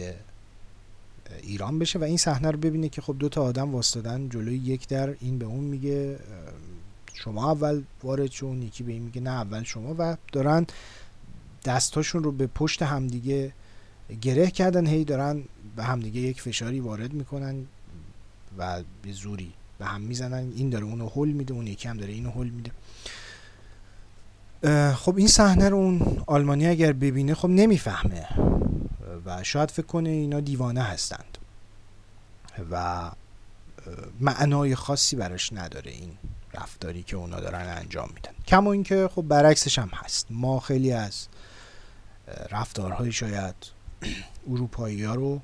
ایران 1.43 1.79
بشه 1.79 1.99
و 1.99 2.03
این 2.03 2.17
صحنه 2.17 2.51
رو 2.51 2.59
ببینه 2.59 2.89
که 2.89 3.03
خب 3.03 3.17
دو 3.19 3.29
تا 3.29 3.43
آدم 3.43 3.75
واسطادن 3.75 4.29
جلوی 4.29 4.57
یک 4.57 4.89
در 4.89 5.15
این 5.21 5.39
به 5.39 5.47
اون 5.47 5.65
میگه 5.65 6.19
شما 7.15 7.51
اول 7.51 7.83
وارد 8.03 8.31
شون 8.31 8.63
یکی 8.63 8.83
به 8.83 8.93
این 8.93 9.03
میگه 9.03 9.21
نه 9.21 9.31
اول 9.31 9.63
شما 9.63 9.95
و 9.99 10.17
دارن 10.33 10.67
دستاشون 11.65 12.25
رو 12.25 12.33
به 12.33 12.47
پشت 12.47 12.83
همدیگه 12.83 13.53
گره 14.21 14.51
کردن 14.51 14.87
هی 14.87 15.05
دارن 15.05 15.43
به 15.77 15.85
همدیگه 15.85 16.21
یک 16.21 16.43
فشاری 16.43 16.81
وارد 16.81 17.13
می‌کنن 17.13 17.67
و 18.59 18.83
به 19.03 19.13
زوری 19.13 19.53
به 19.79 19.87
هم 19.87 20.01
می‌زنن. 20.01 20.53
این 20.57 20.71
داره 20.71 20.85
اونو 20.85 21.09
هل 21.09 21.29
میده 21.29 21.55
اون 21.55 21.67
یکی 21.67 21.89
هم 21.89 21.97
داره 21.97 22.13
اینو 22.13 22.31
هل 22.31 22.49
میده. 22.49 22.71
خب 24.95 25.17
این 25.17 25.29
صحنه 25.29 25.69
رو 25.69 25.77
اون 25.77 26.23
آلمانی 26.27 26.67
اگر 26.67 26.93
ببینه 26.93 27.35
خب 27.35 27.49
نمی‌فهمه. 27.49 28.27
و 29.25 29.43
شاید 29.43 29.71
فکر 29.71 29.87
کنه 29.87 30.09
اینا 30.09 30.41
دیوانه 30.41 30.83
هستند. 30.83 31.39
و 32.71 33.11
معنای 34.21 34.75
خاصی 34.75 35.17
براش 35.17 35.53
نداره 35.53 35.91
این 35.91 36.11
رفتاری 36.55 37.03
که 37.03 37.17
اونا 37.17 37.41
دارن 37.41 37.69
انجام 37.69 38.09
میدن. 38.15 38.33
کما 38.47 38.73
اینکه 38.73 39.09
خب 39.15 39.23
برعکسش 39.23 39.79
هم 39.79 39.91
هست. 39.95 40.27
ما 40.31 40.61
خیلی 40.61 40.93
از 40.93 41.27
رفتارهای 42.51 43.13
شاید 43.13 43.55
اروپایی 44.51 45.05
ها 45.05 45.15
رو. 45.15 45.41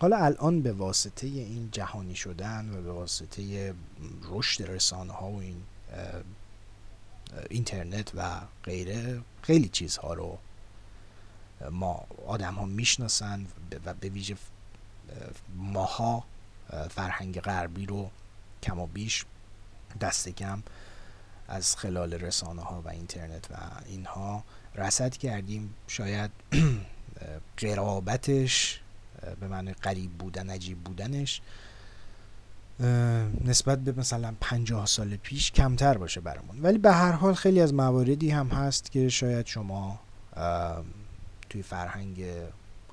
حالا 0.00 0.16
الان 0.16 0.62
به 0.62 0.72
واسطه 0.72 1.26
این 1.26 1.68
جهانی 1.72 2.14
شدن 2.14 2.70
و 2.74 2.82
به 2.82 2.92
واسطه 2.92 3.74
رشد 4.22 4.70
رسانه 4.70 5.12
ها 5.12 5.30
و 5.30 5.40
این 5.40 5.62
اینترنت 7.50 8.10
و 8.14 8.40
غیره 8.64 9.20
خیلی 9.42 9.68
چیزها 9.68 10.14
رو 10.14 10.38
ما 11.70 12.06
آدم 12.26 12.54
ها 12.54 12.64
می‌شناسن 12.64 13.46
و 13.84 13.94
به 13.94 14.08
ویژه 14.08 14.36
ماها 15.56 16.24
فرهنگ 16.90 17.40
غربی 17.40 17.86
رو 17.86 18.10
کم 18.62 18.78
و 18.78 18.86
بیش 18.86 19.24
دست 20.00 20.28
کم 20.28 20.62
از 21.48 21.76
خلال 21.76 22.14
رسانه 22.14 22.62
ها 22.62 22.82
و 22.82 22.88
اینترنت 22.88 23.50
و 23.50 23.56
اینها 23.86 24.44
رسد 24.78 25.16
کردیم. 25.16 25.74
شاید 25.86 26.30
قرابتش 27.56 28.80
به 29.40 29.48
معنی 29.48 29.72
قریب 29.72 30.12
بودن 30.12 30.50
عجیب 30.50 30.78
بودنش 30.78 31.40
نسبت 33.44 33.78
به 33.78 33.92
مثلا 33.92 34.34
پنجاه 34.40 34.86
سال 34.86 35.16
پیش 35.16 35.52
کمتر 35.52 35.98
باشه 35.98 36.20
برامون. 36.20 36.60
ولی 36.60 36.78
به 36.78 36.92
هر 36.92 37.12
حال 37.12 37.34
خیلی 37.34 37.60
از 37.60 37.74
مواردی 37.74 38.30
هم 38.30 38.48
هست 38.48 38.90
که 38.90 39.08
شاید 39.08 39.46
شما 39.46 40.00
توی 41.50 41.62
فرهنگ 41.62 42.24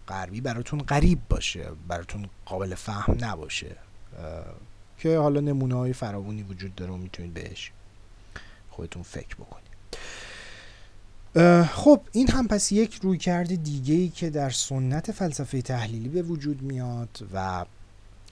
غربی 0.08 0.42
براتون 0.42 0.80
غریب 0.80 1.20
باشه 1.30 1.66
براتون 1.88 2.30
قابل 2.46 2.76
فهم 2.76 3.18
نباشه 3.22 3.76
که 4.98 5.18
حالا 5.18 5.40
نمونه 5.40 5.76
های 5.76 5.94
فراوانی 5.94 6.44
وجود 6.44 6.76
داره 6.76 6.92
و 6.92 6.98
می‌تونید 6.98 7.34
بهش 7.34 7.72
خودتون 8.70 9.04
فکر 9.04 9.36
بکنید. 9.36 9.65
خب 11.70 12.02
این 12.12 12.28
هم 12.28 12.48
پس 12.48 12.72
یک 12.72 13.00
رویکرد 13.02 13.64
دیگه 13.64 13.96
ای 13.96 14.10
که 14.10 14.30
در 14.30 14.50
سنت 14.50 15.12
فلسفه 15.12 15.62
تحلیلی 15.62 16.10
به 16.10 16.22
وجود 16.22 16.62
میاد 16.62 17.28
و 17.34 17.66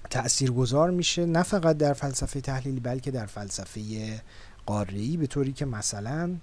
تاثیرگذار 0.09 0.91
میشه 0.91 1.25
نه 1.25 1.43
فقط 1.43 1.77
در 1.77 1.93
فلسفه 1.93 2.41
تحلیلی 2.41 2.79
بلکه 2.79 3.11
در 3.11 3.25
فلسفه 3.25 3.81
قاره‌ای 4.65 5.17
به 5.17 5.27
طوری 5.27 5.53
که 5.53 5.65
مثلا 5.65 6.35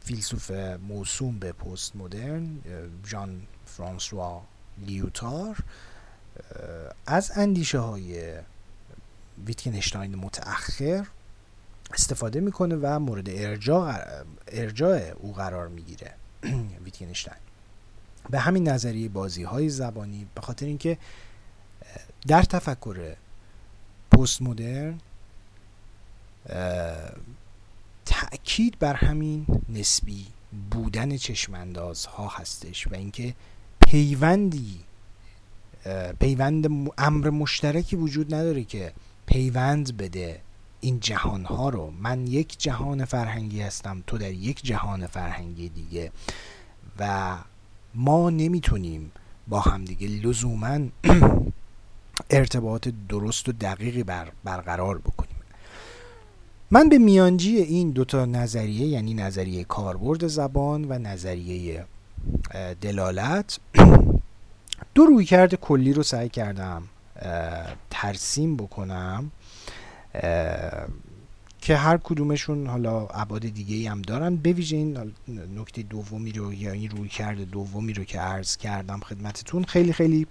فیلسوف 0.00 0.50
موسوم 0.88 1.38
به 1.38 1.52
پست 1.52 1.96
مدرن 1.96 2.58
جان 3.04 3.42
فرانسوا 3.66 4.42
لیوتار 4.86 5.56
از 7.06 7.32
اندیشه 7.34 7.78
های 7.78 8.34
ویتکنشتاین 9.46 10.14
متأخر 10.14 11.06
استفاده 11.92 12.40
می‌کنه 12.40 12.76
و 12.76 12.98
مورد 12.98 13.30
ارجاع, 13.30 13.94
ارجاع 14.48 15.12
او 15.18 15.32
قرار 15.32 15.68
می‌گیره. 15.68 16.14
ویتکنشتاین 16.84 17.40
به 18.30 18.38
همین 18.38 18.68
نظریه 18.68 19.08
بازی 19.08 19.42
های 19.42 19.68
زبانی 19.68 20.26
به 20.34 20.40
خاطر 20.40 20.66
اینکه 20.66 20.98
در 22.26 22.42
تفکر 22.42 23.14
پست 24.10 24.42
مدرن 24.42 24.98
تأکید 28.06 28.78
بر 28.78 28.94
همین 28.94 29.46
نسبی 29.68 30.26
بودن 30.70 31.16
چشمانداز 31.16 32.06
ها 32.06 32.28
هستش 32.28 32.86
و 32.86 32.94
اینکه 32.94 33.34
پیوندی 33.86 34.80
پیوند 36.20 36.90
امر 36.98 37.30
مشترکی 37.30 37.96
وجود 37.96 38.34
نداره 38.34 38.64
که 38.64 38.92
پیوند 39.26 39.96
بده 39.96 40.40
این 40.80 41.00
جهان 41.00 41.44
ها 41.44 41.68
رو. 41.68 41.92
من 42.00 42.26
یک 42.26 42.58
جهان 42.58 43.04
فرهنگی 43.04 43.62
هستم 43.62 44.02
تو 44.06 44.18
در 44.18 44.32
یک 44.32 44.64
جهان 44.64 45.06
فرهنگی 45.06 45.68
دیگه. 45.68 46.12
و 46.98 47.36
ما 47.94 48.30
نمی‌تونیم 48.30 49.12
با 49.48 49.60
همدیگه 49.60 50.08
لزوما 50.08 50.78
ارتباط 52.30 52.88
درست 53.08 53.48
و 53.48 53.52
دقیقی 53.52 54.02
بر 54.02 54.32
برقرار 54.44 54.98
بکنیم. 54.98 55.36
من 56.70 56.88
به 56.88 56.98
میانجی 56.98 57.56
این 57.56 57.90
دوتا 57.90 58.24
نظریه 58.24 58.86
یعنی 58.86 59.14
نظریه 59.14 59.64
کاربرد 59.64 60.26
زبان 60.26 60.84
و 60.84 60.98
نظریه 60.98 61.84
دلالت 62.80 63.58
دو 64.94 65.04
رویکرد 65.04 65.54
کلی 65.54 65.92
رو 65.92 66.02
سعی 66.02 66.28
کردم 66.28 66.82
ترسیم 67.90 68.56
بکنم. 68.56 69.30
که 71.60 71.76
هر 71.76 71.96
کدومشون 71.96 72.66
حالا 72.66 73.06
ابعاد 73.06 73.48
دیگه 73.48 73.76
ای 73.76 73.86
هم 73.86 74.02
دارن. 74.02 74.36
به 74.36 74.52
ویژه 74.52 74.76
این 74.76 75.14
نکته 75.56 75.82
دومی 75.82 76.32
رو 76.32 76.54
یا 76.54 76.72
این 76.72 76.90
روی 76.90 77.08
کرده 77.08 77.44
دومی 77.44 77.92
رو 77.92 78.04
که 78.04 78.20
عرض 78.20 78.56
کردم 78.56 79.00
خدمتتون 79.00 79.64
خیلی 79.64 79.92
خیلی 79.92 80.26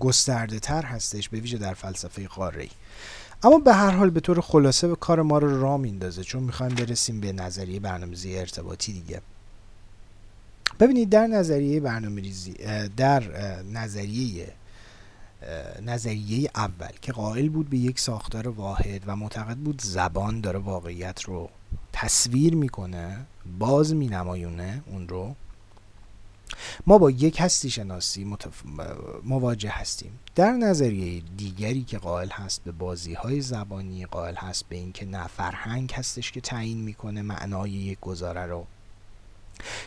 گسترده 0.00 0.58
تر 0.58 0.82
هستش 0.82 1.28
به 1.28 1.40
ویژه 1.40 1.58
در 1.58 1.74
فلسفه 1.74 2.28
قاره 2.28 2.68
اما 3.42 3.58
به 3.58 3.74
هر 3.74 3.90
حال 3.90 4.10
به 4.10 4.20
طور 4.20 4.40
خلاصه 4.40 4.88
به 4.88 4.96
کار 4.96 5.22
ما 5.22 5.38
رو 5.38 5.60
را 5.60 5.76
میندازه 5.76 6.24
چون 6.24 6.42
می‌خوایم 6.42 6.74
برسیم 6.74 7.20
به 7.20 7.32
نظریه 7.32 7.80
برنامه‌ریزی 7.80 8.38
ارتباطی 8.38 8.92
دیگه. 8.92 9.20
ببینید 10.80 11.10
در 11.10 11.26
نظریه 11.26 11.80
برنامه‌ریزی 11.80 12.52
در 12.96 13.22
نظریه 13.62 14.52
نظریه 15.82 16.50
اول 16.54 16.92
که 17.02 17.12
قائل 17.12 17.48
بود 17.48 17.70
به 17.70 17.78
یک 17.78 18.00
ساختار 18.00 18.48
واحد 18.48 19.02
و 19.06 19.16
معتقد 19.16 19.56
بود 19.56 19.82
زبان 19.82 20.40
داره 20.40 20.58
واقعیت 20.58 21.22
رو 21.22 21.50
تصویر 21.92 22.54
می‌کنه 22.54 23.26
باز 23.58 23.94
مینمایونه 23.94 24.82
اون 24.86 25.08
رو. 25.08 25.34
ما 26.86 26.98
با 26.98 27.10
یک 27.10 27.40
هستی 27.40 27.70
شناسی 27.70 28.24
متف... 28.24 28.62
مواجه 29.24 29.70
هستیم. 29.70 30.18
در 30.34 30.52
نظریه 30.52 31.22
دیگری 31.36 31.82
که 31.82 31.98
قائل 31.98 32.28
هست 32.30 32.64
به 32.64 32.72
بازی 32.72 33.14
های 33.14 33.40
زبانی 33.40 34.06
قائل 34.06 34.34
هست 34.34 34.68
به 34.68 34.76
اینکه 34.76 35.06
نه 35.06 35.26
فرهنگ 35.26 35.92
هستش 35.92 36.32
که 36.32 36.40
تعیین 36.40 36.78
می‌کنه 36.78 37.22
معنای 37.22 37.70
یک 37.70 38.00
گزاره 38.00 38.46
رو. 38.46 38.66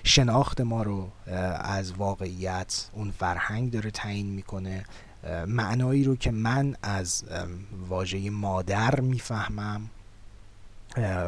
شناخت 0.04 0.62
ما 0.62 0.84
رو 0.84 1.10
از 1.60 1.92
واقعیت 1.92 2.90
اون 2.94 3.12
فرهنگ 3.12 3.72
داره 3.72 3.92
تعیین 3.92 4.28
می‌کنه. 4.28 4.86
معنایی 5.48 6.04
رو 6.04 6.16
که 6.16 6.32
من 6.32 6.76
از 6.84 7.24
واژه 7.88 8.30
مادر 8.30 9.00
می‌فهمم 9.00 9.90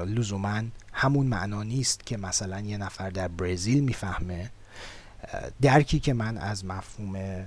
لزوما 0.05 0.61
همون 0.93 1.27
معنا 1.27 1.63
نیست 1.63 2.05
که 2.05 2.17
مثلا 2.17 2.59
یه 2.59 2.77
نفر 2.77 3.09
در 3.09 3.27
برزیل 3.27 3.83
می‌فهمه. 3.83 4.51
درکی 5.61 5.99
که 5.99 6.13
من 6.13 6.37
از 6.37 6.65
مفهوم 6.65 7.45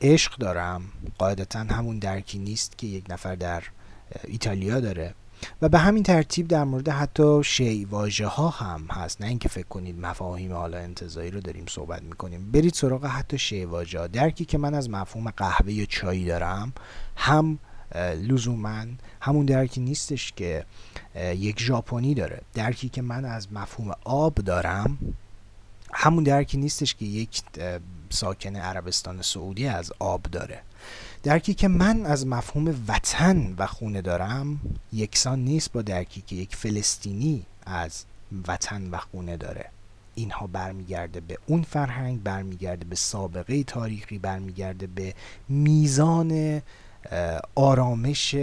عشق 0.00 0.36
دارم 0.36 0.82
قاعدتا 1.18 1.58
همون 1.58 1.98
درکی 1.98 2.38
نیست 2.38 2.78
که 2.78 2.86
یک 2.86 3.04
نفر 3.10 3.34
در 3.34 3.62
ایتالیا 4.24 4.80
داره. 4.80 5.14
و 5.62 5.68
به 5.68 5.78
همین 5.78 6.02
ترتیب 6.02 6.48
در 6.48 6.64
مورد 6.64 6.88
حتی 6.88 7.44
شی 7.44 7.84
واژه 7.84 8.26
ها 8.26 8.48
هم 8.48 8.86
هست. 8.90 9.20
نه 9.20 9.26
اینکه 9.26 9.48
فکر 9.48 9.68
کنید 9.68 9.98
مفاهیم 9.98 10.52
حالا 10.52 10.78
انتظایی 10.78 11.30
رو 11.30 11.40
داریم 11.40 11.64
صحبت 11.68 12.02
می‌کنیم. 12.02 12.50
برید 12.50 12.74
سراغ 12.74 13.06
حتی 13.06 13.38
شی 13.38 13.64
واژه 13.64 13.98
ها. 13.98 14.06
درکی 14.06 14.44
که 14.44 14.58
من 14.58 14.74
از 14.74 14.90
مفهوم 14.90 15.30
قهوه 15.30 15.72
یا 15.72 15.84
چای 15.84 16.24
دارم 16.24 16.72
هم 17.16 17.58
لزوما 18.28 18.84
همون 19.20 19.46
درکی 19.46 19.80
نیستش 19.80 20.32
که 20.32 20.64
یک 21.16 21.60
ژاپنی 21.60 22.14
داره. 22.14 22.40
درکی 22.54 22.88
که 22.88 23.02
من 23.02 23.24
از 23.24 23.52
مفهوم 23.52 23.92
آب 24.04 24.34
دارم 24.34 24.98
همون 25.92 26.24
درکی 26.24 26.56
نیستش 26.58 26.94
که 26.94 27.04
یک 27.04 27.42
ساکن 28.10 28.56
عربستان 28.56 29.22
سعودی 29.22 29.66
از 29.66 29.92
آب 29.98 30.22
داره. 30.22 30.62
درکی 31.22 31.54
که 31.54 31.68
من 31.68 32.06
از 32.06 32.26
مفهوم 32.26 32.84
وطن 32.88 33.54
و 33.58 33.66
خونه 33.66 34.00
دارم 34.00 34.60
یکسان 34.92 35.44
نیست 35.44 35.72
با 35.72 35.82
درکی 35.82 36.22
که 36.26 36.36
یک 36.36 36.56
فلسطینی 36.56 37.46
از 37.66 38.04
وطن 38.48 38.90
و 38.90 38.98
خونه 38.98 39.36
داره. 39.36 39.68
اینها 40.14 40.46
برمیگرده 40.46 41.20
به 41.20 41.38
اون 41.46 41.62
فرهنگ 41.62 42.22
برمیگرده 42.22 42.84
به 42.84 42.96
سابقه 42.96 43.64
تاریخی 43.64 44.18
برمیگرده 44.18 44.86
به 44.86 45.14
میزان 45.48 46.62
آرامش 47.54 48.34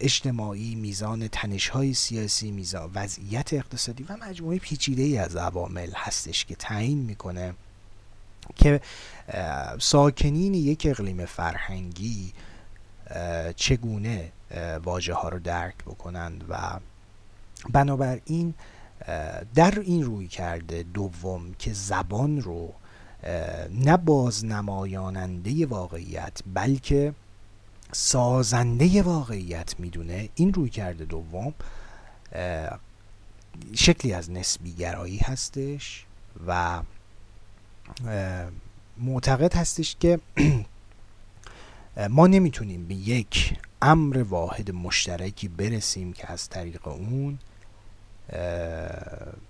اجتماعی 0.00 0.74
میزان 0.74 1.28
تنشهای 1.28 1.94
سیاسی 1.94 2.50
میزان 2.50 2.90
وضعیت 2.94 3.52
اقتصادی 3.52 4.06
و 4.08 4.16
مجموعه 4.16 4.58
پیچیده 4.58 5.02
ای 5.02 5.18
از 5.18 5.36
عوامل 5.36 5.90
هستش 5.94 6.44
که 6.44 6.54
تعیین 6.54 6.98
می‌کنه 6.98 7.54
که 8.56 8.80
ساکنین 9.78 10.54
یک 10.54 10.86
اقلیم 10.90 11.24
فرهنگی 11.24 12.32
چگونه 13.56 14.32
واژه 14.84 15.14
ها 15.14 15.28
رو 15.28 15.38
درک 15.38 15.84
بکنند 15.84 16.44
و 16.48 16.80
بنابراین 17.72 18.54
در 19.54 19.80
این 19.80 20.02
روی 20.02 20.28
کرده 20.28 20.82
دوم 20.82 21.54
که 21.58 21.72
زبان 21.72 22.42
رو 22.42 22.72
نه 23.70 23.96
بازنمایاننده 23.96 25.66
واقعیت 25.66 26.38
بلکه 26.54 27.14
سازنده 27.92 29.02
واقعیت 29.02 29.80
می‌دونه. 29.80 30.28
این 30.34 30.52
روی 30.52 30.70
کرده 30.70 31.04
دوم 31.04 31.54
شکلی 33.74 34.12
از 34.12 34.30
نسبی 34.30 34.72
گرایی 34.74 35.18
هستش 35.18 36.06
و 36.46 36.82
معتقد 38.98 39.54
هستش 39.54 39.96
که 40.00 40.20
ما 42.10 42.26
نمی‌تونیم 42.26 42.86
به 42.88 42.94
یک 42.94 43.58
امر 43.82 44.22
واحد 44.22 44.70
مشترکی 44.70 45.48
برسیم 45.48 46.12
که 46.12 46.32
از 46.32 46.48
طریق 46.48 46.88
اون 46.88 47.38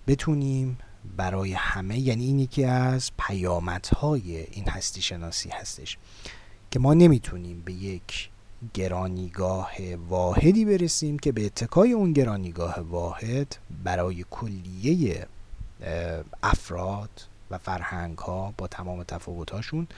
بتونیم 0.07 0.79
برای 1.17 1.53
همه 1.53 1.99
یعنی 1.99 2.25
این 2.25 2.39
یکی 2.39 2.65
از 2.65 3.11
پیامدهای 3.19 4.37
این 4.37 4.69
هستی 4.69 5.03
شناسی 5.03 5.49
هستش 5.49 5.99
که 6.71 6.79
ما 6.79 6.95
نمی‌تونیم 6.95 7.63
به 7.65 7.73
یک 7.73 8.31
گرانیگاه 8.75 9.73
واحدی 10.09 10.65
برسیم 10.65 11.19
که 11.19 11.33
به 11.33 11.47
اتکای 11.47 11.93
اون 11.93 12.13
گرانیگاه 12.13 12.81
واحد 12.81 13.57
برای 13.85 14.25
کلیه 14.31 15.27
افراد 16.43 17.11
و 17.51 17.59
فرهنگ 17.59 18.19
ها 18.19 18.55
با 18.59 18.67
تمام 18.67 19.03
تفاوتاشون 19.03 19.89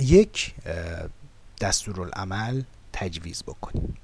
یک 0.00 0.54
دستورالعمل 1.60 2.62
تجویز 2.92 3.42
بکنیم. 3.42 3.96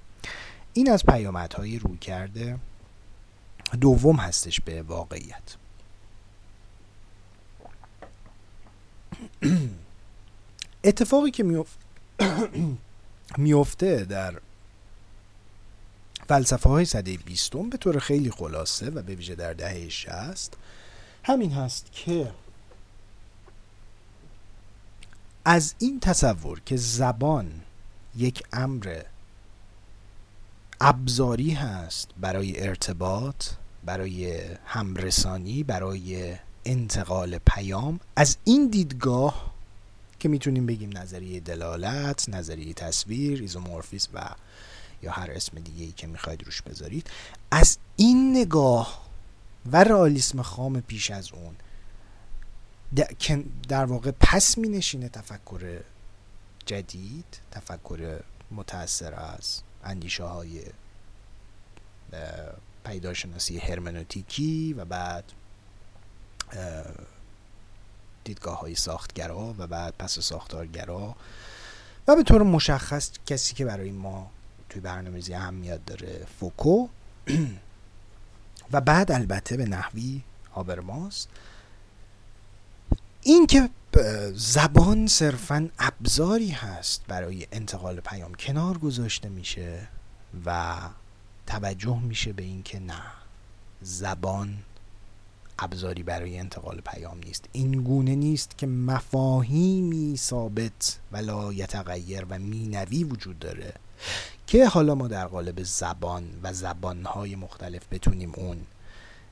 این 0.73 0.91
از 0.91 1.07
پیامدهای 1.07 1.79
روی 1.79 1.99
کرده 1.99 2.59
دوم 3.81 4.17
هستش 4.17 4.61
به 4.61 4.83
واقعیت. 4.83 5.57
اتفاقی 10.85 11.31
که 11.31 11.45
میفته 13.39 14.05
در 14.05 14.41
فلسفه 16.29 16.69
های 16.69 16.85
صده 16.85 17.17
بیستم 17.17 17.71
به 17.71 17.77
طور 17.77 17.99
خیلی 17.99 18.31
خلاصه 18.31 18.91
و 18.91 19.03
به 19.03 19.15
ویژه 19.15 19.35
در 19.35 19.53
دهه 19.53 19.89
شست 19.89 20.57
همین 21.23 21.53
هست 21.53 21.93
که 21.93 22.33
از 25.45 25.75
این 25.79 26.01
تصور 26.01 26.61
که 26.61 26.77
زبان 26.77 27.61
یک 28.17 28.43
امر 28.53 29.03
ابزاری 30.81 31.51
هست 31.51 32.09
برای 32.21 32.67
ارتباط 32.69 33.47
برای 33.85 34.43
همرسانی 34.65 35.63
برای 35.63 36.37
انتقال 36.65 37.39
پیام 37.47 38.01
از 38.17 38.37
این 38.45 38.69
دیدگاه 38.69 39.55
که 40.19 40.29
می‌تونیم 40.29 40.67
بگیم 40.67 40.99
نظریه 40.99 41.41
دلالت 41.41 42.29
نظریه 42.29 42.75
تصویر 42.75 43.41
ایزومورفیسم 43.41 44.11
و 44.15 44.31
یا 45.03 45.13
هر 45.13 45.31
اسم 45.31 45.61
دیگه 45.61 45.85
ای 45.85 45.93
که 45.93 46.07
می‌خواید 46.07 46.45
روش 46.45 46.63
بذارید 46.63 47.11
از 47.51 47.79
این 47.97 48.37
نگاه 48.37 49.00
و 49.67 49.85
رئالیسم 49.85 50.43
خام 50.43 50.81
پیش 50.81 51.11
از 51.11 51.33
اون. 51.33 51.57
در 53.69 53.85
واقع 53.85 54.11
پس 54.21 54.59
می 54.59 54.69
نشینه 54.69 55.09
تفکر 55.09 55.81
جدید 56.67 57.41
تفکر 57.51 58.21
متأثر 58.51 59.15
از 59.15 59.63
اندیشه 59.85 60.25
های 60.25 60.63
پیداشناسی 62.85 63.59
هرمنوتیکی 63.59 64.73
و 64.73 64.85
بعد 64.85 65.25
دیدگاه 68.25 68.61
های 68.61 68.75
ساختگرا 68.75 69.55
و 69.59 69.67
بعد 69.67 69.95
پس 69.99 70.19
ساختارگرا 70.19 71.17
و 72.09 72.17
به 72.17 72.23
طور 72.23 72.43
مشخص 72.43 73.11
کسی 73.27 73.55
که 73.55 73.65
برای 73.65 73.91
ما 73.91 74.31
توی 74.69 74.81
برنامه‌ریزی 74.81 75.35
اهمیت 75.35 75.87
داره 75.87 76.27
فوکو 76.41 76.89
و 78.73 78.81
بعد 78.81 79.13
البته 79.13 79.57
به 79.57 79.65
نحوی 79.65 80.21
هابرماس 80.55 81.27
این 83.23 83.47
که 83.47 83.71
زبان 84.35 85.07
صرفا 85.07 85.69
ابزاری 85.79 86.51
هست 86.51 87.05
برای 87.09 87.47
انتقال 87.53 88.01
پیام 88.01 88.35
کنار 88.35 88.79
گذاشته 88.79 89.29
میشه 89.29 89.89
و 90.47 90.77
توجه 91.47 91.99
میشه 91.99 92.33
به 92.33 92.43
اینکه 92.43 92.79
نه 92.81 93.03
زبان 93.83 94.57
ابزاری 95.59 96.03
برای 96.03 96.39
انتقال 96.39 96.81
پیام 96.81 97.19
نیست. 97.25 97.45
این 97.53 97.73
گونه 97.73 98.15
نیست 98.15 98.59
که 98.59 98.67
مفاهیمی 98.67 100.17
ثابت 100.17 100.99
و 101.13 101.17
لا 101.17 101.53
و 102.31 102.39
مینوی 102.39 103.05
وجود 103.05 103.39
داره. 103.39 103.75
که 104.51 104.69
حالا 104.69 104.95
ما 104.95 105.09
در 105.09 105.27
قالب 105.27 105.63
زبان 105.63 106.41
و 106.43 106.53
زبانهای 106.53 107.37
مختلف 107.37 107.83
بتونیم 107.91 108.33
اون 108.37 108.67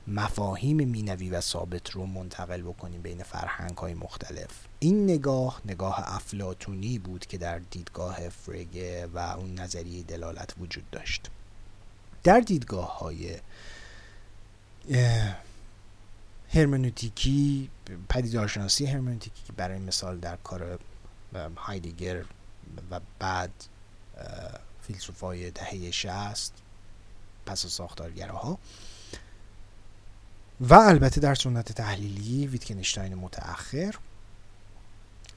مفاهیم 0.07 0.77
مینوی 0.77 1.29
و 1.29 1.41
ثابت 1.41 1.91
رو 1.91 2.05
منتقل 2.05 2.61
بکنیم 2.61 3.01
بین 3.01 3.23
فرهنگ 3.23 3.77
های 3.77 3.93
مختلف. 3.93 4.49
این 4.79 5.03
نگاه 5.03 5.61
نگاه 5.65 6.15
افلاتونی 6.15 6.99
بود 6.99 7.25
که 7.25 7.37
در 7.37 7.59
دیدگاه 7.59 8.29
فرگه 8.29 9.07
و 9.13 9.17
اون 9.17 9.59
نظریه 9.59 10.03
دلالت 10.03 10.53
وجود 10.59 10.89
داشت. 10.89 11.29
در 12.23 12.39
دیدگاه 12.39 12.99
های 12.99 13.35
هرمنوتیکی 16.49 17.69
پدیدارشناسی 18.09 18.85
هرمنوتیکی 18.85 19.43
که 19.47 19.53
برای 19.53 19.79
مثال 19.79 20.17
در 20.17 20.35
کار 20.35 20.79
هایدگر 21.55 22.23
و 22.91 22.99
بعد 23.19 23.51
فیلسوفای 24.89 25.51
دهه 25.51 25.91
شست 25.91 26.53
پس 27.45 27.65
ساختارگراها. 27.65 28.57
و 30.61 30.73
البته 30.73 31.21
در 31.21 31.35
سنت 31.35 31.71
تحلیلی 31.71 32.47
ویتکنشتاین 32.47 33.15
متأخر 33.15 33.95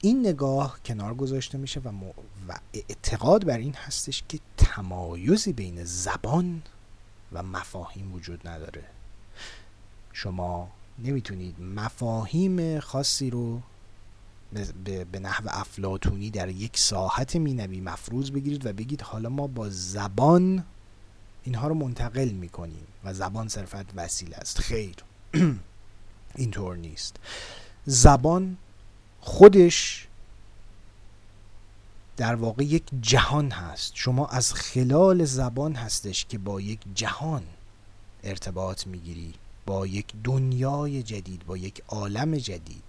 این 0.01 0.19
نگاه 0.19 0.79
کنار 0.85 1.13
گذاشته 1.13 1.57
میشه 1.57 1.79
و, 1.79 1.89
و 2.47 2.59
اعتقاد 2.73 3.45
بر 3.45 3.57
این 3.57 3.73
هستش 3.73 4.23
که 4.29 4.39
تمایزی 4.57 5.53
بین 5.53 5.83
زبان 5.83 6.61
و 7.31 7.43
مفاهیم 7.43 8.13
وجود 8.13 8.47
نداره. 8.47 8.83
شما 10.13 10.71
نمی‌تونید 10.99 11.61
مفاهیم 11.61 12.79
خاصی 12.79 13.29
رو 13.29 13.61
به 15.11 15.19
نحو 15.19 15.47
افلاتونی 15.47 16.29
در 16.29 16.49
یک 16.49 16.77
ساحت 16.77 17.35
مینوی 17.35 17.81
مفروض 17.81 18.31
بگیرید 18.31 18.65
و 18.65 18.73
بگید 18.73 19.01
حالا 19.01 19.29
ما 19.29 19.47
با 19.47 19.69
زبان 19.69 20.63
اینها 21.43 21.67
رو 21.67 21.75
منتقل 21.75 22.29
می‌کنیم 22.29 22.87
و 23.03 23.13
زبان 23.13 23.47
صرفت 23.47 23.85
وسیله 23.95 24.37
است. 24.37 24.59
خیر. 24.59 24.95
اینطور 26.35 26.77
نیست. 26.77 27.15
زبان 27.85 28.57
خودش 29.21 30.07
در 32.17 32.35
واقع 32.35 32.63
یک 32.63 32.83
جهان 33.01 33.51
هست. 33.51 33.91
شما 33.95 34.27
از 34.27 34.53
خلال 34.53 35.25
زبان 35.25 35.75
هستش 35.75 36.25
که 36.25 36.37
با 36.37 36.61
یک 36.61 36.79
جهان 36.95 37.43
ارتباط 38.23 38.87
می‌گیری 38.87 39.33
با 39.65 39.87
یک 39.87 40.13
دنیای 40.23 41.03
جدید 41.03 41.45
با 41.45 41.57
یک 41.57 41.83
عالم 41.87 42.37
جدید. 42.37 42.83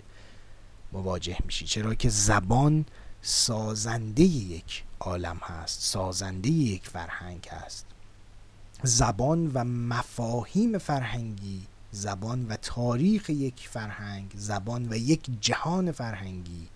مواجه 0.94 1.38
میشی. 1.44 1.66
چرا 1.66 1.94
که 1.94 2.08
زبان 2.08 2.84
سازنده 3.22 4.22
یک 4.22 4.84
عالم 5.00 5.40
هست 5.42 5.80
سازنده 5.80 6.50
یک 6.50 6.88
فرهنگ 6.88 7.48
هست. 7.50 7.86
زبان 8.82 9.50
و 9.54 9.64
مفاهیم 9.64 10.78
فرهنگی 10.78 11.66
زبان 11.90 12.46
و 12.48 12.56
تاریخ 12.56 13.30
یک 13.30 13.68
فرهنگ 13.68 14.30
زبان 14.36 14.88
و 14.88 14.96
یک 14.96 15.30
جهان 15.40 15.92
فرهنگی 15.92 16.68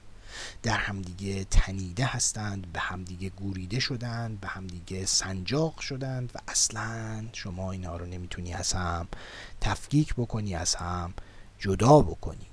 در 0.63 0.77
همدیگه 0.77 1.45
تنیده 1.45 2.05
هستند 2.05 2.73
به 2.73 2.81
همدیگه 2.81 3.29
گوریده 3.29 3.81
شدند 3.81 4.41
به 4.41 4.49
همدیگه 4.49 5.07
سنجاق 5.07 5.81
شدند 5.81 6.33
و 6.35 6.39
اصلا 6.49 7.25
شما 7.33 7.73
اینا 7.73 7.97
رو 7.97 8.07
نمی‌تونی 8.07 8.55
از 8.55 8.73
هم 8.73 9.09
تفکیک 9.61 10.15
بکنی 10.15 10.55
از 10.55 10.75
هم 10.75 11.15
جدا 11.59 12.01
بکنی. 12.01 12.47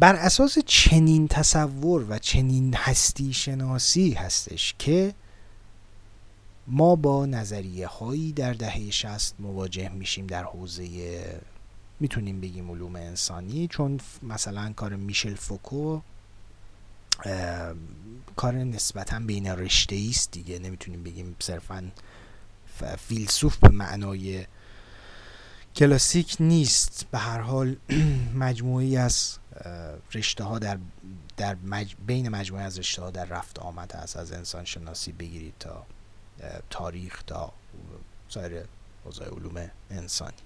بر 0.00 0.16
اساس 0.16 0.58
چنین 0.58 1.28
تصور 1.28 2.06
و 2.08 2.18
چنین 2.18 2.74
هستی 2.74 3.32
شناسی 3.32 4.12
هستش 4.12 4.74
که 4.78 5.14
ما 6.66 6.96
با 6.96 7.26
نظریه 7.26 7.86
هایی 7.86 8.32
در 8.32 8.52
دهه 8.52 8.90
شست 8.90 9.34
مواجه 9.38 9.88
میشیم 9.88 10.26
در 10.26 10.44
حوزه 10.44 10.88
می‌تونیم 12.00 12.40
بگیم 12.40 12.70
علوم 12.70 12.96
انسانی 12.96 13.68
چون 13.68 14.00
مثلا 14.22 14.72
کار 14.72 14.96
میشل 14.96 15.34
فوکو 15.34 16.00
کار 18.36 18.54
نسبتا 18.54 19.18
بین 19.18 19.46
رشته 19.46 20.06
است 20.10 20.30
دیگه. 20.30 20.58
نمی‌تونیم 20.58 21.02
بگیم 21.02 21.36
صرفا 21.38 21.90
فیلسوف 22.98 23.56
به 23.56 23.68
معنای 23.68 24.46
کلاسیک 25.76 26.36
نیست. 26.40 27.06
به 27.10 27.18
هر 27.18 27.40
حال 27.40 27.76
مجموعی 28.44 28.96
از 28.96 29.38
رشته 30.14 30.44
ها 30.44 30.58
در, 30.58 30.78
در 31.36 31.56
بین 32.06 32.28
مجموعه 32.28 32.64
از 32.64 32.78
رشته 32.78 33.02
ها 33.02 33.10
در 33.10 33.24
رفت 33.24 33.58
آمد 33.58 33.94
هست 33.94 34.16
از 34.16 34.32
انسان 34.32 34.64
شناسی 34.64 35.12
بگیرید 35.12 35.54
تا 35.60 35.86
تاریخ 36.70 37.22
تا 37.22 37.52
سایر 38.28 38.64
حوزه 39.04 39.24
علوم 39.24 39.70
انسانی. 39.90 40.36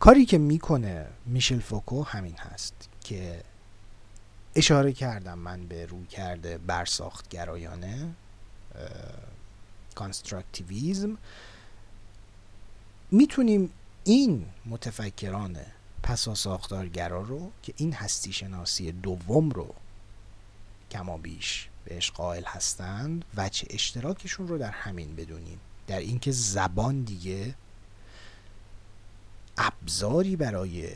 کاری 0.00 0.24
که 0.24 0.38
می‌کنه 0.38 1.06
میشل 1.26 1.60
فوکو 1.60 2.02
همین 2.02 2.36
هست 2.38 2.88
که 3.04 3.42
اشاره 4.54 4.92
کردم 4.92 5.38
من 5.38 5.66
به 5.66 5.86
رویکرد 5.86 6.58
برساخت 6.58 7.28
گرایانه 7.28 8.14
constructivism 9.94 11.18
می‌تونیم 13.10 13.70
این 14.04 14.46
متفکران 14.66 15.56
پسا 16.02 16.34
ساختارگرا 16.34 17.22
رو 17.22 17.50
که 17.62 17.74
این 17.76 17.92
هستی 17.92 18.32
شناسی 18.32 18.92
دوم 18.92 19.50
رو 19.50 19.74
کما 20.90 21.16
بیش 21.16 21.68
بهش 21.84 22.10
قائل 22.10 22.44
هستند 22.46 23.24
وجه 23.36 23.66
اشتراکشون 23.70 24.48
رو 24.48 24.58
در 24.58 24.70
همین 24.70 25.16
بدونیم 25.16 25.60
در 25.86 25.98
اینکه 25.98 26.32
زبان 26.32 27.02
دیگه 27.02 27.54
ابزاری 29.58 30.36
برای 30.36 30.88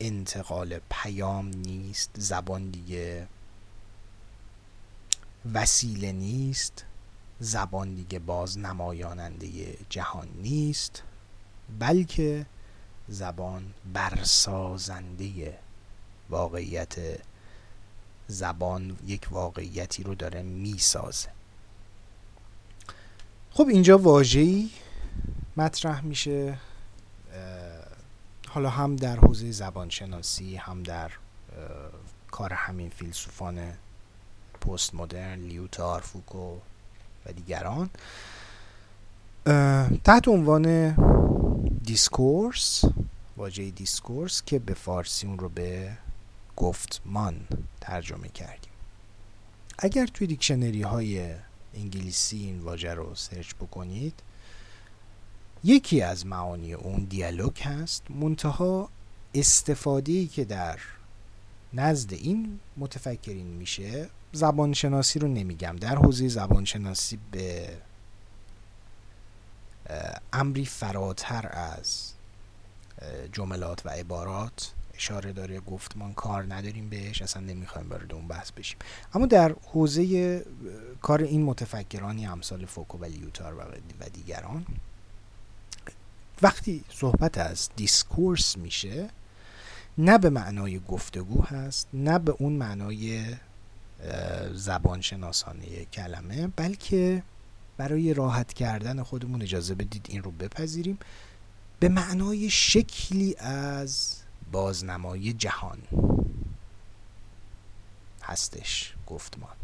انتقال 0.00 0.80
پیام 0.90 1.48
نیست 1.48 2.10
زبان 2.14 2.70
دیگه 2.70 3.28
وسیله 5.54 6.12
نیست 6.12 6.84
زبان 7.40 7.94
دیگه 7.94 8.18
باز 8.18 8.58
نمایاننده 8.58 9.76
جهان 9.88 10.28
نیست 10.42 11.02
بلکه 11.78 12.46
زبان 13.08 13.64
برسازنده 13.92 15.58
واقعیت 16.30 16.94
زبان 18.28 18.96
یک 19.06 19.28
واقعیتی 19.30 20.02
رو 20.02 20.14
داره 20.14 20.42
می‌سازه. 20.42 21.28
خب 23.50 23.66
اینجا 23.68 23.98
واژه‌ای 23.98 24.70
مطرح 25.56 26.04
میشه 26.04 26.58
حالا 28.48 28.70
هم 28.70 28.96
در 28.96 29.16
حوزه 29.16 29.50
زبانشناسی 29.50 30.56
هم 30.56 30.82
در 30.82 31.10
کار 32.30 32.52
همین 32.52 32.90
فیلسوفان 32.90 33.72
پست 34.60 34.94
مدرن 34.94 35.38
لیوتار 35.38 36.00
فوکو 36.00 36.56
و 37.26 37.32
دیگران. 37.32 37.90
تحت 40.04 40.28
عنوان 40.28 40.94
discourse 41.84 42.84
واژه 43.36 43.70
discourse 43.70 44.42
که 44.46 44.58
به 44.58 44.74
فارسی 44.74 45.26
اون 45.26 45.38
رو 45.38 45.48
به 45.48 45.96
گفتمان 46.56 47.46
ترجمه 47.80 48.28
کردیم. 48.28 48.72
اگر 49.78 50.06
توی 50.06 50.26
دیکشنری 50.26 50.82
های 50.82 51.34
انگلیسی 51.74 52.36
این 52.36 52.60
واژه 52.60 52.94
رو 52.94 53.14
سرچ 53.14 53.54
بکنید 53.54 54.14
یکی 55.64 56.02
از 56.02 56.26
معانی 56.26 56.72
اون 56.72 57.04
دیالوگ 57.04 57.60
هست 57.60 58.02
منتها 58.10 58.88
استفاده 59.34 60.26
که 60.26 60.44
در 60.44 60.78
نزد 61.72 62.12
این 62.12 62.60
متفکرین 62.76 63.46
میشه 63.46 64.08
زبانشناسی 64.32 65.18
رو 65.18 65.28
نمیگم. 65.28 65.76
در 65.76 65.96
حوزه 65.96 66.28
زبانشناسی 66.28 67.18
به 67.30 67.68
امری 70.32 70.66
فراتر 70.66 71.50
از 71.52 72.12
جملات 73.32 73.86
و 73.86 73.88
عبارات 73.88 74.72
اشاره 74.94 75.32
داره 75.32 75.60
گفتمان 75.60 76.14
کار 76.14 76.54
نداریم 76.54 76.88
بهش 76.88 77.22
اصلا 77.22 77.42
نمی‌خوایم 77.42 77.90
وارد 77.90 78.12
اون 78.12 78.28
بحث 78.28 78.50
بشیم. 78.50 78.78
اما 79.14 79.26
در 79.26 79.54
حوزه 79.72 80.44
کار 81.02 81.22
این 81.22 81.42
متفکرانی 81.42 82.26
امثال 82.26 82.66
فوکو 82.66 82.98
و 82.98 83.04
لیوتار 83.04 83.54
و 84.00 84.08
دیگران 84.12 84.66
وقتی 86.42 86.84
صحبت 86.88 87.38
از 87.38 87.68
discourse 87.76 88.56
میشه 88.56 89.10
نه 89.98 90.18
به 90.18 90.30
معنای 90.30 90.78
گفتگو 90.78 91.42
هست 91.42 91.88
نه 91.92 92.18
به 92.18 92.34
اون 92.38 92.52
معنای 92.52 93.34
زبان 94.52 95.00
شناسانه 95.00 95.84
کلمه 95.84 96.46
بلکه 96.46 97.22
برای 97.76 98.14
راحت 98.14 98.52
کردن 98.52 99.02
خودمون 99.02 99.42
اجازه 99.42 99.74
بدید 99.74 100.06
این 100.08 100.22
رو 100.22 100.30
بپذیریم. 100.30 100.98
به 101.80 101.88
معنای 101.88 102.50
شکلی 102.50 103.36
از 103.38 104.16
بازنمای 104.52 105.32
جهان 105.32 105.78
هستش 108.22 108.94
گفتمان 109.06 109.56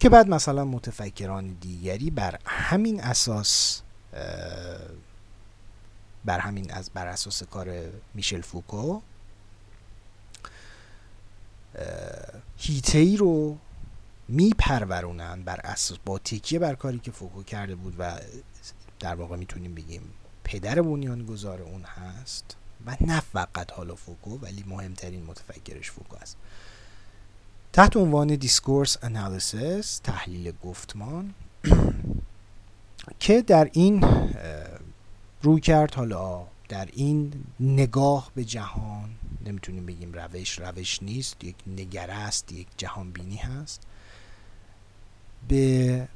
که 0.00 0.08
بعد 0.08 0.28
مثلا 0.28 0.64
متفکران 0.64 1.56
دیگری 1.60 2.10
بر 2.10 2.38
همین 2.46 3.00
اساس 3.00 3.82
بر 6.24 6.38
همین 6.38 6.70
از 6.70 6.90
بر 6.90 7.06
اساس 7.06 7.42
کار 7.42 7.74
میشل 8.14 8.40
فوکو 8.40 9.00
هیته 12.56 13.16
رو 13.16 13.58
میپرورونن 14.32 15.42
بر 15.42 15.60
اساس 15.64 15.98
با 16.04 16.18
تکیه 16.18 16.58
بر 16.58 16.74
کاری 16.74 16.98
که 16.98 17.10
فوکو 17.10 17.42
کرده 17.42 17.74
بود 17.74 17.94
و 17.98 18.18
در 19.00 19.14
واقع 19.14 19.36
می‌تونیم 19.36 19.74
بگیم 19.74 20.02
پدر 20.44 20.82
بنیانگذار 20.82 21.62
اون 21.62 21.82
هست 21.82 22.56
و 22.86 22.96
نه 23.00 23.20
فقط 23.20 23.72
حالا 23.72 23.94
فوکو 23.94 24.38
ولی 24.38 24.64
مهمترین 24.66 25.22
متفکرش 25.22 25.90
فوکو 25.90 26.16
است. 26.16 26.36
تحت 27.72 27.96
عنوان 27.96 28.36
discourse 28.36 28.96
analysis 29.02 29.98
تحلیل 29.98 30.52
گفتمان 30.64 31.34
که 33.20 33.42
در 33.42 33.70
این 33.72 34.04
رویکرد 35.42 35.94
حالا 35.94 36.46
در 36.68 36.88
این 36.92 37.32
نگاه 37.60 38.30
به 38.34 38.44
جهان 38.44 39.10
نمی‌تونیم 39.46 39.86
بگیم 39.86 40.12
روش 40.12 40.58
روش 40.58 41.02
نیست 41.02 41.44
یک 41.44 41.56
نگره 41.66 42.14
است 42.14 42.52
یک 42.52 42.66
جهان 42.76 43.10
بینی 43.10 43.36
هست. 43.36 43.82
به 45.48 46.08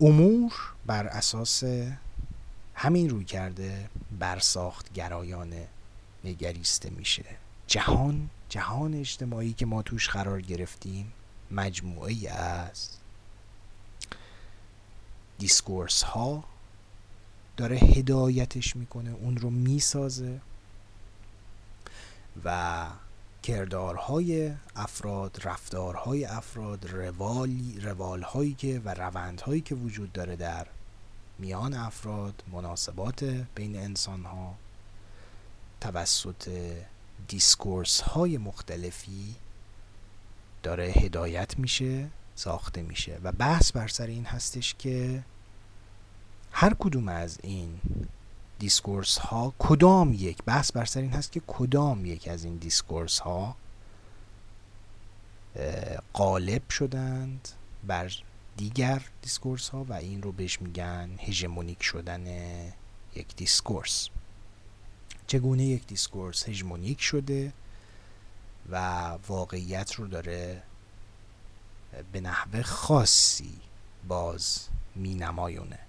امور 0.00 0.52
بر 0.86 1.06
اساس 1.06 1.64
همین 2.74 3.10
روی 3.10 3.24
کرده 3.24 3.90
برساخت 4.18 4.92
گرایانه 4.92 5.68
نگریسته 6.24 6.90
میشه. 6.90 7.24
جهان 7.66 8.30
جهان 8.48 8.94
اجتماعی 8.94 9.52
که 9.52 9.66
ما 9.66 9.82
توش 9.82 10.08
قرار 10.08 10.40
گرفتیم 10.40 11.12
مجموعه 11.50 12.30
از 12.30 12.88
دیسکورس 15.38 16.02
ها 16.02 16.44
داره 17.56 17.76
هدایتش 17.76 18.76
می‌کنه 18.76 19.10
اون 19.10 19.36
رو 19.36 19.50
می‌سازه 19.50 20.40
و 22.44 22.86
کردارهای 23.46 24.52
افراد 24.76 25.40
رفتارهای 25.44 26.24
افراد 26.24 26.90
روالی 26.90 27.80
روالهایی 27.80 28.54
که 28.54 28.82
و 28.84 28.94
روندهایی 28.94 29.60
که 29.60 29.74
وجود 29.74 30.12
داره 30.12 30.36
در 30.36 30.66
میان 31.38 31.74
افراد 31.74 32.42
مناسبات 32.52 33.24
بین 33.54 33.76
انسان 33.76 34.24
ها 34.24 34.54
توسط 35.80 36.72
discourse 37.28 38.00
های 38.00 38.38
مختلفی 38.38 39.34
داره 40.62 40.84
هدایت 40.84 41.58
میشه 41.58 42.08
ساخته 42.34 42.82
میشه. 42.82 43.18
و 43.22 43.32
بحث 43.32 43.72
بر 43.72 43.88
سر 43.88 44.06
این 44.06 44.24
هستش 44.24 44.74
که 44.78 45.24
هر 46.52 46.74
کدوم 46.78 47.08
از 47.08 47.38
این 47.42 47.80
discourse 48.58 49.18
ها 49.18 49.54
کدام 49.58 50.12
یک؟ 50.12 50.38
بحث 50.46 50.72
بر 50.72 50.84
سر 50.84 51.00
این 51.00 51.12
هست 51.12 51.32
که 51.32 51.42
کدام 51.46 52.06
یک 52.06 52.28
از 52.28 52.44
این 52.44 52.56
discourse 52.56 53.18
ها 53.18 53.56
غالب 56.14 56.70
شدند 56.70 57.48
بر 57.84 58.12
دیگر 58.56 59.02
discourse 59.22 59.68
ها 59.68 59.84
و 59.84 59.92
این 59.92 60.22
رو 60.22 60.32
بهش 60.32 60.62
میگن 60.62 61.10
هژمونیک 61.18 61.82
شدن 61.82 62.26
یک 63.14 63.36
discourse. 63.36 64.08
چگونه 65.26 65.64
یک 65.64 65.86
discourse 65.86 66.48
هژمونیک 66.48 67.00
شده 67.00 67.52
و 68.70 69.06
واقعیت 69.28 69.92
رو 69.92 70.06
داره 70.06 70.62
به 72.12 72.20
نحوه 72.20 72.62
خاصی 72.62 73.60
باز 74.08 74.68
می 74.94 75.14
نمایونه 75.14 75.85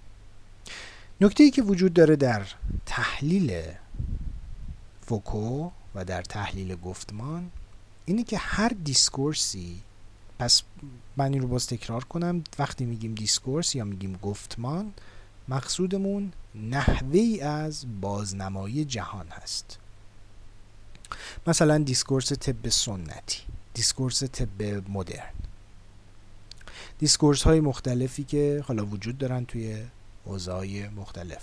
نکته 1.20 1.44
ای 1.44 1.50
که 1.50 1.62
وجود 1.62 1.94
داره 1.94 2.16
در 2.16 2.46
تحلیل 2.86 3.62
فوکو 5.00 5.70
و 5.94 6.04
در 6.04 6.22
تحلیل 6.22 6.76
گفتمان 6.76 7.50
اینه 8.04 8.24
که 8.24 8.38
هر 8.38 8.68
discourse 8.84 9.70
ی 9.70 9.80
پس 10.38 10.62
من 11.16 11.32
این 11.32 11.42
رو 11.42 11.48
باز 11.48 11.66
تکرار 11.66 12.04
کنم 12.04 12.44
وقتی 12.58 12.84
میگیم 12.84 13.14
discourse 13.14 13.74
یا 13.74 13.84
میگیم 13.84 14.18
گفتمان 14.22 14.92
مقصودمون 15.48 16.32
نحوه 16.54 17.44
از 17.44 18.00
بازنمایی 18.00 18.84
جهان 18.84 19.28
هست. 19.28 19.78
مثلا 21.46 21.78
discourse 21.78 22.32
طب 22.32 22.68
سنتی 22.68 23.38
discourse 23.74 24.24
طب 24.24 24.62
مدرن. 24.88 25.32
discourse 26.98 27.42
های 27.42 27.60
مختلفی 27.60 28.24
که 28.24 28.64
حالا 28.66 28.86
وجود 28.86 29.18
دارن 29.18 29.44
توی 29.44 29.84
حوزه‌های 30.28 30.88
مختلف. 30.88 31.42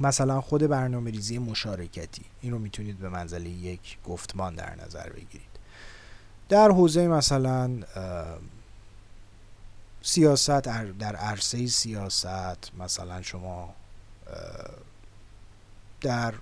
مثلا 0.00 0.40
خود 0.40 0.62
برنامه 0.62 1.10
ریزی 1.10 1.38
مشارکتی. 1.38 2.24
این 2.40 2.52
رو 2.52 2.58
می‌تونید 2.58 2.98
به 2.98 3.08
منزله 3.08 3.48
یک 3.50 3.98
گفتمان 4.04 4.54
در 4.54 4.74
نظر 4.84 5.08
بگیرید. 5.08 5.56
در 6.48 6.70
حوزه 6.70 7.08
مثلا 7.08 7.70
سیاست 10.02 10.60
در 10.98 11.16
عرصه 11.16 11.66
سیاست 11.66 12.74
مثلا 12.78 13.22
شما 13.22 13.74
در 16.00 16.34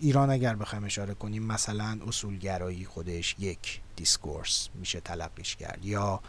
ایران 0.00 0.30
اگر 0.30 0.54
بخوایم 0.54 0.84
اشاره 0.84 1.14
کنیم 1.14 1.42
مثلا 1.42 1.98
اصولگرایی 2.06 2.84
خودش 2.84 3.36
یک 3.38 3.80
discourse 3.96 4.68
میشه 4.74 5.00
تلقیش 5.00 5.56
کرد 5.56 5.84
یا 5.84 6.20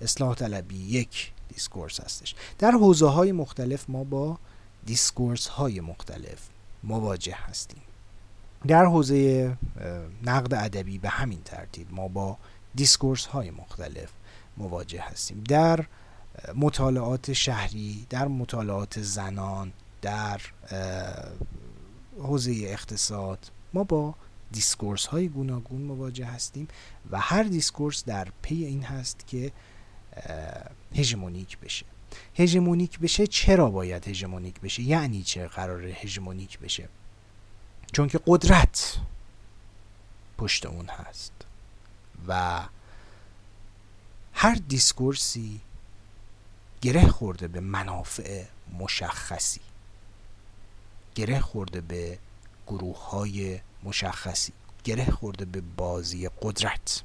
اصلاح 0.00 0.34
طلبی 0.34 0.76
یک 0.76 1.32
discourse 1.54 2.00
هستش. 2.00 2.34
در 2.58 2.70
حوزه 2.70 3.06
های 3.06 3.32
مختلف 3.32 3.84
ما 3.88 4.04
با 4.04 4.38
discourse 4.86 5.46
های 5.46 5.80
مختلف 5.80 6.48
مواجه 6.84 7.34
هستیم. 7.34 7.82
در 8.66 8.84
حوزه 8.84 9.56
نقد 10.22 10.54
ادبی 10.54 10.98
به 10.98 11.08
همین 11.08 11.40
ترتیب 11.44 11.86
ما 11.90 12.08
با 12.08 12.38
discourse 12.74 13.26
های 13.26 13.50
مختلف 13.50 14.10
مواجه 14.56 15.00
هستیم. 15.00 15.44
در 15.48 15.86
مطالعات 16.54 17.32
شهری 17.32 18.06
در 18.10 18.28
مطالعات 18.28 19.02
زنان 19.02 19.72
در 20.02 20.40
حوزه 22.18 22.52
اقتصاد 22.52 23.50
ما 23.74 23.84
با 23.84 24.14
discourse 24.52 25.06
های 25.06 25.28
گوناگون 25.28 25.82
مواجه 25.82 26.26
هستیم 26.26 26.68
و 27.10 27.20
هر 27.20 27.42
discourse 27.42 28.04
در 28.04 28.28
پی 28.42 28.64
این 28.64 28.82
هست 28.82 29.26
که 29.26 29.52
هژمونیک 30.94 31.58
بشه. 31.58 31.86
هژمونیک 32.34 32.98
بشه 32.98 33.26
چرا 33.26 33.70
باید 33.70 34.08
هژمونیک 34.08 34.60
بشه؟ 34.60 34.82
یعنی 34.82 35.22
چه 35.22 35.48
قرار 35.48 35.86
هژمونیک 35.86 36.58
بشه؟ 36.58 36.88
چون 37.92 38.08
که 38.08 38.20
قدرت 38.26 38.98
پشت 40.38 40.66
اون 40.66 40.86
هست. 40.86 41.32
و 42.28 42.62
هر 44.32 44.54
دیسکورسی 44.54 45.60
گره 46.80 47.08
خورده 47.08 47.48
به 47.48 47.60
منافع 47.60 48.44
مشخصی. 48.78 49.60
گره 51.14 51.40
خورده 51.40 51.80
به 51.80 52.18
گروه 52.66 53.08
های 53.08 53.60
مشخصی. 53.82 54.52
گره 54.84 55.10
خورده 55.10 55.44
به 55.44 55.60
بازی 55.76 56.28
قدرت. 56.42 57.02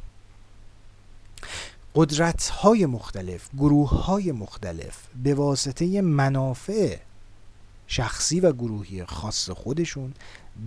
قدرت 2.00 2.50
های 2.50 2.86
مختلف 2.86 3.50
گروه 3.58 3.90
های 3.90 4.32
مختلف 4.32 4.98
به 5.24 5.36
واسطه 5.36 6.02
منافع 6.02 6.98
شخصی 7.88 8.40
و 8.40 8.52
گروهی 8.52 9.06
خاص 9.06 9.50
خودشون 9.50 10.14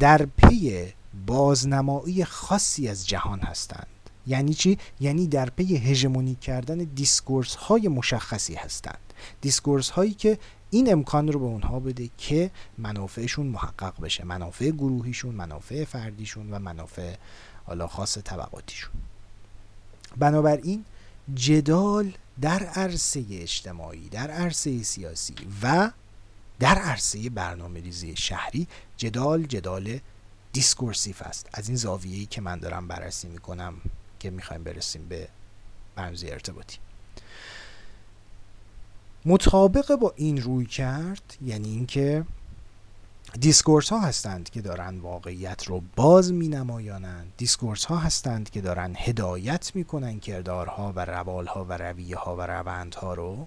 در 0.01 0.27
پی 0.27 0.87
بازنمایی 1.27 2.25
خاصی 2.25 2.89
از 2.89 3.09
جهان 3.09 3.41
هستند. 3.41 3.87
یعنی 4.27 4.55
چی؟ 4.55 4.79
یعنی 5.01 5.27
در 5.27 5.51
پی 5.51 5.77
هژمونیک 5.77 6.35
کردن 6.35 6.79
discourse 6.79 7.55
های 7.55 7.89
مشخصی 7.89 8.55
هستند. 8.55 9.15
discourse 9.41 9.91
هایی 9.91 10.15
که 10.15 10.39
این 10.71 10.93
امکان 10.93 11.29
رو 11.29 11.41
به 11.41 11.47
اونها 11.47 11.81
بده 11.81 12.11
که 12.19 12.51
منافعشون 12.79 13.47
محقق 13.47 14.01
بشه. 14.01 14.25
منافع 14.25 14.71
گروهیشون 14.71 15.35
منافع 15.35 15.85
فردیشون 15.85 16.51
و 16.51 16.59
منافع 16.59 17.15
حالا 17.67 17.87
خاص 17.87 18.19
طبقاتیشون. 18.19 18.93
بنابراین 20.17 20.85
جدال 21.35 22.13
در 22.41 22.63
عرصه 22.63 23.25
اجتماعی 23.31 24.09
در 24.09 24.31
عرصه 24.31 24.83
سیاسی 24.83 25.35
و 25.63 25.91
در 26.59 26.75
عرصه 26.75 27.31
برنامه 27.31 27.81
ریزی 27.81 28.17
شهری 28.17 28.67
جدال 28.97 29.43
جدال 29.43 30.01
دیسکورسیف 30.53 31.23
است. 31.23 31.49
از 31.53 31.69
این 31.69 31.77
زاویه‌ای 31.77 32.27
که 32.27 32.41
من 32.41 32.59
دارم 32.59 32.89
بررسی 32.89 33.29
می‌کنم 33.29 33.75
که 34.19 34.31
می‌خوایم 34.31 34.65
برسیم 34.65 35.09
به 35.09 35.29
برنامه 35.97 36.33
ارتباطی. 36.33 36.79
مطابق 39.25 39.95
با 39.95 40.13
این 40.17 40.43
روی 40.43 40.67
کرد 40.67 41.37
یعنی 41.45 41.69
اینکه 41.69 42.25
discourse 43.39 43.89
ها 43.89 44.01
هستند 44.01 44.51
که 44.51 44.61
دارن 44.61 44.99
واقعیت 44.99 45.65
رو 45.65 45.83
باز 45.97 46.33
می 46.33 46.49
نمایانند 46.49 47.33
discourse 47.37 47.85
ها 47.85 47.97
هستند 47.97 48.51
که 48.51 48.61
دارن 48.61 48.95
هدایت 48.99 49.73
می 49.75 49.85
کنن 49.85 50.21
کردارها 50.21 50.93
و 50.97 51.05
روالها 51.05 51.65
و 51.65 51.73
رویه 51.73 52.17
ها 52.17 52.37
و 52.37 52.41
روندها 52.41 53.15
رو. 53.15 53.47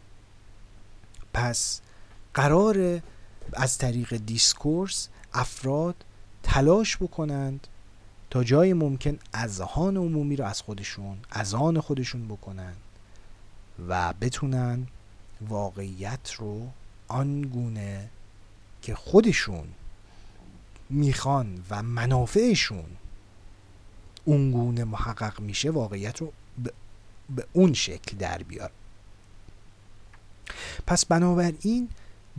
پس 1.34 1.82
قرار 2.34 3.02
از 3.54 3.78
طریق 3.78 4.18
discourse 4.26 5.08
افراد 5.34 5.96
تلاش 6.44 6.98
بکنند 6.98 7.68
تا 8.30 8.44
جای 8.44 8.74
ممکن 8.74 9.20
اذهان 9.34 9.98
عمومی 9.98 10.36
رو 10.36 10.46
از 10.46 10.62
خودشون 10.62 11.18
از 11.32 11.48
آن 11.48 11.80
خودشون 11.80 12.28
بکنن 12.28 12.74
و 13.88 14.14
بتونن 14.22 14.88
واقعیت 15.42 16.32
رو 16.32 16.68
آنگونه 17.08 18.10
که 18.84 18.96
خودشون 18.96 19.68
می‌خوان 20.90 21.64
و 21.70 21.84
منافعشون 21.84 22.86
اونگونه 24.26 24.84
محقق 24.84 25.40
میشه 25.40 25.70
واقعیت 25.70 26.22
رو 26.22 26.34
به 27.36 27.46
اون 27.54 27.74
شکل 27.74 28.18
در 28.18 28.44
بیار. 28.44 28.72
پس 30.88 31.06
بنابراین 31.06 31.90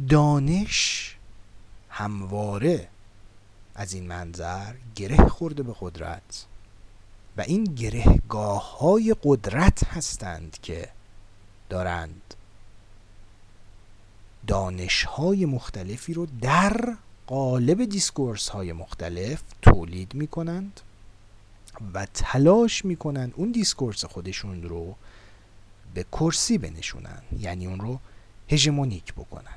دانش 0.08 1.16
همواره 1.90 2.88
از 3.74 3.92
این 3.92 4.06
منظر 4.06 4.74
گره 4.94 5.28
خورده 5.28 5.62
به 5.62 5.74
قدرت 5.80 6.46
و 7.36 7.40
این 7.40 7.64
گرهگاه 7.64 8.78
های 8.78 9.16
قدرت 9.22 9.84
هستند 9.84 10.58
که 10.62 10.88
دارند 11.68 12.34
دانش 14.46 15.04
های 15.04 15.46
مختلفی 15.46 16.14
رو 16.14 16.26
در 16.40 16.96
قالب 17.26 17.84
discourse 17.84 18.48
های 18.48 18.72
مختلف 18.72 19.42
تولید 19.62 20.14
می 20.14 20.26
کنند 20.26 20.80
و 21.94 22.06
تلاش 22.06 22.84
می 22.84 22.96
کنند 22.96 23.32
اون 23.36 23.52
discourse 23.52 24.04
خودشون 24.04 24.62
رو 24.62 24.94
به 25.94 26.04
کرسی 26.12 26.58
بنشونن 26.58 27.22
یعنی 27.38 27.66
اون 27.66 27.80
رو 27.80 28.00
هژمونیک 28.48 29.14
بکنن. 29.14 29.56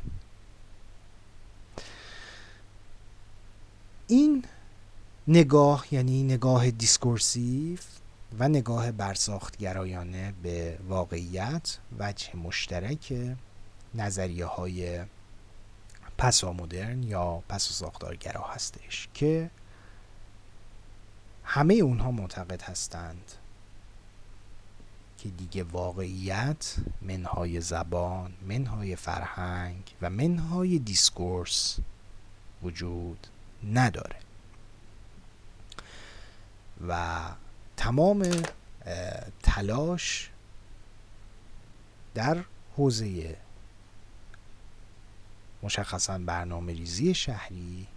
این 4.07 4.43
نگاه 5.27 5.85
یعنی 5.91 6.23
نگاه 6.23 6.71
discursive 6.71 7.79
و 8.39 8.49
نگاه 8.49 8.91
برساختگرایانه 8.91 10.33
به 10.43 10.77
واقعیت 10.87 11.77
وجه 11.99 12.35
مشترک 12.35 13.13
نظریه 13.97 14.45
های 14.45 15.05
پسا 16.17 16.53
مدرن 16.53 17.03
یا 17.03 17.43
پسا 17.49 17.71
ساختارگرا 17.71 18.47
هستش 18.47 19.07
که 19.13 19.49
همه 21.43 21.73
اونها 21.73 22.11
معتقد 22.11 22.61
هستند 22.61 23.31
که 25.17 25.29
دیگه 25.29 25.63
واقعیت 25.63 26.75
منهای 27.01 27.61
زبان 27.61 28.33
منهای 28.47 28.95
فرهنگ 28.95 29.95
و 30.01 30.09
منهای 30.09 30.79
دیسکورس 30.79 31.79
وجود 32.63 33.27
نداره. 33.73 34.15
و 36.87 37.19
تمام 37.77 38.31
تلاش 39.43 40.29
در 42.13 42.43
حوزه 42.77 43.37
مشخصا 45.63 46.17
برنامه 46.17 46.73
ریزی 46.73 47.13
شهری 47.13 47.87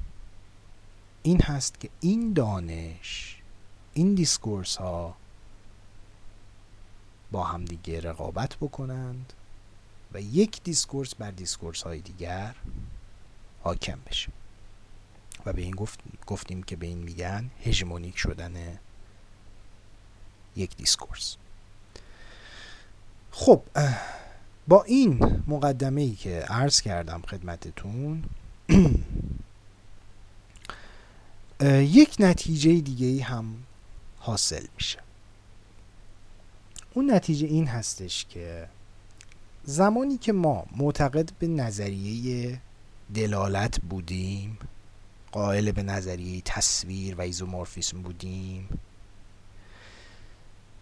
این 1.23 1.43
هست 1.43 1.81
که 1.81 1.91
این 2.01 2.33
دانش 2.33 3.37
این 3.95 4.15
discourse 4.15 4.77
ها 4.77 5.17
با 7.31 7.45
همدیگه 7.45 8.01
رقابت 8.01 8.57
بکنند 8.57 9.33
و 10.13 10.21
یک 10.21 10.63
discourse 10.63 11.15
بر 11.15 11.31
discourse 11.31 11.83
های 11.83 12.01
دیگر 12.01 12.55
حاکم 13.63 13.99
بشه. 14.07 14.33
و 15.47 15.53
به 15.53 15.63
این 15.63 15.75
گفت 15.75 16.01
گفتیم 16.27 16.63
که 16.63 16.77
به 16.77 16.87
این 16.87 16.99
میگن 16.99 17.51
هژمونیک 17.65 18.19
شدن 18.19 18.79
یک 20.57 20.77
دیسکورس. 20.77 21.37
خب 23.33 23.63
با 24.69 24.83
این 24.83 25.43
مقدمه 25.47 26.01
ای 26.01 26.15
که 26.15 26.41
عرض 26.41 26.81
کردم 26.81 27.23
خدمتتون 27.29 28.25
یک 32.01 32.17
نتیجه 32.19 32.81
دیگه 32.81 33.07
ای 33.07 33.21
هم 33.21 33.55
حاصل 34.19 34.67
میشه. 34.75 34.99
اون 36.95 37.11
نتیجه 37.11 37.47
این 37.47 37.67
هستش 37.67 38.27
که 38.31 38.69
زمانی 39.65 40.19
که 40.19 40.33
ما 40.33 40.67
معتقد 40.77 41.31
به 41.39 41.47
نظریه 41.47 42.61
دلالت 43.15 43.81
بودیم 43.81 44.59
قائل 45.33 45.73
به 45.73 45.83
نظریه 45.83 46.43
تصویر 46.45 47.15
و 47.15 47.21
ایزومورفیسم 47.21 48.03
بودیم 48.03 48.69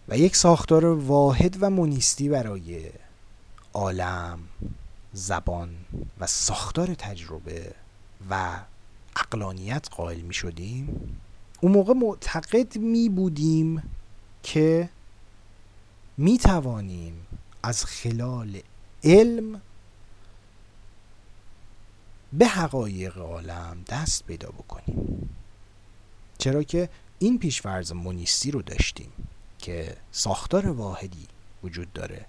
و 0.09 0.19
یک 0.19 0.37
ساختار 0.37 0.85
واحد 0.87 1.57
و 1.61 1.71
مونیستی 1.71 2.29
برای 2.29 2.91
عالم 3.79 4.39
زبان 5.13 5.77
و 6.21 6.27
ساختار 6.27 6.95
تجربه 6.95 7.75
و 8.31 8.61
اقلانیت 9.17 9.89
قائل 9.91 10.21
می 10.21 10.35
شدیم. 10.35 11.17
اون 11.61 11.73
موقع 11.73 11.93
معتقد 11.93 12.79
می 12.79 13.09
بودیم 13.09 13.83
که 14.43 14.89
می 16.17 16.39
توانیم 16.39 17.27
از 17.63 17.85
خلال 17.85 18.61
علم 19.05 19.61
به 22.33 22.47
حقایق 22.47 23.19
عالم 23.19 23.85
دست 23.89 24.25
پیدا 24.25 24.49
بکنیم. 24.49 25.31
چرا 26.39 26.63
که 26.63 26.89
این 27.19 27.39
پیشفرض 27.39 27.93
مونیستی 27.93 28.51
رو 28.51 28.63
داشتیم 28.63 29.13
که 29.59 29.97
ساختار 30.13 30.67
واحدی 30.67 31.27
وجود 31.63 31.93
داره. 31.93 32.27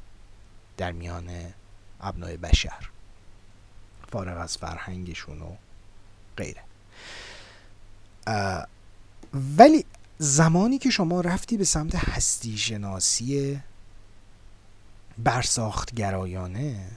در 0.80 0.92
میان 0.92 1.54
ابنای 2.02 2.38
بشر 2.38 2.90
فارغ 4.12 4.38
از 4.38 4.58
فرهنگشون 4.58 5.42
و 5.42 5.56
غیره. 6.38 6.64
ولی 9.34 9.86
زمانی 10.18 10.78
که 10.78 10.90
شما 10.90 11.22
رفتی 11.22 11.58
به 11.58 11.64
سمت 11.64 11.96
هستی 11.96 12.58
شناسی 12.58 13.60
برساخت 15.18 15.96
گرایانه 15.96 16.88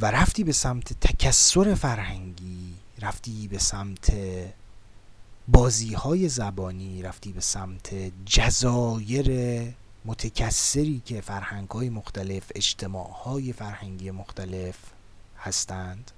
و 0.00 0.10
رفتی 0.10 0.44
به 0.44 0.52
سمت 0.52 0.92
تکسر 1.00 1.74
فرهنگی 1.74 2.74
رفتی 3.00 3.48
به 3.48 3.58
سمت 3.58 4.12
بازی 5.48 5.94
های 5.94 6.28
زبانی 6.28 7.02
رفتی 7.02 7.32
به 7.32 7.40
سمت 7.40 7.94
جزایر 8.26 9.28
متکسری 10.04 11.02
که 11.04 11.20
فرهنگ 11.20 11.70
های 11.70 11.90
مختلف 11.90 12.52
اجتماع 12.54 13.10
های 13.10 13.52
فرهنگی 13.52 14.10
مختلف 14.10 14.76
هستند. 15.38 16.10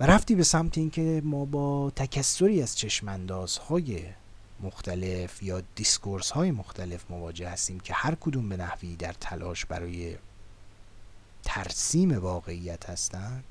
و 0.00 0.06
رفتی 0.06 0.34
به 0.34 0.44
سمت 0.44 0.78
اینکه 0.78 1.22
ما 1.24 1.44
با 1.44 1.92
تکسری 1.96 2.62
از 2.62 2.78
چشمانداز 2.78 3.58
های 3.58 4.02
مختلف 4.60 5.42
یا 5.42 5.62
دیسکورس 5.74 6.30
های 6.30 6.50
مختلف 6.50 7.10
مواجه 7.10 7.48
هستیم 7.48 7.80
که 7.80 7.94
هر 7.94 8.14
کدوم 8.14 8.48
به 8.48 8.56
نحوی 8.56 8.96
در 8.96 9.12
تلاش 9.12 9.66
برای 9.66 10.16
ترسیم 11.42 12.18
واقعیت 12.18 12.90
هستند. 12.90 13.44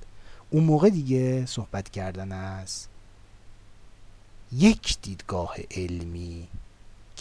اون 0.49 0.63
موقع 0.63 0.89
دیگه 0.89 1.45
صحبت 1.45 1.89
کردن 1.89 2.31
از 2.31 2.87
یک 4.51 4.97
دیدگاه 5.01 5.55
علمی 5.71 6.47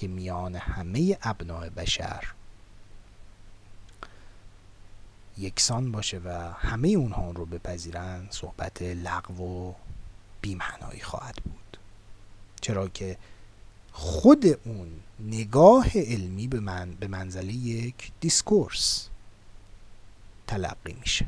که 0.05 0.09
میان 0.09 0.56
همه 0.56 1.18
ابناع 1.22 1.68
بشر 1.68 2.24
یکسان 5.39 5.93
باشه 5.93 6.18
و 6.18 6.52
همه 6.59 6.89
اونها 6.89 7.31
رو 7.31 7.47
بپذیرن 7.47 8.26
صحبت 8.31 8.82
لغو 8.82 9.68
و 9.68 9.74
بیمعنایی 10.40 11.01
خواهد 11.01 11.35
بود. 11.35 11.78
چرا 12.60 12.89
که 12.89 13.18
خود 13.93 14.47
اون 14.47 14.89
نگاه 15.20 15.86
علمی 15.94 16.48
به 16.48 16.60
من 16.60 16.90
به 16.90 17.06
منزله 17.06 17.52
یک 17.52 18.12
discourse 18.20 19.09
تلقی 20.47 20.97
میشه. 21.01 21.26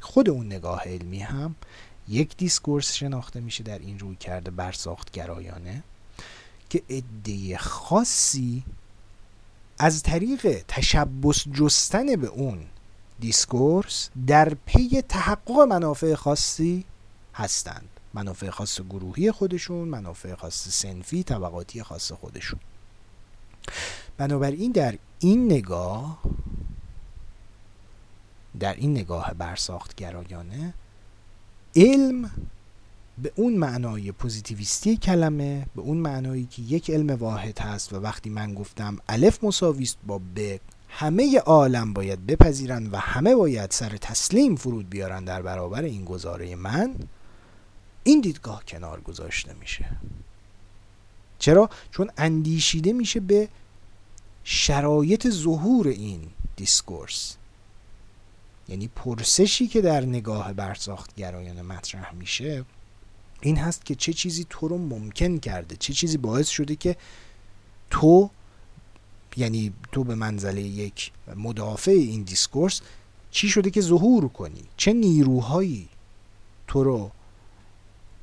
خود 0.00 0.30
اون 0.30 0.46
نگاه 0.46 0.82
علمی 0.84 1.20
هم 1.20 1.54
یک 2.08 2.36
discourse 2.36 2.92
شناخته 2.92 3.40
میشه 3.40 3.64
در 3.64 3.78
این 3.78 3.98
رویکرد 3.98 4.50
برساخت 4.50 5.10
گرایانه 5.10 5.82
که 6.72 6.82
عده 6.90 7.58
خاصی 7.58 8.64
از 9.78 10.02
طریق 10.02 10.64
تشبث 10.68 11.48
جستن 11.48 12.16
به 12.16 12.26
اون 12.26 12.64
discourse 13.20 14.10
در 14.26 14.54
پی 14.54 15.02
تحقق 15.08 15.58
منافع 15.58 16.14
خاصی 16.14 16.84
هستند. 17.34 17.88
منافع 18.14 18.50
خاص 18.50 18.80
گروهی 18.80 19.32
خودشون 19.32 19.88
منافع 19.88 20.34
خاص 20.34 20.68
صنفی 20.68 21.22
طبقاتی 21.22 21.82
خاص 21.82 22.12
خودشون. 22.12 22.60
بنابراین 24.16 24.72
در 24.72 24.98
این 25.18 25.44
نگاه 25.44 26.18
در 28.60 28.74
این 28.74 28.90
نگاه 28.90 29.34
برساخت 29.34 29.94
گرایانه 29.94 30.74
علم 31.76 32.30
به 33.18 33.32
اون 33.36 33.52
معنای 33.52 34.12
پوزیتیویستی 34.12 34.96
کلمه 34.96 35.66
به 35.76 35.82
اون 35.82 35.96
معنایی 35.96 36.44
که 36.44 36.62
یک 36.62 36.90
علم 36.90 37.10
واحد 37.10 37.58
هست 37.58 37.92
و 37.92 37.96
وقتی 37.96 38.30
من 38.30 38.54
گفتم 38.54 38.98
الف 39.08 39.44
مساویست 39.44 39.98
با 40.06 40.18
ب 40.18 40.58
همه 40.88 41.38
عالم 41.38 41.92
باید 41.92 42.26
بپذیرن 42.26 42.86
و 42.86 42.96
همه 42.96 43.34
باید 43.34 43.70
سر 43.70 43.96
تسلیم 43.96 44.56
فرود 44.56 44.90
بیارن 44.90 45.24
در 45.24 45.42
برابر 45.42 45.82
این 45.82 46.04
گزاره 46.04 46.56
من 46.56 46.94
این 48.04 48.20
دیدگاه 48.20 48.64
کنار 48.64 49.00
گذاشته 49.00 49.54
میشه 49.60 49.86
چرا؟ 51.38 51.70
چون 51.90 52.10
اندیشیده 52.18 52.92
میشه 52.92 53.20
به 53.20 53.48
شرایط 54.44 55.30
ظهور 55.30 55.88
این 55.88 56.20
دیسکورس 56.56 57.36
یعنی 58.68 58.88
پرسشی 58.88 59.66
که 59.66 59.80
در 59.80 60.00
نگاه 60.00 60.52
برساخت 60.52 61.14
گرایانه 61.14 61.62
مطرح 61.62 62.14
میشه 62.14 62.64
این 63.42 63.56
هست 63.56 63.84
که 63.84 63.94
چه 63.94 64.12
چیزی 64.12 64.46
تو 64.50 64.68
رو 64.68 64.78
ممکن 64.78 65.38
کرده 65.38 65.76
چه 65.76 65.92
چیزی 65.92 66.16
باعث 66.16 66.48
شده 66.48 66.76
که 66.76 66.96
تو 67.90 68.30
یعنی 69.36 69.72
تو 69.92 70.04
به 70.04 70.14
منزله 70.14 70.62
یک 70.62 71.12
مدافع 71.36 71.90
این 71.90 72.22
دیسکورس 72.22 72.80
چی 73.30 73.48
شده 73.48 73.70
که 73.70 73.80
ظهور 73.80 74.28
کنی؟ 74.28 74.64
چه 74.76 74.92
نیروهایی 74.92 75.88
تو 76.66 76.84
رو 76.84 77.10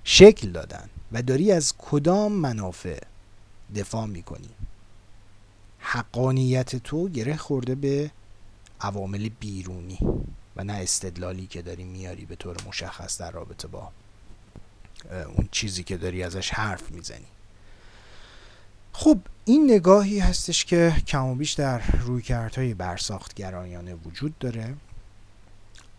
شکل 0.04 0.52
دادن؟ 0.52 0.90
و 1.12 1.22
داری 1.22 1.52
از 1.52 1.74
کدام 1.78 2.32
منافع 2.32 3.00
دفاع 3.76 4.06
می‌کنی؟ 4.06 4.50
حقانیت 5.80 6.76
تو 6.76 7.10
گره 7.10 7.38
خورده 7.38 7.76
به 7.76 8.12
عوامل 8.82 9.30
بیرونی 9.40 10.00
و 10.56 10.64
نه 10.64 10.74
استدلالی 10.74 11.48
که 11.48 11.62
داری 11.62 11.84
میاری 11.84 12.26
به 12.26 12.36
طور 12.36 12.58
مشخص 12.68 13.22
در 13.22 13.32
رابطه 13.32 13.68
با 13.68 13.92
اون 15.12 15.50
چیزی 15.52 15.84
که 15.84 15.98
داری 15.98 16.24
ازش 16.24 16.50
حرف 16.50 16.92
می‌زنی. 16.92 17.26
خب 18.94 19.20
این 19.46 19.72
نگاهی 19.72 20.20
هستش 20.20 20.66
که 20.66 20.96
کم 21.08 21.26
و 21.26 21.36
بیش 21.36 21.54
در 21.54 21.82
رویکردهای 21.92 22.74
برساخت 22.74 23.34
گرایانه 23.34 23.94
وجود 23.94 24.38
داره. 24.38 24.76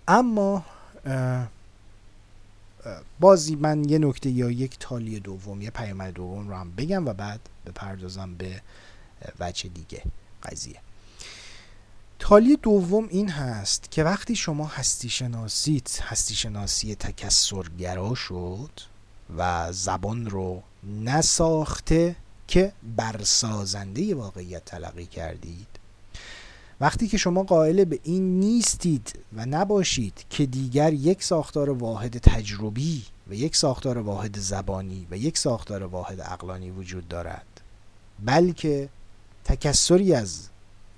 اما 0.08 0.64
بازی 3.20 3.56
من 3.56 3.88
یه 3.88 3.98
نکته 3.98 4.30
یا 4.30 4.50
یک 4.50 4.76
تالی 4.80 5.20
دوم 5.20 5.62
یه 5.62 5.70
پیامد 5.70 6.14
دوم 6.14 6.48
رو 6.48 6.54
هم 6.54 6.72
بگم 6.72 7.06
و 7.06 7.12
بعد 7.12 7.40
بپردازم 7.66 8.34
به 8.34 8.62
وجه 9.40 9.68
دیگه 9.68 10.02
قضیه. 10.42 10.80
تالی 12.20 12.56
دوم 12.56 13.08
این 13.10 13.30
هست 13.30 13.90
که 13.90 14.04
وقتی 14.04 14.36
شما 14.36 14.66
هستی 14.66 15.08
شناسیت 15.08 16.02
هستی 16.02 16.34
شناسی 16.34 16.94
تکسرگرا 16.94 18.14
شد 18.14 18.70
و 19.36 19.72
زبان 19.72 20.26
رو 20.26 20.62
نساخته 21.04 22.16
که 22.46 22.72
برسازنده 22.96 24.14
واقعیت 24.14 24.64
تلقی 24.64 25.06
کردید 25.06 25.66
وقتی 26.80 27.08
که 27.08 27.16
شما 27.16 27.42
قائل 27.42 27.84
به 27.84 27.98
این 28.02 28.40
نیستید 28.40 29.18
و 29.36 29.46
نباشید 29.46 30.24
که 30.30 30.46
دیگر 30.46 30.92
یک 30.92 31.22
ساختار 31.22 31.70
واحد 31.70 32.18
تجربی 32.18 33.04
و 33.28 33.34
یک 33.34 33.56
ساختار 33.56 33.98
واحد 33.98 34.38
زبانی 34.38 35.06
و 35.10 35.16
یک 35.16 35.38
ساختار 35.38 35.82
واحد 35.82 36.20
اقلانی 36.20 36.70
وجود 36.70 37.08
دارد 37.08 37.60
بلکه 38.24 38.88
تکسری 39.44 40.14
از 40.14 40.48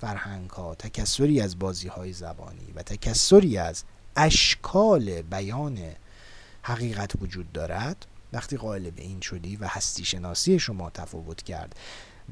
فرهنگ 0.02 0.50
ها 0.50 0.74
تکسری 0.74 1.40
از 1.40 1.58
بازی 1.58 1.88
های 1.88 2.12
زبانی 2.12 2.72
و 2.74 2.82
تکسری 2.82 3.58
از 3.58 3.84
اشکال 4.16 5.22
بیان 5.22 5.78
حقیقت 6.62 7.12
وجود 7.20 7.52
دارد 7.52 8.06
وقتی 8.32 8.56
قائل 8.56 8.90
به 8.90 9.02
این 9.02 9.20
شدی 9.20 9.56
و 9.56 9.66
هستی 9.66 10.04
شناسی 10.04 10.58
شما 10.58 10.90
تفاوت 10.90 11.42
کرد. 11.42 11.76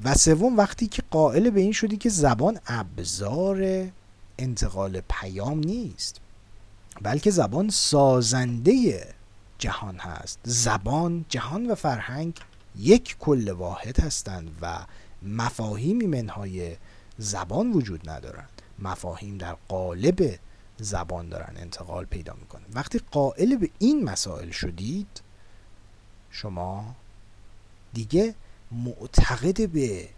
و 0.05 0.15
سوم 0.15 0.57
وقتی 0.57 0.87
که 0.87 1.03
قائل 1.11 1.51
به 1.51 1.61
این 1.61 1.73
شدی 1.73 1.97
که 1.97 2.09
زبان 2.09 2.61
ابزار 2.67 3.89
انتقال 4.39 5.03
پیام 5.09 5.59
نیست 5.59 6.21
بلکه 7.03 7.31
زبان 7.31 7.69
سازنده 7.69 9.07
جهان 9.59 9.99
هست. 9.99 10.39
زبان 10.45 11.25
جهان 11.29 11.71
و 11.71 11.75
فرهنگ 11.75 12.35
یک 12.79 13.17
کل 13.19 13.51
واحد 13.51 14.01
هستند 14.01 14.59
و 14.63 14.79
مفاهیمی 15.23 16.07
منهای 16.07 16.77
زبان 17.21 17.73
وجود 17.73 18.11
ندارند 18.11 18.63
مفاهیم 18.79 19.39
در 19.39 19.57
قالب 19.69 20.39
زبان 20.79 21.29
دارن 21.29 21.57
انتقال 21.57 22.05
پیدا 22.05 22.35
می‌کنه. 22.41 22.63
وقتی 22.75 23.01
قائل 23.11 23.57
به 23.57 23.71
این 23.79 24.05
مسائل 24.05 24.51
شدید 24.51 25.23
شما 26.31 26.95
دیگه 27.93 28.35
معتقد 28.73 29.69
به 29.69 30.09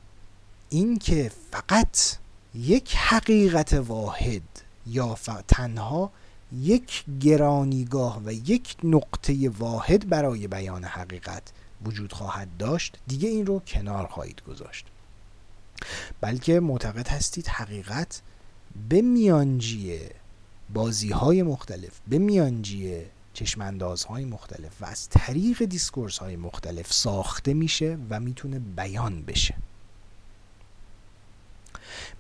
این 0.69 0.99
که 0.99 1.33
فقط 1.51 2.17
یک 2.55 2.97
حقیقت 2.97 3.73
واحد 3.73 4.43
یا 4.87 5.19
تنها 5.49 6.13
یک 6.53 7.05
گرانیگاه 7.21 8.23
و 8.25 8.33
یک 8.33 8.77
نقطه 8.85 9.49
واحد 9.49 10.09
برای 10.09 10.47
بیان 10.47 10.85
حقیقت 10.85 11.43
وجود 11.85 12.13
خواهد 12.13 12.49
داشت 12.59 12.99
دیگه 13.07 13.29
این 13.29 13.47
رو 13.47 13.61
کنار 13.61 14.07
خواهید 14.07 14.43
گذاشت. 14.43 14.87
بلکه 16.21 16.61
معتقد 16.61 17.09
هستید 17.09 17.47
حقیقت 17.47 18.23
به 18.89 19.03
میانجی 19.03 20.01
بازی 20.75 21.11
های 21.11 21.43
مختلف 21.43 22.01
به 22.09 22.19
میانجی 22.19 23.03
چشمانداز 23.35 24.05
های 24.05 24.25
مختلف 24.25 24.83
و 24.83 24.85
از 24.85 25.09
طریق 25.09 25.65
discourse 25.65 26.19
های 26.19 26.37
مختلف 26.37 26.93
ساخته 26.93 27.55
میشه 27.55 27.99
و 28.11 28.21
می‌تونه 28.21 28.59
بیان 28.59 29.23
بشه. 29.23 29.55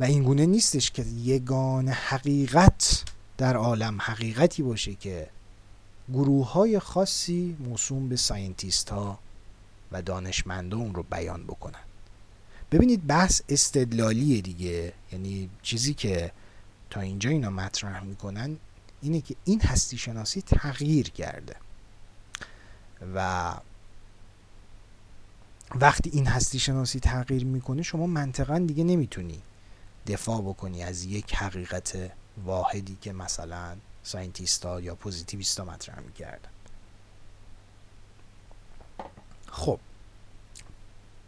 و 0.00 0.04
این 0.04 0.22
گونه 0.22 0.46
نیستش 0.46 0.90
که 0.90 1.02
یگانه 1.02 1.88
حقیقت 1.88 3.04
در 3.38 3.56
عالم 3.56 4.00
حقیقتی 4.00 4.62
باشه 4.62 4.94
که 4.94 5.28
گروه 6.12 6.52
های 6.52 6.78
خاصی 6.78 7.56
موسوم 7.60 8.08
به 8.08 8.16
scientist 8.16 8.90
ها 8.90 9.18
و 9.92 10.02
دانشمندان 10.02 10.94
رو 10.94 11.02
بیان 11.02 11.44
بکنن. 11.44 11.80
ببینید 12.72 13.06
بحث 13.06 13.42
استدلالیه 13.48 14.40
دیگه. 14.40 14.92
یعنی 15.12 15.50
چیزی 15.62 15.94
که 15.94 16.32
تا 16.90 17.00
اینجا 17.00 17.30
اینا 17.30 17.50
مطرح 17.50 18.02
می‌کنن 18.02 18.56
اینه 19.02 19.20
که 19.20 19.36
این 19.44 19.60
هستی 19.60 19.98
شناسی 19.98 20.42
تغییر 20.42 21.10
کرده. 21.10 21.56
و 23.14 23.54
وقتی 25.74 26.10
این 26.10 26.26
هستی 26.26 26.58
شناسی 26.58 27.00
تغییر 27.00 27.44
می‌کنه 27.44 27.82
شما 27.82 28.06
منطقا 28.06 28.58
دیگه 28.58 28.84
نمی‌تونی 28.84 29.42
دفاع 30.06 30.40
بکنی 30.40 30.82
از 30.82 31.04
یک 31.04 31.34
حقیقت 31.34 32.12
واحدی 32.44 32.98
که 33.00 33.12
مثلا 33.12 33.76
ساینتیستا 34.02 34.80
یا 34.80 34.94
پوزیتیویستا 34.94 35.64
مطرح 35.64 36.00
می‌کردن. 36.00 36.50
خب 39.50 39.80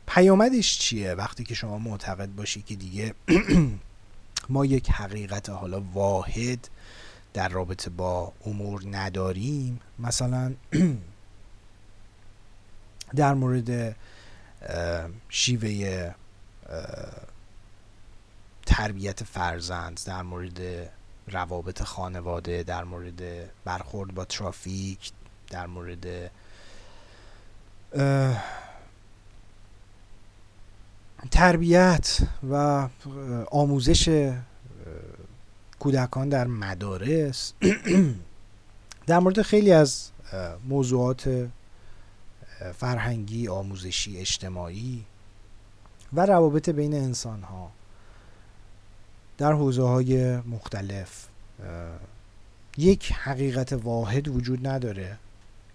پیامدش 0.06 0.78
چیه 0.78 1.14
وقتی 1.14 1.44
که 1.44 1.55
شما 1.55 1.78
معتقد 1.78 2.28
باشی 2.28 2.62
که 2.62 2.74
دیگه 2.74 3.14
ما 4.48 4.64
یک 4.64 4.90
حقیقت 4.90 5.51
حالا 5.51 5.81
واحد 5.81 6.68
در 7.35 7.48
رابطه 7.48 7.90
با 7.90 8.32
امور 8.47 8.82
نداریم؟ 8.90 9.81
مثلا 9.98 10.55
در 13.16 13.35
مورد 13.35 13.97
شیوه 15.28 16.14
تربیت 18.66 19.24
فرزند 19.24 20.01
در 20.06 20.22
مورد 20.22 20.90
روابط 21.28 21.82
خانواده 21.82 22.62
در 22.62 22.85
مورد 22.85 23.22
برخورد 23.64 24.14
با 24.14 24.24
ترافیک 24.24 25.12
در 25.51 25.66
مورد 25.66 26.31
تربیت 31.30 32.18
و 32.51 32.88
آموزش 33.51 34.32
کودکان 35.78 36.28
در 36.28 36.46
مدارس. 36.46 37.52
در 39.06 39.18
مورد 39.18 39.42
خیلی 39.42 39.72
از 39.72 40.10
موضوعات 40.68 41.48
فرهنگی 42.74 43.48
آموزشی 43.48 44.18
اجتماعی 44.18 45.05
و 46.12 46.26
روابط 46.26 46.68
بین 46.68 46.94
انسان 46.94 47.42
ها 47.42 47.70
در 49.38 49.52
حوزه 49.52 49.82
های 49.82 50.36
مختلف 50.36 51.26
یک 52.76 53.12
حقیقت 53.12 53.72
واحد 53.72 54.28
وجود 54.28 54.66
نداره 54.66 55.18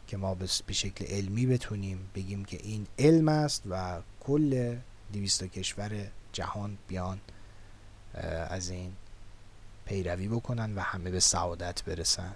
که 0.07 0.17
ما 0.17 0.35
به 0.35 0.73
شکل 0.73 1.05
علمی 1.05 1.45
بتونیم 1.45 1.99
بگیم 2.15 2.45
که 2.45 2.59
این 2.63 2.87
علم 2.99 3.27
است 3.27 3.63
و 3.69 4.01
کل 4.19 4.75
دویست 5.13 5.43
کشور 5.43 6.07
جهان 6.33 6.77
بیان 6.87 7.19
از 8.49 8.69
این 8.69 8.91
پیروی 9.85 10.27
بکنن 10.27 10.75
و 10.75 10.79
همه 10.79 11.09
به 11.09 11.19
سعادت 11.19 11.83
برسن. 11.83 12.35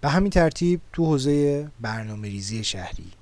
به 0.00 0.08
همین 0.08 0.30
ترتیب 0.30 0.80
تو 0.92 1.04
حوزه 1.04 1.68
برنامه 1.80 2.28
ریزی 2.28 2.64
شهری 2.64 3.12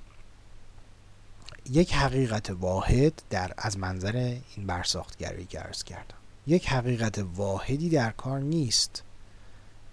یک 1.69 1.93
حقیقت 1.93 2.49
واحد 2.49 3.21
در 3.29 3.53
از 3.57 3.77
منظر 3.77 4.15
این 4.55 4.67
برساختگری 4.67 5.45
که 5.45 5.59
ارز 5.59 5.83
کردم 5.83 6.15
یک 6.47 6.69
حقیقت 6.69 7.25
واحدی 7.35 7.89
در 7.89 8.11
کار 8.11 8.39
نیست 8.39 9.03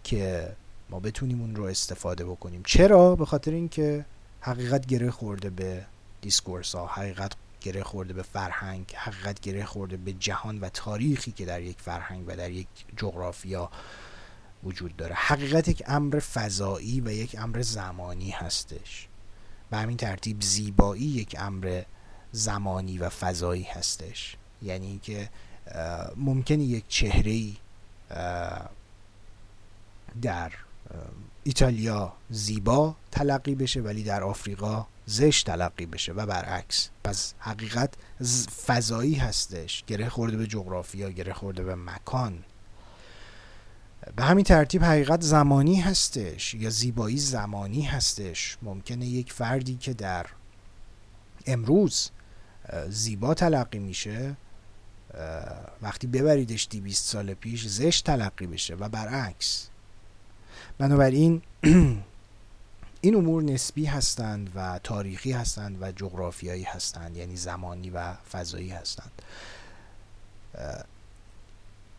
که 0.04 0.52
ما 0.90 1.00
بتونیم 1.00 1.40
اون 1.40 1.56
رو 1.56 1.64
استفاده 1.64 2.24
بکنیم. 2.24 2.62
چرا؟ 2.66 3.16
به 3.16 3.26
خاطر 3.26 3.50
اینکه 3.50 4.04
حقیقت 4.40 4.86
گره 4.86 5.10
خورده 5.10 5.50
به 5.50 5.86
دیسکورس 6.20 6.74
ها 6.74 6.86
حقیقت 6.86 7.32
گره 7.66 7.82
خورده 7.82 8.12
به 8.12 8.22
فرهنگ 8.22 8.92
حقیقت 8.96 9.40
گره 9.40 9.64
خورده 9.64 9.96
به 9.96 10.12
جهان 10.12 10.60
و 10.60 10.68
تاریخی 10.68 11.32
که 11.32 11.44
در 11.44 11.62
یک 11.62 11.80
فرهنگ 11.80 12.24
و 12.28 12.36
در 12.36 12.50
یک 12.50 12.66
جغرافیا 12.96 13.70
وجود 14.64 14.96
داره. 14.96 15.14
حقیقت 15.14 15.68
یک 15.68 15.82
امر 15.86 16.18
فضایی 16.18 17.00
و 17.00 17.10
یک 17.10 17.36
امر 17.38 17.62
زمانی 17.62 18.30
هستش. 18.30 19.08
به 19.70 19.76
همین 19.76 19.96
ترتیب 19.96 20.42
زیبایی 20.42 21.02
یک 21.02 21.36
امر 21.38 21.82
زمانی 22.32 22.98
و 22.98 23.08
فضایی 23.08 23.62
هستش. 23.62 24.36
یعنی 24.62 24.86
اینکه 24.86 25.30
ممکنه 26.16 26.64
یک 26.64 26.84
چهره 26.88 27.50
در 30.22 30.52
ایتالیا 31.44 32.12
زیبا 32.30 32.96
تلقی 33.10 33.54
بشه 33.54 33.80
ولی 33.80 34.02
در 34.02 34.22
آفریقا 34.22 34.86
زشت 35.06 35.46
تلقی 35.46 35.86
بشه 35.86 36.12
و 36.12 36.26
برعکس. 36.26 36.90
پس 37.04 37.34
حقیقت 37.38 37.94
فضایی 38.66 39.14
هستش. 39.14 39.84
گره 39.86 40.08
خورده 40.08 40.36
به 40.36 40.46
جغرافیا 40.46 41.10
گره 41.10 41.32
خورده 41.32 41.62
به 41.62 41.74
مکان. 41.74 42.44
به 44.16 44.24
همین 44.24 44.44
ترتیب 44.44 44.84
حقیقت 44.84 45.20
زمانی 45.20 45.80
هستش 45.80 46.54
یا 46.54 46.70
زیبایی 46.70 47.18
زمانی 47.18 47.82
هستش. 47.82 48.58
ممکنه 48.62 49.06
یک 49.06 49.32
فردی 49.32 49.76
که 49.76 49.94
در 49.94 50.26
امروز 51.46 52.10
زیبا 52.88 53.34
تلقی 53.34 53.78
میشه 53.78 54.36
وقتی 55.82 56.06
ببریدش 56.06 56.66
دیویست 56.70 57.04
سال 57.04 57.34
پیش 57.34 57.66
زشت 57.66 58.06
تلقی 58.06 58.46
بشه 58.46 58.74
و 58.74 58.88
برعکس. 58.88 59.68
بنابراین 60.78 61.42
این 63.00 63.16
امور 63.16 63.42
نسبی 63.42 63.84
هستند 63.84 64.50
و 64.54 64.80
تاریخی 64.82 65.32
هستند 65.32 65.78
و 65.80 65.92
جغرافیایی 65.92 66.62
هستند 66.62 67.16
یعنی 67.16 67.36
زمانی 67.36 67.90
و 67.90 68.14
فضایی 68.14 68.70
هستند. 68.70 69.22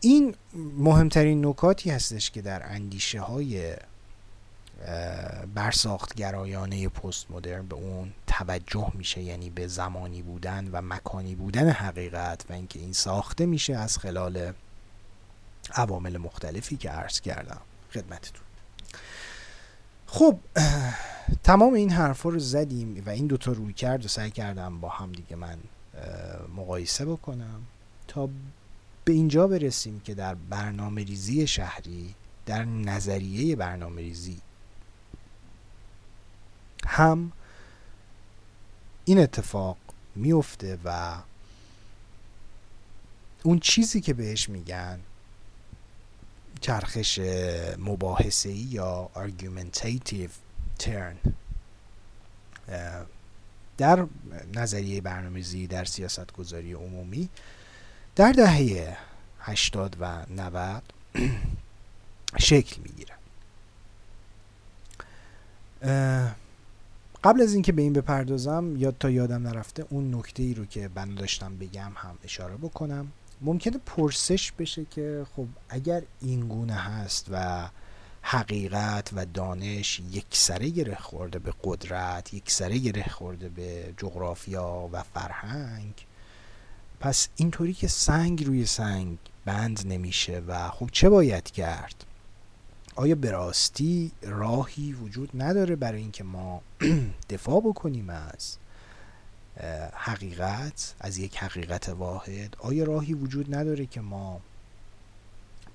این 0.00 0.34
مهمترین 0.54 1.46
نکاتی 1.46 1.90
هستش 1.90 2.30
که 2.30 2.42
در 2.42 2.72
اندیشه 2.72 3.20
های 3.20 3.76
برساخت 5.54 6.14
گرایانه 6.14 6.88
پست 6.88 7.30
مدرن 7.30 7.66
به 7.66 7.76
اون 7.76 8.12
توجه 8.26 8.90
میشه 8.94 9.22
یعنی 9.22 9.50
به 9.50 9.66
زمانی 9.66 10.22
بودن 10.22 10.68
و 10.72 10.82
مکانی 10.82 11.34
بودن 11.34 11.70
حقیقت 11.70 12.44
و 12.50 12.52
اینکه 12.52 12.78
این 12.78 12.92
ساخته 12.92 13.46
میشه 13.46 13.76
از 13.76 13.98
خلال 13.98 14.52
عوامل 15.74 16.18
مختلفی 16.18 16.76
که 16.76 16.90
عرض 16.90 17.20
کردم. 17.20 17.60
خدمتتون. 17.94 18.47
خب 20.10 20.38
تمام 21.42 21.74
این 21.74 21.90
حرفا 21.90 22.28
رو 22.28 22.38
زدیم 22.38 23.02
و 23.06 23.10
این 23.10 23.26
دوتا 23.26 23.52
روی 23.52 23.72
کرد 23.72 24.04
و 24.04 24.08
سعی 24.08 24.30
کردم 24.30 24.80
با 24.80 24.88
هم 24.88 25.12
دیگه 25.12 25.36
من 25.36 25.58
مقایسه 26.56 27.04
بکنم 27.04 27.62
تا 28.08 28.28
به 29.04 29.12
اینجا 29.12 29.46
برسیم 29.46 30.00
که 30.00 30.14
در 30.14 30.34
برنامه 30.34 31.04
ریزی 31.04 31.46
شهری 31.46 32.14
در 32.46 32.64
نظریه 32.64 33.56
برنامه 33.56 34.02
ریزی 34.02 34.40
هم 36.86 37.32
این 39.04 39.18
اتفاق 39.18 39.76
میفته 40.14 40.78
و 40.84 41.16
اون 43.42 43.58
چیزی 43.58 44.00
که 44.00 44.14
بهش 44.14 44.48
میگن 44.48 45.00
چرخش 46.60 47.20
مباحثه 47.78 48.52
یا 48.52 49.10
argumentative 49.14 50.32
turn. 50.84 51.30
در 53.76 54.06
نظریه 54.54 55.00
برنامه‌ریزی 55.00 55.66
در 55.66 55.84
سیاست 55.84 56.32
گذاری 56.32 56.72
عمومی 56.72 57.28
در 58.16 58.32
دهه 58.32 58.96
80 59.40 59.96
و 60.00 60.26
90 60.30 60.82
شکل 62.38 62.82
می‌گیره. 62.82 63.14
قبل 67.24 67.42
از 67.42 67.52
اینکه 67.52 67.72
به 67.72 67.82
این 67.82 67.92
بپردازم 67.92 68.76
یا 68.76 68.90
تا 68.90 69.10
یادم 69.10 69.48
نرفته 69.48 69.86
اون 69.90 70.14
نکته 70.14 70.42
ای 70.42 70.54
رو 70.54 70.64
که 70.64 70.88
بنا 70.88 71.14
داشتم 71.14 71.56
بگم 71.56 71.92
هم 71.96 72.18
اشاره 72.24 72.56
بکنم. 72.56 73.12
ممکنه 73.40 73.78
پرسش 73.86 74.52
بشه 74.52 74.84
که 74.84 75.26
خب 75.36 75.46
اگر 75.68 76.02
این 76.20 76.48
گونه 76.48 76.74
هست 76.74 77.26
و 77.30 77.68
حقیقت 78.22 79.10
و 79.12 79.26
دانش 79.26 80.00
یک 80.10 80.26
سره 80.30 80.68
گره 80.68 80.94
خورده 80.94 81.38
به 81.38 81.52
قدرت 81.64 82.34
یک 82.34 82.50
سره 82.50 82.78
گره 82.78 83.08
خورده 83.08 83.48
به 83.48 83.94
جغرافیا 83.96 84.88
و 84.92 85.02
فرهنگ 85.02 85.94
پس 87.00 87.28
اینطوری 87.36 87.74
که 87.74 87.88
سنگ 87.88 88.44
روی 88.44 88.66
سنگ 88.66 89.18
بند 89.44 89.82
نمیشه 89.86 90.42
و 90.48 90.70
خب 90.70 90.88
چه 90.92 91.08
باید 91.08 91.50
کرد؟ 91.50 92.04
آیا 92.94 93.14
به 93.14 93.30
راستی 93.30 94.12
راهی 94.22 94.92
وجود 94.92 95.30
نداره 95.34 95.76
برای 95.76 96.00
اینکه 96.00 96.24
ما 96.24 96.62
دفاع 97.30 97.60
بکنیم 97.60 98.10
از؟ 98.10 98.56
حقیقت 99.94 100.94
از 101.00 101.18
یک 101.18 101.36
حقیقت 101.36 101.88
واحد 101.88 102.56
آیا 102.58 102.84
راهی 102.84 103.14
وجود 103.14 103.54
نداره 103.54 103.86
که 103.86 104.00
ما 104.00 104.40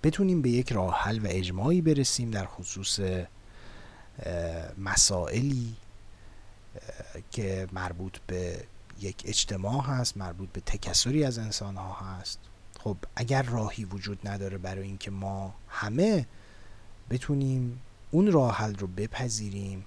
بتونیم 0.04 0.42
به 0.42 0.50
یک 0.50 0.72
راه 0.72 1.00
حل 1.00 1.20
و 1.20 1.28
اجماعی 1.30 1.82
برسیم 1.82 2.32
در 2.32 2.46
خصوص 2.46 3.00
مسائلی 4.78 5.76
که 7.32 7.68
مربوط 7.74 8.18
به 8.28 8.64
یک 9.00 9.24
اجتماع 9.26 9.84
هست 9.84 10.18
مربوط 10.18 10.50
به 10.50 10.62
تکسری 10.62 11.24
از 11.24 11.38
انسان 11.38 11.76
ها 11.76 11.94
هست؟ 11.94 12.40
خب 12.80 12.98
اگر 13.16 13.42
راهی 13.42 13.86
وجود 13.86 14.28
نداره 14.28 14.58
برای 14.58 14.88
اینکه 14.88 15.12
ما 15.12 15.54
همه 15.68 16.26
بتونیم 17.10 17.82
اون 18.12 18.32
راه 18.32 18.56
حل 18.56 18.76
رو 18.76 18.88
بپذیریم 18.88 19.86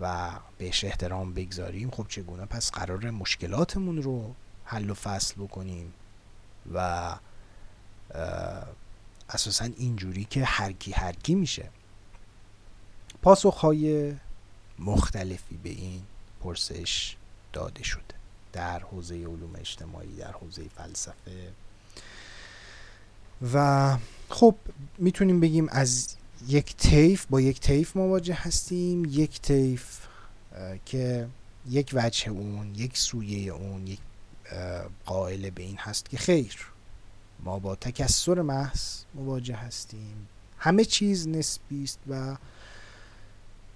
و 0.00 0.30
بهش 0.58 0.84
احترام 0.84 1.34
بگذاریم 1.34 1.90
خب 1.90 2.06
چگونه؟ 2.08 2.44
پس 2.44 2.70
قرار 2.70 3.10
مشکلاتمون 3.10 4.02
رو 4.02 4.34
حل 4.64 4.90
و 4.90 4.94
فصل 4.94 5.34
بکنیم 5.34 5.92
و 6.74 7.16
اساسا 9.30 9.64
اینجوری 9.64 10.24
که 10.24 10.44
هرکی 10.44 10.92
هرکی 10.92 11.34
میشه. 11.34 11.70
پاسخهای 13.22 14.14
مختلفی 14.78 15.56
به 15.56 15.68
این 15.68 16.02
پرسش 16.40 17.16
داده 17.52 17.82
شده 17.82 18.02
در 18.52 18.78
حوزه 18.78 19.14
علوم 19.14 19.56
اجتماعی 19.58 20.16
در 20.16 20.32
حوزه 20.32 20.68
فلسفه. 20.76 21.52
و 23.52 23.96
خب 24.28 24.54
می‌تونیم 24.98 25.40
بگیم 25.40 25.68
از 25.68 26.17
یک 26.46 26.76
تیف 26.76 27.26
با 27.26 27.40
یک 27.40 27.60
تیف 27.60 27.96
مواجه 27.96 28.34
هستیم 28.34 29.04
یک 29.04 29.40
تیف 29.40 30.00
که 30.86 31.28
یک 31.68 31.90
وجه 31.94 32.28
اون 32.28 32.74
یک 32.74 32.98
سویه 32.98 33.52
اون 33.52 33.86
یک 33.86 33.98
قائل 35.04 35.50
به 35.50 35.62
این 35.62 35.76
هست 35.76 36.08
که 36.08 36.16
خیر. 36.16 36.56
ما 37.40 37.58
با 37.58 37.74
تکسر 37.74 38.42
محض 38.42 39.02
مواجه 39.14 39.56
هستیم. 39.56 40.28
همه 40.58 40.84
چیز 40.84 41.28
نسبی 41.28 41.84
است 41.84 41.98
و 42.08 42.36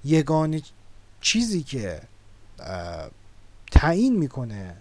یگانه 0.05 0.63
چیزی 1.21 1.63
که 1.63 2.03
تعیین 3.71 4.17
می‌کنه 4.17 4.77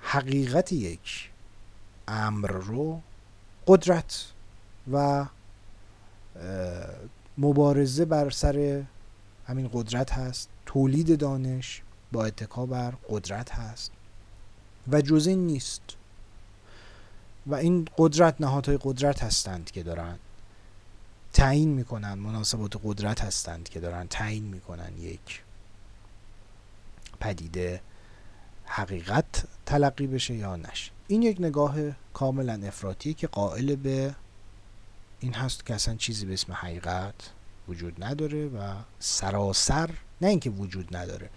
حقیقت 0.00 0.72
یک 0.72 1.30
امر 2.08 2.50
رو 2.50 3.00
قدرت 3.66 4.26
و 4.92 5.26
مبارزه 7.38 8.04
بر 8.04 8.30
سر 8.30 8.84
همین 9.46 9.70
قدرت 9.72 10.12
هست. 10.12 10.48
تولید 10.66 11.18
دانش 11.18 11.82
با 12.12 12.24
اتکا 12.24 12.66
بر 12.66 12.94
قدرت 13.10 13.50
هست. 13.50 13.92
و 14.92 15.00
جز 15.00 15.26
این 15.26 15.46
نیست. 15.46 15.82
و 17.46 17.54
این 17.54 17.88
قدرت 17.98 18.40
نهادهای 18.40 18.78
قدرت 18.82 19.22
هستند 19.22 19.70
که 19.70 19.82
دارن. 19.82 20.18
تعیین 21.32 21.68
می‌کنن 21.68 22.14
مناسبات 22.14 22.80
قدرت 22.84 23.20
هستند 23.20 23.68
که 23.68 23.80
دارن 23.80 24.06
تعیین 24.10 24.44
می‌کنن 24.44 24.98
یک 24.98 25.42
پدیده 27.20 27.80
حقیقت 28.64 29.44
تلقی 29.66 30.06
بشه 30.06 30.34
یا 30.34 30.56
نشه. 30.56 30.92
این 31.08 31.22
یک 31.22 31.36
نگاه 31.40 31.76
کاملا 32.14 32.52
افراطیه 32.66 33.14
که 33.14 33.26
قائل 33.26 33.76
به 33.76 34.14
این 35.26 35.34
هست 35.34 35.66
که 35.66 35.74
اصلا 35.74 35.94
چیزی 35.94 36.26
به 36.26 36.32
اسم 36.32 36.52
حقیقت 36.52 37.14
وجود 37.68 38.04
نداره 38.04 38.46
و 38.46 38.74
سراسر 38.98 39.90
نه 40.20 40.28
اینکه 40.28 40.50
وجود 40.50 40.96
نداره 40.96 41.30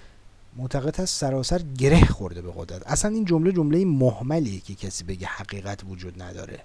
معتقد 0.55 0.99
هست 0.99 1.19
سراسر 1.19 1.61
گره 1.77 2.05
خورده 2.05 2.41
به 2.41 2.53
قدرت. 2.55 2.87
اصلا 2.87 3.11
این 3.11 3.25
جمله 3.25 3.51
جمله 3.51 3.85
محملیه 3.85 4.59
که 4.59 4.75
کسی 4.75 5.03
بگه 5.03 5.27
حقیقت 5.27 5.83
وجود 5.83 6.21
نداره. 6.21 6.59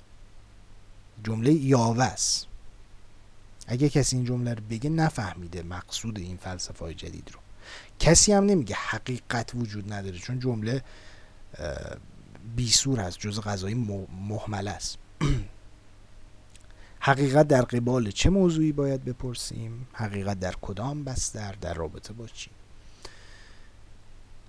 جمله 1.24 1.52
یاوس 1.52 2.44
اگه 3.66 3.88
کسی 3.88 4.16
این 4.16 4.24
جمله 4.24 4.54
رو 4.54 4.62
بگه 4.70 4.90
نفهمیده 4.90 5.62
مقصود 5.62 6.18
این 6.18 6.36
فلسفه 6.36 6.94
جدید 6.94 7.30
رو. 7.32 7.40
کسی 7.98 8.32
هم 8.32 8.44
نمیگه 8.44 8.74
حقیقت 8.74 9.54
وجود 9.54 9.92
نداره 9.92 10.18
چون 10.18 10.38
جمله 10.38 10.82
بیسور 12.56 13.00
هست 13.00 13.18
جز 13.18 13.40
غذای 13.40 13.74
محمل 14.28 14.68
است. 14.68 14.98
حقیقت 17.06 17.48
در 17.48 17.62
قبال 17.62 18.10
چه 18.10 18.30
موضوعی 18.30 18.72
باید 18.72 19.04
بپرسیم؟ 19.04 19.86
حقیقت 19.92 20.40
در 20.40 20.54
کدام 20.62 21.04
بستر؟ 21.04 21.54
در 21.60 21.74
رابطه 21.74 22.12
با 22.12 22.26
چی؟ 22.26 22.50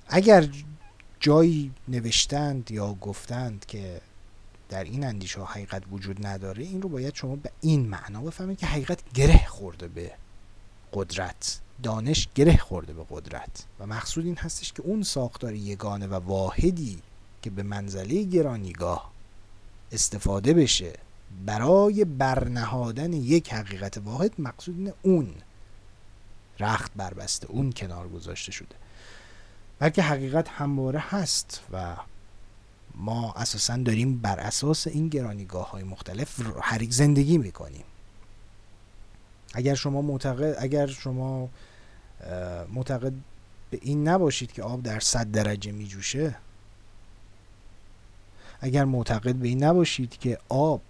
اگر 0.08 0.48
جایی 1.20 1.72
نوشتند 1.88 2.72
یا 2.72 2.94
گفتند 2.94 3.66
که 3.66 4.02
در 4.70 4.84
این 4.84 5.04
اندیشه 5.04 5.42
حقیقت 5.42 5.84
وجود 5.92 6.28
نداره 6.28 6.64
این 6.64 6.82
رو 6.82 6.90
باید 6.90 7.16
شما 7.16 7.36
به 7.36 7.52
این 7.62 7.88
معنا 7.88 8.22
بفهمید 8.22 8.58
که 8.58 8.66
حقیقت 8.66 9.00
گره 9.14 9.46
خورده 9.48 9.88
به 9.88 10.12
قدرت. 10.94 11.60
دانش 11.84 12.28
گره 12.36 12.58
خورده 12.58 12.94
به 12.94 13.06
قدرت. 13.10 13.66
و 13.80 13.86
مقصود 13.86 14.26
این 14.26 14.38
هستش 14.38 14.74
که 14.74 14.82
اون 14.82 15.04
ساختار 15.04 15.54
یگانه 15.54 16.08
و 16.08 16.14
واحدی 16.14 17.00
که 17.42 17.50
به 17.50 17.64
منزله 17.64 18.24
گرانیگاه 18.24 19.12
استفاده 19.92 20.54
بشه 20.54 21.05
برای 21.46 22.06
برنهادن 22.06 23.14
یک 23.14 23.54
حقیقت 23.54 23.98
واحد 23.98 24.32
مقصود 24.40 24.94
اون. 25.02 25.36
رخت 26.60 26.92
بربسته 26.96 27.48
اون 27.52 27.72
کنار 27.72 28.08
گذاشته 28.08 28.52
شده. 28.52 28.76
بلکه 29.80 30.02
حقیقت 30.02 30.50
همواره 30.50 31.00
هست 31.00 31.62
و 31.72 31.96
ما 32.96 33.34
اساسا 33.34 33.78
داریم 33.78 34.18
بر 34.18 34.40
اساس 34.40 34.88
این 34.88 35.08
گرانیگاه 35.10 35.72
های 35.72 35.84
مختلف 35.84 36.42
حریک 36.62 36.92
زندگی 36.92 37.38
می‌کنیم. 37.38 37.84
اگر 39.54 39.76
شما 39.76 40.02
معتقد 40.02 40.56
اگر 40.60 40.88
شما 40.88 41.50
معتقد 42.74 43.14
به 43.72 43.80
این 43.82 44.08
نباشید 44.08 44.52
که 44.52 44.64
آب 44.64 44.84
در 44.84 45.00
صد 45.00 45.32
درجه 45.32 45.72
میجوشه 45.72 46.36
اگر 48.62 48.86
معتقد 48.86 49.36
به 49.36 49.48
این 49.48 49.64
نباشید 49.64 50.18
که 50.18 50.40
آب 50.50 50.82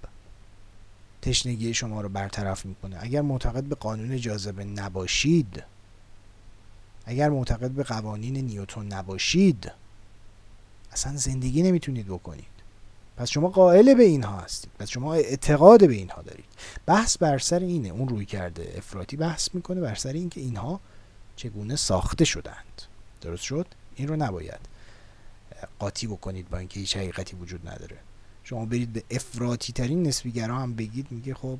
تشنگی 1.26 1.74
شما 1.74 2.02
رو 2.02 2.10
برطرف 2.10 2.66
می‌کنه. 2.66 2.98
اگر 3.00 3.22
معتقد 3.22 3.64
به 3.64 3.76
قانون 3.76 4.18
جاذبه 4.18 4.64
نباشید 4.64 5.64
اگر 7.06 7.30
معتقد 7.30 7.72
به 7.72 7.84
قوانین 7.84 8.38
نیوتون 8.38 8.94
نباشید 8.94 9.72
اصلا 10.92 11.18
زندگی 11.18 11.64
نمی‌تونید 11.64 12.08
بکنید. 12.08 12.56
پس 13.18 13.30
شما 13.30 13.50
قائل 13.50 13.94
به 13.94 14.04
اینها 14.04 14.40
هستید. 14.40 14.72
پس 14.80 14.90
شما 14.90 15.14
اعتقاد 15.14 15.88
به 15.88 15.94
اینها 15.94 16.22
دارید. 16.22 16.46
بحث 16.86 17.18
بر 17.18 17.38
سر 17.38 17.60
اینه 17.60 17.90
اون 17.90 18.08
روی 18.08 18.26
کرده 18.26 18.74
افراطی 18.78 19.18
بحث 19.18 19.50
می‌کنه 19.54 19.82
بر 19.82 19.96
سر 19.96 20.14
اینکه 20.14 20.42
اینها 20.42 20.80
چگونه 21.36 21.76
ساخته 21.76 22.26
شدند. 22.26 22.82
درست 23.22 23.44
شد؟ 23.44 23.68
این 23.96 24.08
رو 24.08 24.16
نباید 24.16 24.60
قاطی 25.80 26.08
بکنید 26.08 26.50
با 26.50 26.58
اینکه 26.58 26.80
هیچ 26.80 26.98
حقیقتی 26.98 27.36
وجود 27.36 27.70
نداره. 27.70 27.98
شما 28.46 28.66
برید 28.66 28.94
به 28.94 29.04
افراطی 29.12 29.74
ترین 29.74 30.08
نسبیگرا 30.08 30.58
هم 30.58 30.76
بگید 30.76 31.08
میگه 31.12 31.34
خب 31.34 31.60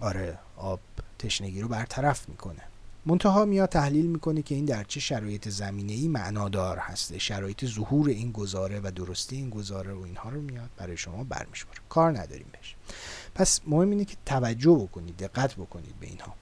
آره 0.00 0.38
آب 0.56 0.80
تشنگی 1.18 1.60
رو 1.60 1.68
برطرف 1.68 2.28
می‌کنه. 2.28 2.62
منتها 3.06 3.44
میاد 3.44 3.68
تحلیل 3.68 4.06
می‌کنه 4.06 4.42
که 4.42 4.54
این 4.54 4.64
در 4.64 4.84
چه 4.84 5.00
شرایط 5.00 5.48
زمینه 5.48 5.92
ای 5.92 6.08
معنادار 6.08 6.78
هسته 6.78 7.18
شرایط 7.18 7.64
ظهور 7.66 8.08
این 8.08 8.32
گزاره 8.32 8.80
و 8.80 8.90
درستی 8.96 9.36
این 9.36 9.50
گزاره 9.50 9.92
و 9.92 10.00
اینها 10.00 10.28
رو 10.28 10.40
میاد 10.40 10.70
برای 10.76 10.96
شما 10.96 11.24
برمیشماره. 11.24 11.78
کار 11.88 12.18
نداریم 12.18 12.46
بهش. 12.52 12.76
پس 13.34 13.60
مهم 13.66 13.90
اینه 13.90 14.04
که 14.04 14.16
توجه 14.26 14.74
بکنید 14.74 15.16
دقت 15.16 15.54
بکنید 15.54 15.94
به 16.00 16.06
اینها. 16.06 16.34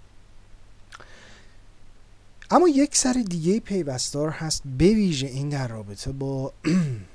اما 2.51 2.69
یک 2.69 2.97
سر 2.97 3.13
دیگه 3.13 3.61
پیوستار 3.61 4.31
هست 4.31 4.63
بویژه 4.63 5.27
این 5.27 5.49
در 5.49 5.69
رابطه 5.69 6.13
با 6.13 6.53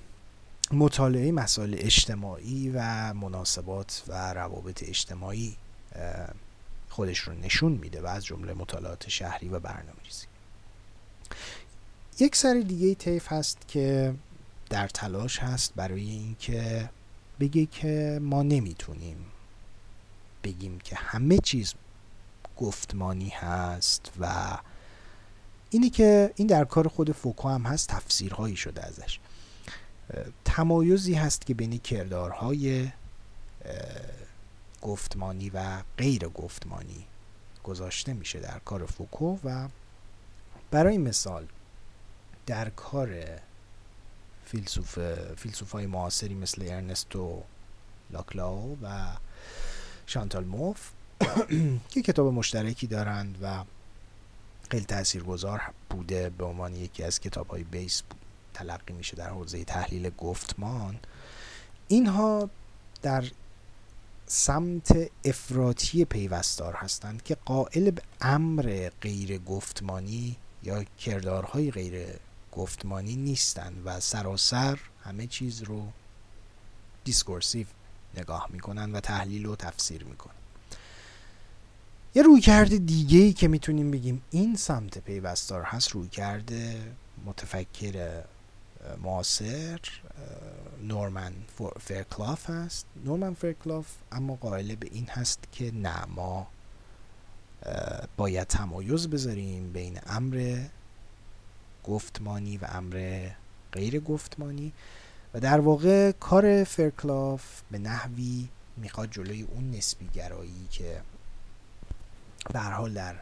مطالعه 0.71 1.31
مسائل 1.31 1.75
اجتماعی 1.77 2.71
و 2.75 3.13
مناسبات 3.13 4.03
و 4.07 4.33
روابط 4.33 4.83
اجتماعی 4.87 5.55
خودش 6.89 7.19
رو 7.19 7.33
نشون 7.33 7.71
میده 7.71 8.01
و 8.01 8.05
از 8.05 8.25
جمله 8.25 8.53
مطالعات 8.53 9.09
شهری 9.09 9.49
و 9.49 9.59
برنامه 9.59 9.99
ریزی 10.05 10.25
یک 12.19 12.35
سری 12.35 12.63
دیگه 12.63 12.95
تیف 12.95 13.31
هست 13.31 13.57
که 13.67 14.15
در 14.69 14.87
تلاش 14.87 15.39
هست 15.39 15.73
برای 15.75 16.09
اینکه 16.09 16.89
بگه 17.39 17.65
که 17.65 18.19
ما 18.21 18.43
نمی‌تونیم 18.43 19.17
بگیم 20.43 20.79
که 20.79 20.95
همه 20.95 21.37
چیز 21.37 21.73
گفتمانی 22.57 23.29
هست 23.29 24.11
و 24.19 24.57
اینی 25.69 25.89
که 25.89 26.33
این 26.35 26.47
در 26.47 26.65
کار 26.65 26.87
خود 26.87 27.11
فوکو 27.11 27.49
هم 27.49 27.61
هست 27.61 27.89
تفسیرهایی 27.89 28.55
شده 28.55 28.85
ازش. 28.85 29.19
تمایزی 30.45 31.13
هست 31.13 31.45
که 31.45 31.53
بین 31.53 31.77
کردارهای 31.77 32.91
گفتمانی 34.81 35.49
و 35.49 35.81
غیر 35.97 36.27
گفتمانی 36.27 37.05
گذاشته 37.63 38.13
میشه 38.13 38.39
در 38.39 38.59
کار 38.59 38.85
فوکو 38.85 39.37
و 39.43 39.67
برای 40.71 40.97
مثال 40.97 41.47
در 42.45 42.69
کار 42.69 43.39
فیلسوف 44.45 44.99
فیلسوف 45.37 45.71
های 45.71 45.85
معاصری 45.85 46.33
مثل 46.33 46.61
ارنستو 46.61 47.43
لاکلاو 48.11 48.77
و 48.81 49.07
شانتال 50.05 50.43
موف 50.43 50.89
که 51.89 52.01
کتاب 52.01 52.33
مشترکی 52.33 52.87
دارند 52.87 53.37
و 53.41 53.63
خیلی 54.71 54.85
تاثیرگذار 54.85 55.61
بوده 55.89 56.29
به 56.29 56.45
عنوان 56.45 56.75
یکی 56.75 57.03
از 57.03 57.19
کتاب 57.19 57.47
های 57.47 57.63
بیس 57.63 58.03
تلقی 58.55 58.93
میشه 58.93 59.15
در 59.15 59.29
حوزه 59.29 59.63
تحلیل 59.63 60.09
گفتمان 60.09 60.99
اینها 61.87 62.49
در 63.01 63.23
سمت 64.27 65.11
افراطی 65.25 66.05
پیوستار 66.05 66.73
هستند 66.73 67.23
که 67.23 67.37
قائل 67.45 67.91
به 67.91 68.01
امر 68.21 68.89
غیر 69.01 69.37
گفتمانی 69.37 70.35
یا 70.63 70.83
کردارهای 70.83 71.71
غیر 71.71 72.07
گفتمانی 72.51 73.15
نیستند 73.15 73.81
و 73.85 73.99
سراسر 73.99 74.79
همه 75.03 75.27
چیز 75.27 75.61
رو 75.61 75.87
discursive 77.03 77.67
نگاه 78.17 78.47
می‌کنن 78.51 78.91
و 78.91 78.99
تحلیل 78.99 79.45
و 79.45 79.55
تفسیر 79.55 80.03
می‌کنن 80.03 80.33
یه 82.15 82.23
رویکرد 82.23 82.85
دیگه 82.85 83.19
ای 83.19 83.33
که 83.33 83.47
می‌تونیم 83.47 83.91
بگیم 83.91 84.21
این 84.31 84.55
سمت 84.55 84.97
پیوستار 84.97 85.63
هست 85.63 85.89
رویکرد 85.89 86.51
متفکر 87.25 88.23
معاصر 89.03 89.79
نورمن 90.81 91.33
فرکلاف 91.79 92.49
هست. 92.49 92.85
نورمن 93.05 93.33
فرکلاف 93.33 93.87
اما 94.11 94.35
قائل 94.35 94.75
به 94.75 94.87
این 94.91 95.07
هست 95.07 95.39
که 95.51 95.71
نه 95.71 96.05
ما 96.05 96.47
باید 98.17 98.47
تمایز 98.47 99.07
بذاریم 99.07 99.71
بین 99.71 99.99
امر 100.07 100.65
گفتمانی 101.83 102.57
و 102.57 102.65
امر 102.69 103.29
غیر 103.71 103.99
گفتمانی. 103.99 104.73
و 105.33 105.39
در 105.39 105.59
واقع 105.59 106.11
کار 106.11 106.63
فرکلاف 106.63 107.61
به 107.71 107.77
نحوی 107.77 108.47
می‌خواد 108.77 109.11
جلوی 109.11 109.41
اون 109.41 109.71
نسبی 109.71 110.07
گرایی 110.07 110.67
که 110.71 111.01
به 112.53 112.59
حال 112.59 112.93
در 112.93 113.15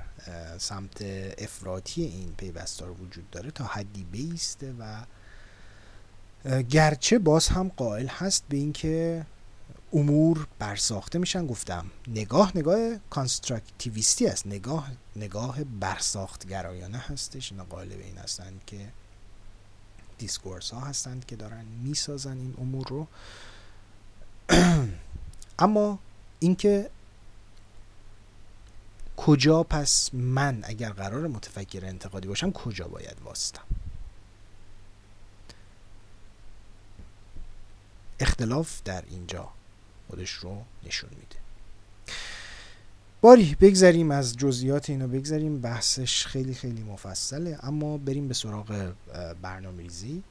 سمت 0.58 1.02
افراطی 1.38 2.04
این 2.04 2.34
پیوستار 2.38 2.92
وجود 2.92 3.30
داره 3.32 3.52
تا 3.52 3.66
حدی 3.66 4.04
بایسته 4.04 4.74
و 4.80 5.04
گرچه 6.70 7.20
باز 7.20 7.48
هم 7.48 7.72
قائل 7.78 8.08
هست 8.08 8.44
به 8.50 8.58
اینکه 8.58 9.26
امور 9.94 10.48
برساخته 10.60 11.20
میشن 11.20 11.48
گفتم. 11.48 11.86
نگاه 12.08 12.52
نگاه 12.56 12.78
constructivist 13.10 14.20
ی 14.20 14.28
است. 14.28 14.48
نگاه 14.48 14.92
نگاه 15.16 15.64
برساخت 15.64 16.48
گرایانه 16.48 16.98
هستش. 16.98 17.52
اینا 17.52 17.64
قائل 17.64 17.90
به 17.90 18.04
این 18.04 18.18
هستند 18.18 18.62
که 18.68 18.88
discourse 20.18 20.72
ها 20.72 20.80
هستند 20.80 21.26
که 21.26 21.36
دارن 21.36 21.66
می‌سازن 21.84 22.38
این 22.38 22.54
امور 22.58 22.88
رو. 22.88 23.08
اما 25.60 26.00
اینکه 26.40 26.90
کجا 29.18 29.64
پس 29.64 30.10
من 30.14 30.60
اگر 30.64 30.90
قرار 30.90 31.28
متفکر 31.28 31.86
انتقادی 31.86 32.28
باشم 32.28 32.52
کجا 32.52 32.88
باید 32.88 33.18
واسطم 33.26 33.64
اختلاف 38.24 38.84
در 38.86 39.04
اینجا 39.10 39.50
خودش 40.08 40.32
رو 40.32 40.64
نشون 40.84 41.10
میده. 41.10 41.36
باری 43.22 43.56
بگذریم 43.62 44.12
از 44.12 44.38
جزئیات 44.38 44.90
اینو 44.90 45.08
بگذریم. 45.08 45.62
بحثش 45.62 46.26
خیلی 46.26 46.54
خیلی 46.54 46.84
مفصله 46.84 47.60
اما 47.64 47.98
بریم 47.98 48.28
به 48.28 48.34
سراغ 48.34 48.94
برنامه 49.42 49.84
ریزی 49.84 50.24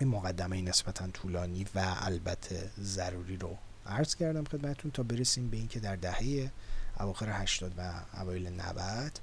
این 0.00 0.08
مقدمه 0.08 0.62
نسبتا 0.62 1.06
طولانی 1.08 1.66
و 1.74 1.96
البته 2.00 2.70
ضروری 2.82 3.36
رو 3.36 3.56
عرض 3.86 4.14
کردم 4.14 4.44
خدمتتون 4.44 4.90
تا 4.90 5.02
برسیم 5.02 5.50
به 5.50 5.56
اینکه 5.56 5.80
در 5.80 5.96
دهه 5.96 6.50
اواخر 7.00 7.42
80 7.42 7.72
و 7.78 7.92
اوایل 8.20 8.48
90 8.48 9.20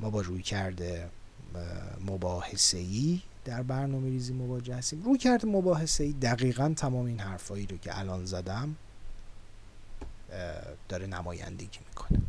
ما 0.00 0.10
با 0.10 0.20
روی 0.20 0.42
کرده 0.42 1.08
مباحثه 2.06 2.78
ای 2.78 3.20
در 3.44 3.62
برنامه 3.62 4.08
ریزی 4.08 4.32
مواجه 4.32 4.74
هستیم. 4.74 5.02
روی 5.02 5.18
کرده 5.18 5.46
مباحثه 5.46 6.04
ای 6.04 6.12
دقیقا 6.12 6.74
تمام 6.76 7.06
این 7.06 7.20
حرفایی 7.20 7.66
رو 7.66 7.76
که 7.76 7.98
الان 7.98 8.24
زدم 8.24 8.76
داره 10.88 11.06
نمایندگی 11.06 11.78
می‌کنه. 11.88 12.20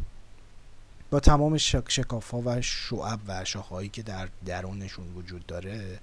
با 1.10 1.20
تمام 1.20 1.58
شکاف 1.58 2.32
ها 2.32 2.42
و 2.46 2.62
شعب 2.62 3.20
و 3.28 3.46
شاخهایی 3.46 3.90
که 3.90 4.04
در 4.04 4.30
درونشون 4.46 5.14
وجود 5.16 5.46
داره 5.46 6.00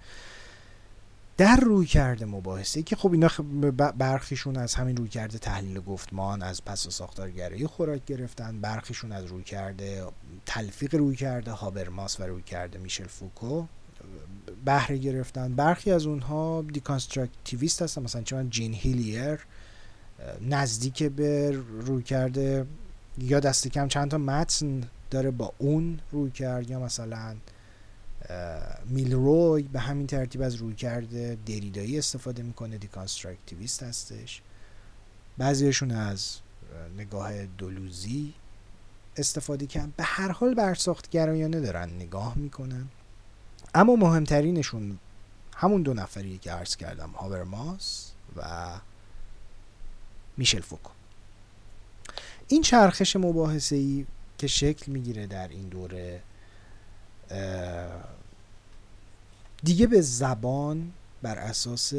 در 1.36 1.56
رویکرد 1.56 2.24
مباحثه 2.24 2.82
که 2.82 2.96
خب 2.96 3.12
اینا 3.12 3.28
برخیشون 3.98 4.56
از 4.56 4.74
همین 4.74 4.96
رویکرد 4.96 5.38
تحلیل 5.38 5.80
گفتمان 5.80 6.42
از 6.42 6.64
پس 6.64 6.88
ساختارگرایی 6.88 7.66
خوراک 7.66 8.04
گرفتن 8.04 8.60
برخیشون 8.60 9.12
از 9.12 9.24
رویکرد 9.24 10.06
تلفیق 10.46 10.94
رویکرد 10.94 11.50
هابرماس 11.50 12.20
و 12.20 12.22
رویکرد 12.22 12.78
میشل 12.78 13.06
فوکو. 13.06 13.64
بهره 14.64 14.98
گرفتن. 14.98 15.54
برخی 15.54 15.90
از 15.90 16.06
اونها 16.06 16.64
deconstructivist 16.72 17.82
هستن 17.82 18.02
مثلا 18.02 18.22
چون 18.22 18.50
جین 18.50 18.74
هیلیر 18.74 19.38
نزدیک 20.40 21.02
به 21.02 21.50
رویکرده 21.80 22.66
یا 23.18 23.40
دست 23.40 23.68
کم 23.68 23.88
چند 23.88 24.10
تا 24.10 24.18
متن 24.18 24.82
داره 25.10 25.30
با 25.30 25.52
اون 25.58 26.00
رویکرد 26.10 26.70
یا 26.70 26.80
مثلا 26.80 27.36
میلروی 28.86 29.62
به 29.62 29.80
همین 29.80 30.06
ترتیب 30.06 30.42
از 30.42 30.54
رویکرد 30.54 31.38
دریدایی 31.46 31.98
استفاده 31.98 32.42
می‌کنه 32.42 32.78
deconstructivist 32.78 33.82
هستش. 33.82 34.42
بعضیشون 35.38 35.90
از 35.90 36.36
نگاه 36.98 37.46
دلوزی 37.46 38.34
استفاده 39.16 39.66
کردن. 39.66 39.92
به 39.96 40.04
هر 40.04 40.32
حال 40.32 40.54
برساخت 40.54 41.10
گرایانه 41.10 41.60
دارن 41.60 41.90
نگاه 41.90 42.38
می‌کنن. 42.38 42.88
اما 43.74 43.96
مهمترینشون 43.96 44.98
همون 45.56 45.82
دو 45.82 45.94
نفری 45.94 46.38
که 46.38 46.52
عرض 46.52 46.76
کردم 46.76 47.10
هابرماس 47.10 48.12
و 48.36 48.70
میشل 50.36 50.60
فوکو. 50.60 50.90
این 52.48 52.62
چرخش 52.62 53.16
مباحثه 53.16 53.76
ای 53.76 54.06
که 54.38 54.46
شکل 54.46 54.92
می‌گیره 54.92 55.26
در 55.26 55.48
این 55.48 55.68
دوره 55.68 56.22
دیگه 59.62 59.86
به 59.86 60.00
زبان 60.00 60.92
بر 61.22 61.38
اساس 61.38 61.92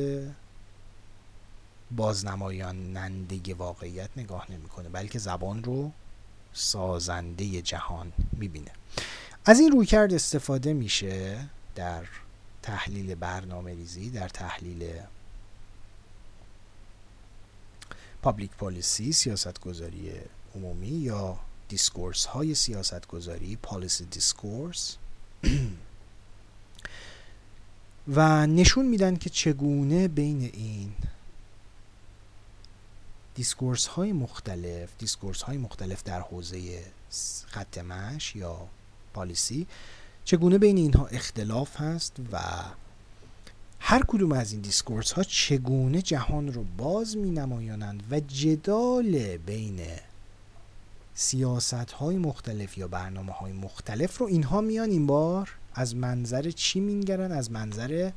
بازنمایاننده 1.92 3.54
واقعیت 3.54 4.10
نگاه 4.18 4.52
نمی‌کنه 4.52 4.90
بلکه 4.90 5.20
زبان 5.20 5.64
رو 5.64 5.92
سازنده 6.54 7.62
جهان 7.62 8.14
می‌بینه. 8.32 8.72
از 9.46 9.60
این 9.60 9.72
رویکرد 9.72 10.14
استفاده 10.14 10.74
میشه 10.74 11.40
در 11.76 12.06
تحلیل 12.62 13.16
برنامه 13.16 13.74
ریزی 13.74 14.10
در 14.10 14.30
تحلیل 14.30 15.00
public 18.22 18.52
policy 18.52 19.12
سیاست 19.12 19.60
گذاری 19.60 20.12
عمومی 20.56 20.88
یا 20.88 21.40
discourse 21.68 22.26
های 22.26 22.56
سیاست 22.56 23.08
گذاری 23.08 23.56
policy 23.56 24.06
discourse 24.06 24.98
و 28.08 28.48
نشون 28.48 28.86
میدن 28.86 29.16
که 29.16 29.30
چگونه 29.30 30.08
بین 30.08 30.42
این 30.54 30.94
discourse 33.36 33.88
های 33.88 34.14
مختلف 34.14 34.90
discourse 34.98 35.42
های 35.42 35.58
مختلف 35.58 36.04
در 36.04 36.22
حوزه 36.22 36.84
خط 37.48 37.78
مشی 37.78 38.36
یا 38.36 38.68
policy 39.14 39.68
چگونه 40.26 40.58
بین 40.58 40.78
اینها 40.78 41.06
اختلاف 41.06 41.82
هست 41.82 42.14
و 42.32 42.40
هر 43.80 44.04
کدوم 44.08 44.32
از 44.32 44.52
این 44.52 44.62
discourse 44.62 45.12
ها 45.12 45.24
چگونه 45.24 46.02
جهان 46.02 46.54
رو 46.54 46.64
باز 46.78 47.18
می 47.18 47.32
نمایانند 47.32 48.04
و 48.12 48.20
جدال 48.20 49.38
بین 49.38 49.80
سیاست 51.16 51.74
های 51.74 52.18
مختلف 52.18 52.78
یا 52.78 52.88
برنامه 52.88 53.32
های 53.32 53.52
مختلف 53.52 54.18
رو 54.18 54.26
اینها 54.26 54.62
میان 54.62 54.90
این 54.90 55.08
بار 55.08 55.50
از 55.76 55.96
منظر 55.96 56.52
چی 56.52 56.80
مینگرن؟ 56.80 57.32
از 57.32 57.52
منظر 57.52 58.12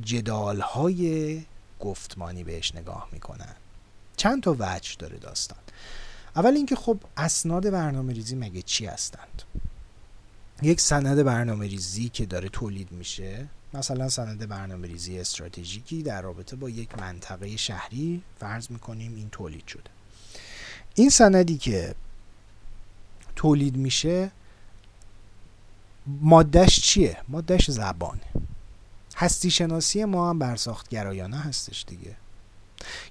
جدال 0.00 0.60
های 0.60 1.42
گفتمانی 1.80 2.44
بهش 2.44 2.74
نگاه 2.74 3.08
می‌کنن. 3.12 3.54
چند 4.16 4.42
تا 4.42 4.56
وجه 4.58 4.94
داره 4.98 5.18
داستان. 5.18 5.58
اول 6.36 6.54
اینکه 6.54 6.76
خب 6.76 6.98
اسناد 7.16 7.70
برنامه 7.70 8.12
ریزی 8.12 8.36
مگه 8.36 8.62
چی 8.62 8.86
هستند؟ 8.86 9.42
یک 10.62 10.80
سند 10.80 11.22
برنامه 11.22 11.66
ریزی 11.66 12.08
که 12.08 12.26
داره 12.26 12.48
تولید 12.48 12.92
میشه 12.92 13.48
مثلا 13.74 14.08
سند 14.08 14.48
برنامه 14.48 14.88
ریزی 14.88 15.18
استراتژیکی 15.18 16.02
در 16.02 16.22
رابطه 16.22 16.56
با 16.56 16.70
یک 16.70 16.98
منطقه 16.98 17.56
شهری 17.56 18.22
فرض 18.40 18.70
می‌کنیم 18.70 19.14
این 19.16 19.28
تولید 19.30 19.66
شده. 19.66 19.90
این 20.94 21.10
سندی 21.10 21.58
که 21.58 21.94
تولید 23.36 23.76
میشه 23.76 24.30
مادهش 26.06 26.80
چیه؟ 26.80 27.16
مادهش 27.28 27.70
زبانه. 27.70 28.20
هستی 29.16 29.50
شناسی 29.50 30.04
ما 30.04 30.30
هم 30.30 30.38
برساخت 30.38 30.88
گرایانه 30.88 31.38
هستش 31.38 31.84
دیگه. 31.88 32.16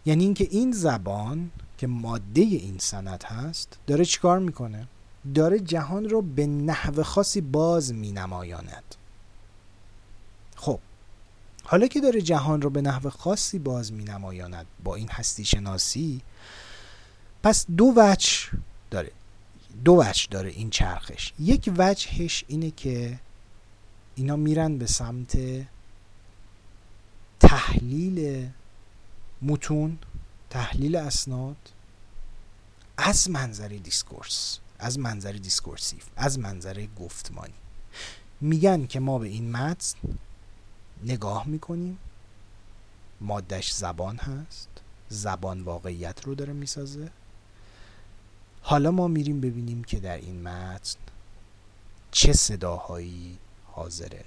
یعنی 0.06 0.24
اینکه 0.24 0.48
این 0.52 0.72
زبان 0.72 1.52
که 1.78 1.88
ماده 1.88 2.42
این 2.42 2.78
سند 2.78 3.24
هست 3.24 3.78
داره 3.88 4.06
چیکار 4.06 4.40
می‌کنه؟ 4.40 4.88
داره 5.34 5.60
جهان 5.60 6.10
رو 6.10 6.22
به 6.22 6.48
نحو 6.48 7.04
خاصی 7.04 7.42
باز 7.42 7.94
می 7.94 8.12
نمایاند 8.12 8.96
خب 10.56 10.80
حالا 11.64 11.88
که 11.88 12.02
داره 12.02 12.22
جهان 12.22 12.62
رو 12.62 12.70
به 12.70 12.82
نحو 12.82 13.10
خاصی 13.10 13.60
باز 13.60 13.94
می 13.94 14.04
نمایاند 14.04 14.66
با 14.84 14.96
این 14.96 15.10
هستی 15.10 15.46
شناسی 15.46 16.22
پس 17.44 17.66
دو 17.78 17.94
وجه 17.96 18.30
داره. 18.92 19.12
دو 19.86 19.94
وجه 19.94 20.28
داره 20.32 20.50
این 20.50 20.70
چرخش. 20.70 21.34
یک 21.40 21.72
وجهش 21.78 22.44
اینه 22.48 22.72
که 22.72 23.20
اینا 24.16 24.36
میرن 24.36 24.78
به 24.78 24.86
سمت 24.86 25.38
تحلیل 27.40 28.50
متون 29.42 30.00
تحلیل 30.50 30.96
اسناد 30.96 31.58
از 32.98 33.30
منظر 33.30 33.68
discourse. 33.68 34.60
از 34.80 35.00
منظر 35.00 35.32
discursive 35.32 36.00
از 36.16 36.40
منظر 36.40 36.88
گفتمانی. 37.00 37.54
میگن 38.42 38.86
که 38.86 39.00
ما 39.00 39.20
به 39.20 39.28
این 39.28 39.52
متن 39.52 39.98
نگاه 41.04 41.48
می‌کنیم. 41.48 41.98
ماده‌ش 43.22 43.74
زبان 43.74 44.18
هست. 44.18 44.70
زبان 45.10 45.62
واقعیت 45.62 46.26
رو 46.26 46.36
داره 46.36 46.54
می‌سازه. 46.54 47.10
حالا 48.62 48.92
ما 48.92 49.08
میریم 49.08 49.42
ببینیم 49.42 49.84
که 49.84 50.00
در 50.00 50.18
این 50.18 50.42
متن 50.42 50.98
چه 52.12 52.34
صداهایی 52.34 53.38
حاضره. 53.66 54.26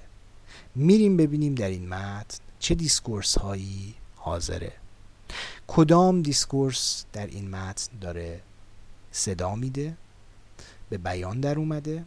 میریم 0.75 1.17
ببینیم 1.17 1.55
در 1.55 1.69
این 1.69 1.89
متن 1.89 2.39
چه 2.59 2.75
discourse 2.75 3.39
هایی 3.39 3.95
حاضره. 4.17 4.73
کدام 5.67 6.23
discourse 6.23 7.05
در 7.13 7.27
این 7.27 7.51
متن 7.51 7.99
داره 8.01 8.43
صدا 9.13 9.55
میده؟ 9.55 9.97
به 10.91 10.99
بیان 10.99 11.41
در 11.41 11.59
اومده 11.59 12.05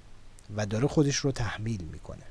و 0.56 0.66
داره 0.66 0.88
خودش 0.88 1.16
رو 1.16 1.32
تحمیل 1.32 1.84
می‌کنه. 1.84 2.24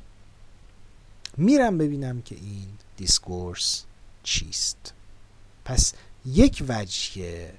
میرم 1.36 1.78
ببینم 1.78 2.22
که 2.22 2.34
این 2.34 2.68
discourse 2.96 3.84
چیست. 4.22 4.94
پس 5.64 5.92
یک 6.26 6.64
وجه 6.68 7.50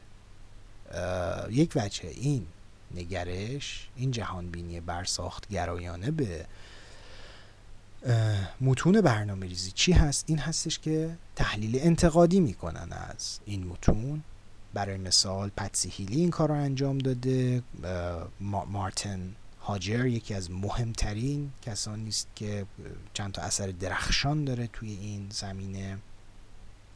یک 1.50 1.72
وجه 1.76 2.08
این 2.10 2.48
نگرش 2.96 3.90
این 3.96 4.12
جهان 4.12 4.50
بینی 4.50 4.80
برساخت 4.80 5.50
گرایانه 5.50 6.12
به 6.12 6.46
متون 8.62 9.02
برنامه 9.02 9.48
ریزی 9.48 9.72
چی 9.72 9.92
هست؟ 9.92 10.26
این 10.28 10.40
هستش 10.40 10.80
که 10.80 11.18
تحلیل 11.36 11.80
انتقادی 11.82 12.40
می‌کنن 12.40 12.94
از 12.94 13.40
این 13.46 13.68
متون. 13.68 14.24
برای 14.74 14.98
مثال 14.98 15.50
پتسی 15.50 15.90
هیلی 15.90 16.16
این 16.16 16.30
کار 16.30 16.50
رو 16.50 16.56
انجام 16.56 16.98
داده 16.98 17.64
مارتن 18.70 19.36
هاجر 19.64 20.06
یکی 20.06 20.34
از 20.34 20.52
مهمترین 20.52 21.52
کسانی 21.62 22.10
است 22.10 22.28
که 22.36 22.66
چند 23.14 23.32
تا 23.32 23.42
اثر 23.42 23.68
درخشان 23.68 24.46
داره 24.46 24.68
توی 24.68 24.90
این 24.90 25.28
زمینه. 25.32 25.98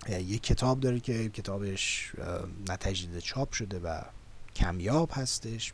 یک 0.10 0.44
کتاب 0.44 0.80
داره 0.80 1.00
که 1.00 1.30
کتابش 1.30 2.12
نتجدید 2.70 3.20
چاپ 3.20 3.52
شده 3.52 3.80
و 3.80 4.02
کمیاب 4.56 5.10
هستش. 5.14 5.74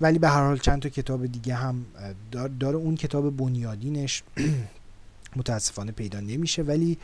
ولی 0.00 0.18
به 0.18 0.28
هر 0.28 0.46
حال 0.46 0.58
چند 0.58 0.82
تا 0.82 0.88
کتاب 0.88 1.26
دیگه 1.26 1.54
هم 1.54 1.86
داره 2.60 2.76
اون 2.76 2.96
کتاب 2.96 3.36
بنیادینش 3.36 4.22
متاسفانه 5.36 5.92
پیدا 5.92 6.20
نمیشه. 6.20 6.62
ولی 6.62 6.98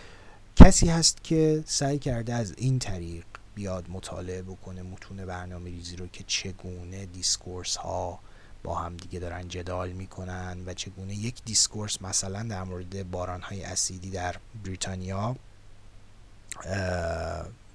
کسی 0.56 0.88
هست 0.88 1.24
که 1.24 1.64
سعی 1.66 1.98
کرده 1.98 2.34
از 2.34 2.54
این 2.56 2.78
طریق 2.78 3.24
بیاد 3.54 3.84
مطالعه 3.88 4.42
بکنه 4.42 4.82
متون 4.82 5.26
برنامه 5.26 5.70
ریزی 5.70 5.96
رو 5.96 6.06
که 6.06 6.24
چگونه 6.26 7.06
discourse 7.06 7.76
ها 7.76 8.18
با 8.62 8.74
هم 8.74 8.96
دیگه 8.96 9.18
دارن 9.18 9.48
جدال 9.48 9.92
می‌کنن 9.92 10.58
و 10.66 10.74
چگونه 10.74 11.14
یک 11.14 11.44
discourse 11.44 12.02
مثلا 12.02 12.42
در 12.42 12.62
مورد 12.62 13.10
باران 13.10 13.40
های 13.40 13.64
اسیدی 13.64 14.10
در 14.10 14.36
بریتانیا 14.64 15.36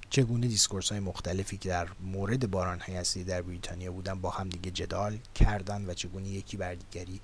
چگونه 0.09 0.47
discourse 0.47 0.89
های 0.91 0.99
مختلفی 0.99 1.57
که 1.57 1.69
در 1.69 1.87
مورد 1.99 2.51
باران 2.51 2.79
های 2.79 2.97
اسیدی 2.97 3.25
در 3.25 3.41
بریتانیا 3.41 3.91
بودن 3.91 4.21
با 4.21 4.29
هم 4.29 4.49
دیگه 4.49 4.71
جدال 4.71 5.17
کردن 5.35 5.85
و 5.85 5.93
چگونه 5.93 6.27
یکی 6.27 6.57
بر 6.57 6.75
دیگری 6.75 7.19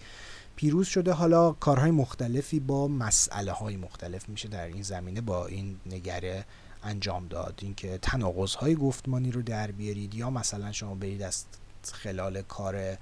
پیروز 0.57 0.87
شده. 0.87 1.11
حالا 1.11 1.51
کارهای 1.51 1.91
مختلفی 1.91 2.59
با 2.59 2.87
مسئله 2.87 3.51
های 3.51 3.77
مختلف 3.77 4.29
میشه 4.29 4.47
در 4.47 4.67
این 4.67 4.81
زمینه 4.81 5.21
با 5.21 5.47
این 5.47 5.79
نگره 5.85 6.45
انجام 6.83 7.27
داد. 7.27 7.59
اینکه 7.61 7.99
تناقض 8.01 8.55
های 8.55 8.75
گفتمانی 8.75 9.31
رو 9.31 9.41
در 9.41 9.71
بیارید 9.71 10.15
یا 10.15 10.29
مثلا 10.29 10.71
شما 10.71 10.95
برید 10.95 11.21
از 11.21 11.45
خلال 11.93 12.41
کار 12.41 12.97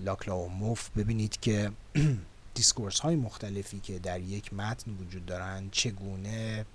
لاکلاو 0.00 0.38
و 0.38 0.48
موف 0.48 0.90
ببینید 0.96 1.40
که 1.40 1.70
discourse 2.54 3.00
های 3.00 3.16
مختلفی 3.16 3.80
که 3.80 3.98
در 3.98 4.20
یک 4.20 4.54
متن 4.54 4.90
وجود 4.90 5.26
دارن 5.26 5.68
چگونه 5.72 6.66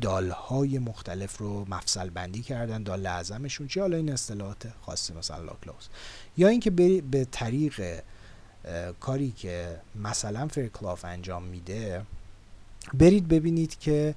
دال 0.00 0.30
های 0.30 0.78
مختلف 0.78 1.36
رو 1.36 1.66
مفصل 1.68 2.10
بندی 2.10 2.42
کردن 2.42 2.82
دال 2.82 3.06
اعظمشون 3.06 3.68
چه 3.68 3.80
حالا 3.80 3.96
این 3.96 4.12
اصطلاحات 4.12 4.68
خاصی 4.80 5.12
مثلا 5.12 5.42
لاکلاو 5.42 5.68
هست. 5.68 5.88
یا 6.36 6.48
اینکه 6.48 6.70
به 7.00 7.26
طریق 7.30 8.02
کاری 9.00 9.30
که 9.30 9.80
مثلا 9.94 10.48
فرکلاف 10.48 11.04
انجام 11.04 11.42
میده 11.42 12.02
برید 12.94 13.28
ببینید 13.28 13.78
که 13.78 14.14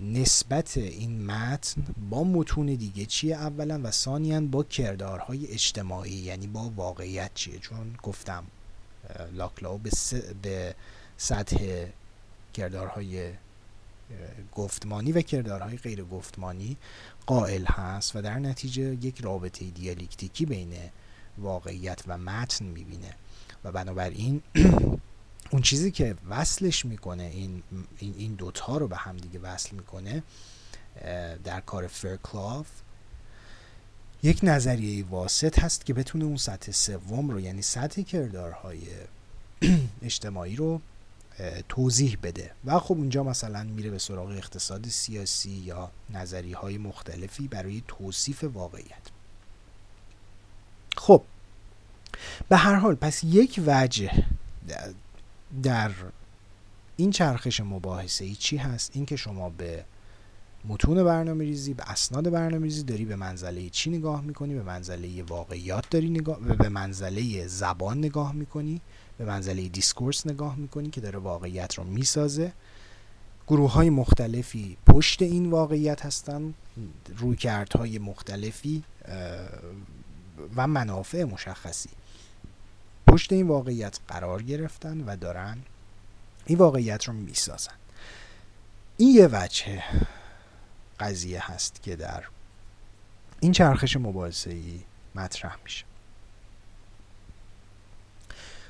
نسبت 0.00 0.76
این 0.76 1.26
متن 1.26 1.82
با 2.10 2.24
متون 2.24 2.66
دیگه 2.66 3.06
چیه 3.06 3.36
اولا 3.36 3.80
و 3.84 3.90
ثانیا 3.90 4.40
با 4.40 4.62
کردارهای 4.62 5.46
اجتماعی 5.46 6.12
یعنی 6.12 6.46
با 6.46 6.72
واقعیت 6.76 7.30
چیه؟ 7.34 7.58
چون 7.58 7.94
گفتم 8.02 8.44
لاکلاو 9.32 9.78
به, 9.78 9.90
به 10.42 10.74
سطح 11.16 11.86
کردارهای 12.54 13.30
گفتمانی 14.54 15.12
و 15.12 15.20
کردارهای 15.20 15.76
غیر 15.76 16.04
گفتمانی 16.04 16.76
قائل 17.26 17.64
هست 17.64 18.16
و 18.16 18.22
در 18.22 18.38
نتیجه 18.38 18.82
یک 18.82 19.20
رابطه 19.20 19.64
دیالکتیکی 19.64 20.46
بین 20.46 20.74
واقعیت 21.38 22.02
و 22.06 22.18
متن 22.18 22.64
می‌بینه. 22.64 23.14
و 23.64 23.72
بنابراین 23.72 24.42
اون 25.52 25.62
چیزی 25.62 25.90
که 25.90 26.16
وصلش 26.28 26.84
می‌کنه 26.84 27.22
این 27.22 27.62
این 28.00 28.34
دوتا 28.34 28.76
رو 28.76 28.88
به 28.88 28.96
هم 28.96 29.16
دیگه 29.16 29.38
وصل 29.38 29.76
می‌کنه 29.76 30.22
در 31.44 31.60
کار 31.60 31.86
فرکلاف 31.86 32.66
یک 34.22 34.40
نظریه 34.42 35.04
واسط 35.04 35.58
هست 35.58 35.86
که 35.86 35.94
بتونه 35.94 36.24
اون 36.24 36.36
سطح 36.36 36.72
سوم 36.72 37.30
رو 37.30 37.40
یعنی 37.40 37.62
سطح 37.62 38.02
کردارهای 38.02 38.80
اجتماعی 40.02 40.56
رو 40.56 40.80
توضیح 41.68 42.18
بده. 42.22 42.50
و 42.64 42.78
خب 42.78 42.94
اونجا 42.94 43.22
مثلا 43.22 43.64
میره 43.64 43.90
به 43.90 43.98
سراغ 43.98 44.28
اقتصاد 44.28 44.88
سیاسی 44.88 45.50
یا 45.50 45.90
نظری 46.10 46.52
های 46.52 46.78
مختلفی 46.78 47.48
برای 47.48 47.82
توصیف 47.88 48.44
واقعیت. 48.44 49.13
خب 50.96 51.22
به 52.48 52.56
هر 52.56 52.74
حال 52.74 52.94
پس 52.94 53.24
یک 53.24 53.60
وجه 53.66 54.24
در 55.62 55.90
این 56.96 57.10
چرخش 57.10 57.60
مباحثه 57.60 58.24
ای 58.24 58.34
چی 58.34 58.56
هست؟ 58.56 58.90
اینکه 58.94 59.16
شما 59.16 59.50
به 59.50 59.84
متون 60.64 61.04
برنامه 61.04 61.44
ریزی 61.44 61.74
به 61.74 61.90
اسناد 61.90 62.30
برنامه 62.30 62.64
ریزی 62.64 62.82
داری 62.82 63.04
به 63.04 63.16
منزله 63.16 63.70
چی 63.70 63.90
نگاه 63.90 64.20
می‌کنی؟ 64.20 64.54
به 64.54 64.62
منزله 64.62 65.22
واقعیات 65.22 65.90
داری 65.90 66.10
نگاه 66.10 66.40
به 66.40 66.68
منزله 66.68 67.46
زبان 67.46 67.98
نگاه 67.98 68.32
می‌کنی؟ 68.32 68.80
به 69.18 69.24
منزله 69.24 69.68
discourse 69.68 70.26
نگاه 70.26 70.56
می‌کنی 70.56 70.90
که 70.90 71.00
داره 71.00 71.18
واقعیت 71.18 71.74
رو 71.74 71.84
می‌سازه؟ 71.84 72.52
گروه 73.48 73.72
های 73.72 73.90
مختلفی 73.90 74.76
پشت 74.86 75.22
این 75.22 75.50
واقعیت 75.50 76.06
هستن؟ 76.06 76.54
رویکردهای 77.16 77.98
مختلفی 77.98 78.82
و 80.56 80.66
منافع 80.66 81.24
مشخصی. 81.24 81.90
پشت 83.06 83.32
این 83.32 83.48
واقعیت 83.48 83.98
قرار 84.08 84.42
گرفتن 84.42 85.00
و 85.00 85.16
دارن 85.16 85.58
این 86.46 86.58
واقعیت 86.58 87.04
رو 87.04 87.14
می‌سازن. 87.14 87.74
این 88.96 89.14
یه 89.14 89.28
وجه 89.32 89.82
قضیه 91.00 91.52
هست 91.52 91.82
که 91.82 91.96
در 91.96 92.24
این 93.40 93.52
چرخش 93.52 93.96
مباحثه 93.96 94.50
ای 94.50 94.80
مطرح 95.14 95.56
میشه. 95.64 95.84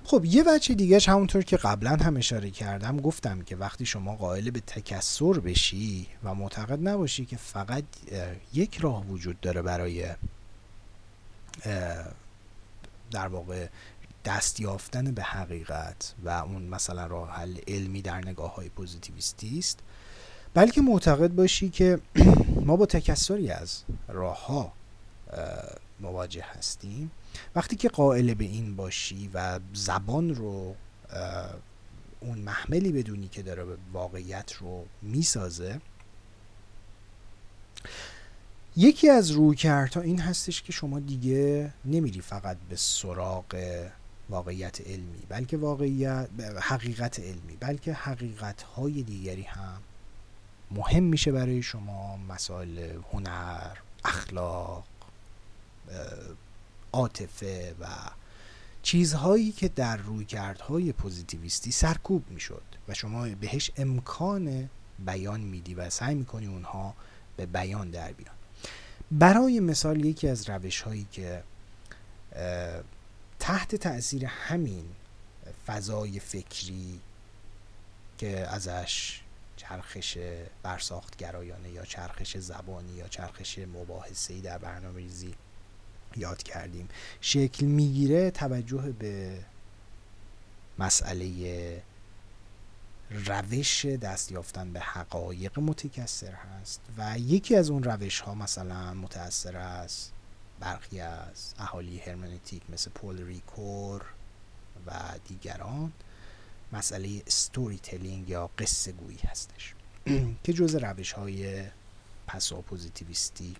خب 0.05 0.25
یه 0.25 0.45
وجه 0.47 0.75
دیگه 0.75 1.01
همونطور 1.07 1.43
که 1.43 1.57
قبلا 1.57 1.97
هم 1.97 2.17
اشاره 2.17 2.51
کردم 2.51 2.97
گفتم 2.97 3.43
که 3.43 3.57
وقتی 3.57 3.87
شما 3.87 4.17
قائل 4.17 4.51
به 4.51 4.61
تکسر 4.61 5.33
بشی 5.33 6.07
و 6.25 6.35
معتقد 6.35 6.89
نباشی 6.89 7.25
که 7.25 7.37
فقط 7.37 7.85
یک 8.55 8.79
راه 8.79 9.07
وجود 9.07 9.41
داره 9.41 9.63
برای 9.63 10.07
در 13.11 13.29
واقع 13.29 13.69
دست 14.25 14.61
یافتن 14.61 15.11
به 15.11 15.23
حقیقت 15.23 16.15
و 16.25 16.29
اون 16.29 16.63
مثلا 16.63 17.07
راه 17.07 17.31
حل 17.31 17.57
علمی 17.69 18.03
در 18.03 18.19
نگاه 18.19 18.55
های 18.55 18.69
پوزیتیویستی 18.69 19.59
است. 19.59 19.79
بلکه 20.55 20.81
معتقد 20.81 21.31
باشی 21.31 21.69
که 21.71 21.99
ما 22.67 22.77
با 22.77 22.87
تکسری 22.87 23.51
از 23.51 23.83
راه 24.09 24.47
ها 24.47 24.73
مواجه 26.01 26.45
هستیم. 26.45 27.11
وقتی 27.55 27.77
که 27.77 27.89
قائل 27.89 28.35
به 28.35 28.45
این 28.45 28.77
باشی 28.77 29.31
و 29.35 29.61
زبان 29.73 30.35
رو 30.35 30.75
اون 32.21 32.39
محملی 32.39 32.93
بدونی 32.93 33.29
که 33.29 33.43
داره 33.43 33.65
واقعیت 33.93 34.53
رو 34.53 34.87
می‌سازه 35.03 35.81
یکی 38.77 39.11
از 39.11 39.31
رویکردها 39.31 40.01
این 40.01 40.21
هستش 40.21 40.63
که 40.63 40.73
شما 40.73 41.01
دیگه 41.01 41.73
نمیری 41.85 42.21
فقط 42.21 42.57
به 42.69 42.77
سراغ 42.77 43.57
واقعیت 44.31 44.81
علمی 44.81 45.23
بلکه 45.29 45.57
واقعیت 45.57 46.29
حقیقت 46.61 47.21
علمی 47.21 47.57
بلکه 47.61 47.93
حقیقت 47.93 48.63
های 48.63 49.03
دیگری 49.03 49.43
هم 49.43 49.81
مهم 50.71 51.03
میشه 51.03 51.33
برای 51.33 51.63
شما 51.63 52.17
مسائل 52.17 52.99
هنر 53.13 53.77
اخلاق 54.05 54.85
عاطفه 56.93 57.75
و 57.81 57.87
چیزهایی 58.83 59.53
که 59.53 59.69
در 59.69 59.97
رویکردهای 59.97 60.93
پوزیتیویستی 60.93 61.71
سرکوب 61.71 62.31
می‌شد 62.31 62.63
و 62.89 62.95
شما 62.95 63.29
بهش 63.29 63.71
امکان 63.77 64.71
بیان 64.99 65.41
میدی 65.41 65.75
و 65.75 65.91
سعی 65.91 66.15
می‌کنی 66.15 66.47
اونها 66.47 66.95
به 67.37 67.47
بیان 67.47 67.91
در 67.91 68.13
بیان. 68.13 68.35
برای 69.19 69.61
مثال 69.61 70.05
یکی 70.05 70.29
از 70.29 70.51
روش 70.51 70.81
هایی 70.81 71.07
که 71.13 71.43
تحت 73.39 73.75
تاثیر 73.75 74.27
همین 74.27 74.85
فضای 75.67 76.21
فکری 76.21 77.01
که 78.19 78.39
ازش 78.49 79.21
چرخش 79.57 80.19
برساختگرایانه 80.63 81.71
یا 81.71 81.85
چرخش 81.85 82.37
زبانی 82.37 82.93
یا 82.93 83.09
چرخش 83.09 83.59
مباحثه‌ای 83.59 84.41
در 84.41 84.59
برنامه 84.59 84.97
ریزی 84.97 85.35
یاد 86.17 86.43
کردیم 86.43 86.89
شکل 87.21 87.67
می‌گیره 87.67 88.31
توجه 88.31 88.93
به 88.99 89.39
مسئله 90.79 91.83
روش 93.15 93.87
دست 93.87 94.33
یافتن 94.33 94.73
به 94.73 94.81
حقایق 94.81 95.59
متکثر 95.59 96.33
هست 96.33 96.81
و 96.99 97.19
یکی 97.19 97.57
از 97.57 97.71
اون 97.71 97.83
روش 97.83 98.21
ها 98.21 98.35
مثلا 98.35 98.95
متأثر 98.95 99.57
است 99.57 100.13
برخی 100.61 101.01
از 101.01 101.55
اهالی 101.59 101.99
هرمنتیک 101.99 102.63
مثل 102.69 102.91
پول 102.91 103.27
ریکور 103.27 104.03
و 104.87 104.93
دیگران 105.29 105.93
مسئله 106.73 107.23
ستوری 107.29 107.79
تلینگ 107.79 108.29
یا 108.29 108.51
قصه 108.59 108.93
گویی 108.93 109.19
هستش. 109.19 109.75
که 110.45 110.53
جز 110.53 110.75
روش 110.75 111.13
های 111.13 111.65
پسا 112.27 112.61
پوزیتیویستی 112.61 113.57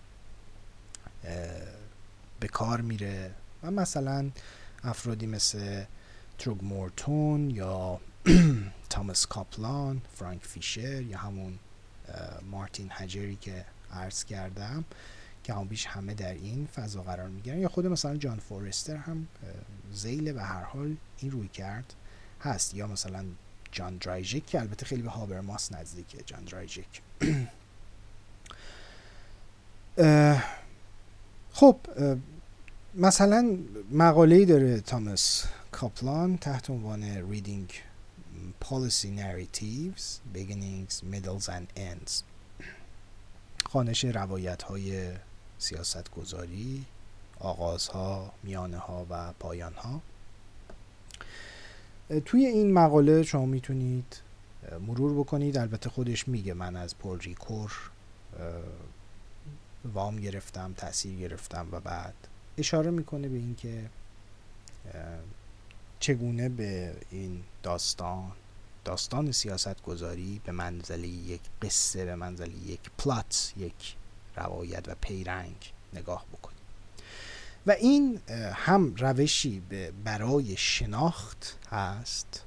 به 2.39 2.47
کار 2.47 2.81
میره 2.81 3.31
و 3.63 3.71
مثلا 3.71 4.31
افرادی 4.83 5.27
مثل 5.27 5.83
تروگ 6.37 6.63
مورتون 6.63 7.49
یا 7.49 7.99
تامس 8.89 9.25
کاپلان 9.25 10.01
فرانک 10.15 10.43
فیشر 10.43 11.01
یا 11.01 11.17
همون 11.17 11.59
مارتین 12.51 12.89
هجری 12.91 13.35
که 13.35 13.65
عرض 13.91 14.23
کردم 14.23 14.85
که 15.43 15.53
هم 15.53 15.67
بیش 15.67 15.85
همه 15.85 16.13
در 16.13 16.33
این 16.33 16.67
فضا 16.75 17.01
قرار 17.01 17.29
می‌گیرن. 17.29 17.59
یا 17.59 17.69
خود 17.69 17.87
مثلا 17.87 18.17
جان 18.17 18.39
فورستر 18.39 18.95
هم 18.95 19.27
زیل 19.93 20.37
و 20.37 20.39
هر 20.39 20.63
حال 20.63 20.95
این 21.19 21.31
روی 21.31 21.47
کرد 21.47 21.93
هست. 22.41 22.73
یا 22.73 22.87
مثلا 22.87 23.25
جان 23.71 23.97
درایجک 23.97 24.45
که 24.45 24.59
البته 24.59 24.85
خیلی 24.85 25.01
به 25.01 25.09
هابرماس 25.09 25.71
نزدیکه. 25.71 26.17
جان 26.25 26.43
درایجک. 26.43 27.01
خب 31.53 31.77
مثلا 32.95 33.57
مقاله 33.91 34.45
داره 34.45 34.79
تامس 34.81 35.45
کاپلان 35.71 36.37
تحت 36.37 36.69
عنوان 36.69 37.21
Policy 38.59 39.09
Narratives 39.21 40.21
Beginnings, 40.33 41.03
Middles 41.03 41.49
and 41.49 41.67
Ends. 41.77 42.23
خانش 43.65 44.05
روایت 44.05 44.63
های 44.63 45.11
سیاست 45.57 46.11
گذاری 46.11 46.85
آغازها، 47.39 48.33
میانه 48.43 48.77
ها 48.77 49.05
و 49.09 49.33
پایان 49.39 49.73
ها 49.73 50.01
توی 52.25 52.45
این 52.45 52.73
مقاله 52.73 53.23
شما 53.23 53.45
می‌تونید 53.45 54.21
مرور 54.87 55.19
بکنید. 55.19 55.57
البته 55.57 55.89
خودش 55.89 56.27
میگه 56.27 56.53
من 56.53 56.75
از 56.75 56.97
پول 56.97 57.19
ریکور 57.19 57.91
وام 59.93 60.15
گرفتم 60.15 60.73
تاثیر 60.77 61.19
گرفتم 61.19 61.67
و 61.71 61.79
بعد 61.79 62.13
اشاره 62.57 62.91
می‌کنه 62.91 63.27
به 63.27 63.37
اینکه 63.37 63.89
چگونه 66.05 66.49
به 66.49 66.95
این 67.11 67.43
داستان 67.63 68.31
داستان 68.83 69.31
سیاست 69.31 69.83
گذاری 69.83 70.41
به 70.45 70.51
منزله 70.51 71.07
یک 71.07 71.41
قصه 71.61 72.05
به 72.05 72.15
منزله 72.15 72.55
یک 72.67 72.79
پلات 72.97 73.53
یک 73.57 73.95
روایت 74.35 74.89
و 74.89 74.95
پیرنگ 75.01 75.73
نگاه 75.93 76.25
بکنیم؟ 76.33 76.59
و 77.67 77.71
این 77.71 78.21
هم 78.53 78.95
روشی 78.95 79.61
برای 80.03 80.57
شناخت 80.57 81.57
هست 81.71 82.43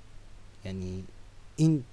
یعنی 0.64 1.04
این 1.56 1.84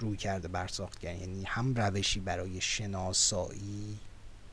روی 0.00 0.16
کرده 0.16 0.48
برساختگر 0.48 1.14
یعنی 1.14 1.44
هم 1.44 1.74
روشی 1.74 2.20
برای 2.20 2.60
شناسایی 2.60 3.98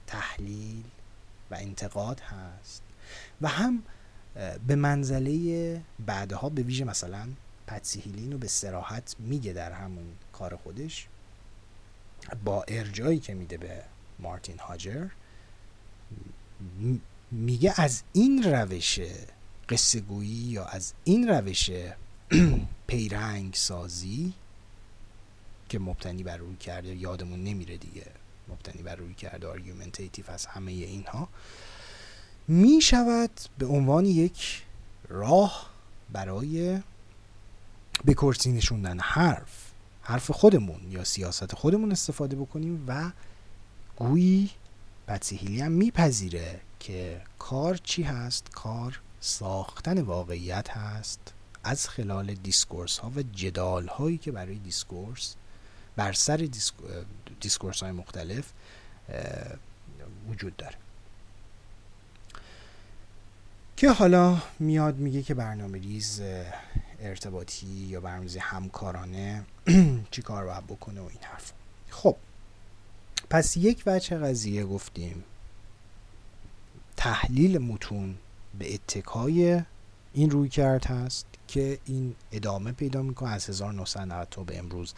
تحلیل 0.08 0.84
و 1.52 1.56
انتقاد 1.56 2.20
هست 2.20 2.82
و 3.42 3.48
هم 3.48 3.84
به 4.68 4.76
منزله 4.76 5.82
بعدها 6.06 6.50
به 6.50 6.62
ویژه 6.62 6.86
مثلا 6.86 7.28
پتسیهیلین 7.68 8.32
رو 8.32 8.38
به 8.38 8.48
سراحت 8.48 9.16
میگه 9.20 9.54
در 9.54 9.72
همون 9.72 10.06
کار 10.34 10.56
خودش. 10.56 11.08
با 12.44 12.64
ارجایی 12.68 13.20
که 13.20 13.34
میده 13.34 13.58
به 13.58 13.84
مارتین 14.20 14.60
هاجر 14.60 15.08
میگه 17.32 17.74
از 17.78 18.04
این 18.14 18.44
روش 18.44 19.00
قصه 19.70 20.00
گویی 20.00 20.30
یا 20.30 20.66
از 20.66 20.94
این 21.04 21.28
روش 21.28 21.70
پیرنگ 22.88 23.54
سازی 23.54 24.34
که 25.70 25.80
مبتنی 25.80 26.24
بر 26.24 26.38
رویکرده 26.38 26.96
یادمون 26.96 27.44
نمیره 27.44 27.78
دیگه 27.78 28.06
مبتنی 28.48 28.84
بر 28.84 28.96
رویکرد 28.96 29.48
argumentative 29.48 30.30
از 30.30 30.46
همه 30.46 30.72
اینها 30.72 31.30
می 32.48 32.82
شود 32.82 33.32
به 33.58 33.66
عنوان 33.66 34.06
یک 34.06 34.64
راه 35.10 35.70
برای 36.12 36.82
به 38.06 38.14
کرسی 38.14 38.52
نشوندن 38.52 39.00
حرف 39.00 39.72
حرف 40.02 40.32
خودمون 40.32 40.80
یا 40.90 41.04
سیاست 41.04 41.56
خودمون 41.56 41.92
استفاده 41.92 42.36
بکنیم 42.36 42.84
و 42.88 43.12
گویی 43.96 44.50
پتسی 45.08 45.35
هیلی 45.35 45.62
هم 45.62 45.72
میپذیره 45.72 46.60
که 46.80 47.22
کار 47.40 47.78
چی 47.78 48.04
هست؟ 48.04 48.50
کار 48.52 49.00
ساختن 49.20 50.02
واقعیت 50.02 50.70
هست. 50.70 51.34
از 51.64 51.90
خلال 51.90 52.34
discourse 52.34 52.98
ها 52.98 53.12
و 53.16 53.22
جدال 53.22 53.88
هایی 53.88 54.18
که 54.18 54.32
برای 54.32 54.56
discourse 54.56 55.36
بر 55.96 56.14
سر 56.14 56.50
discourse 57.40 57.84
های 57.84 57.92
مختلف 57.92 58.46
وجود 60.30 60.56
داره. 60.58 60.83
که 63.78 63.92
حالا 63.92 64.42
میاد 64.60 64.98
میگه 64.98 65.22
که 65.22 65.34
برنامه 65.34 65.80
ریز 65.80 66.22
ارتباطی 67.00 67.68
یا 67.68 68.02
برنامه 68.02 68.30
همکارانه 68.40 69.44
چی 70.12 70.22
کار 70.22 70.46
باید 70.46 70.68
بکنه 70.68 71.02
و 71.02 71.04
این 71.04 71.20
حرف 71.22 71.52
خب 71.90 72.16
پس 73.30 73.58
یک 73.58 73.84
وجه 73.86 74.18
قضیه 74.18 74.66
گفتیم. 74.66 75.24
تحلیل 76.98 77.58
متون 77.58 78.16
به 78.60 78.74
اتکای 78.74 79.62
این 80.14 80.30
روی 80.30 80.50
کرد 80.50 80.86
هست 80.86 81.26
که 81.48 81.80
این 81.86 82.16
ادامه 82.32 82.72
پیدا 82.72 83.02
می‌کنه. 83.02 83.30
از 83.30 83.50
1990 83.50 84.28
تا 84.32 84.44
به 84.44 84.58
امروز 84.58 84.94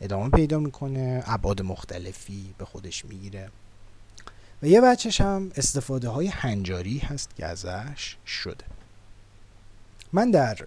ادامه 0.00 0.30
پیدا 0.30 0.58
می‌کنه. 0.58 1.22
ابعاد 1.26 1.62
مختلفی 1.62 2.54
به 2.58 2.64
خودش 2.64 3.04
می‌گیره. 3.04 3.50
و 4.64 4.66
یه 4.66 4.80
بچهش 4.80 5.20
هم 5.20 5.50
استفاده 5.56 6.08
های 6.08 6.26
هنجاری 6.26 6.98
هست 6.98 7.36
که 7.36 7.46
ازش 7.46 8.16
شده. 8.26 8.64
من 10.12 10.30
در 10.30 10.58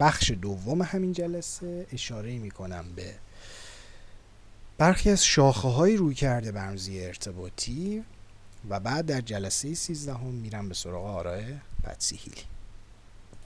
بخش 0.00 0.30
دوم 0.30 0.82
همین 0.82 1.12
جلسه 1.12 1.86
اشاره 1.92 2.38
می‌کنم 2.38 2.84
به 2.96 3.14
برخی 4.78 5.10
از 5.10 5.24
شاخه 5.24 5.68
های 5.68 5.96
روی 5.96 6.14
کرده 6.14 6.52
برمزی 6.52 7.04
ارتباطی 7.04 8.04
و 8.68 8.80
بعد 8.80 9.06
در 9.06 9.20
جلسه 9.20 9.74
سیزدهم 9.74 10.34
میرم 10.34 10.68
به 10.68 10.74
سراغ 10.74 11.06
آرای 11.06 11.44
پتسیهیلی 11.84 12.42